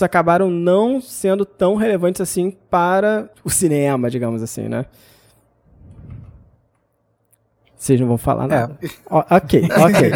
[0.01, 4.85] Acabaram não sendo tão relevantes assim para o cinema, digamos assim, né?
[7.75, 8.79] Vocês não vão falar nada.
[9.09, 10.11] Ó, ok, ok.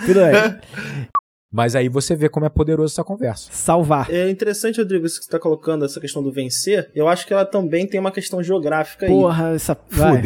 [0.06, 1.08] Tudo bem.
[1.52, 3.50] Mas aí você vê como é poderoso essa conversa.
[3.52, 4.10] Salvar.
[4.10, 6.90] É interessante, Rodrigo, isso que você tá colocando, essa questão do vencer.
[6.94, 9.12] Eu acho que ela também tem uma questão geográfica aí.
[9.12, 9.76] Porra, essa.
[9.90, 10.22] vai.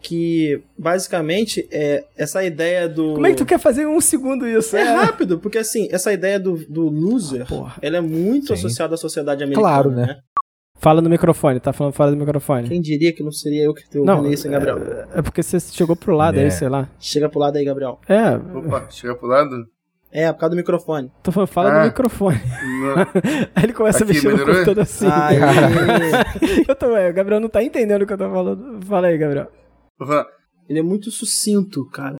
[0.00, 3.14] Que basicamente é essa ideia do.
[3.14, 4.76] Como é que tu quer fazer em um segundo isso?
[4.76, 7.74] É rápido, porque assim, essa ideia do, do loser, porra.
[7.82, 8.52] ela é muito Sim.
[8.54, 9.68] associada à sociedade americana.
[9.68, 10.18] Claro, né?
[10.80, 12.68] Fala no microfone, tá falando fora do microfone.
[12.68, 14.78] Quem diria que não seria eu que te Não, ouvindo isso, hein, Gabriel?
[15.12, 16.44] É porque você chegou pro lado É.
[16.44, 16.88] aí, sei lá.
[17.00, 17.98] Chega pro lado aí, Gabriel.
[18.08, 19.66] É, Opa, chega pro lado.
[20.12, 21.10] É, por causa do microfone.
[21.24, 21.78] tô falando, fala Ah.
[21.80, 22.40] no microfone.
[23.54, 25.06] Aí ele começa Aqui, a mexer no computador assim.
[25.10, 25.36] Aí,
[26.66, 28.80] eu tô, é, o Gabriel não tá entendendo o que eu tô falando.
[28.86, 29.48] Fala aí, Gabriel.
[30.00, 30.26] Opa,
[30.68, 32.16] ele é muito sucinto, cara.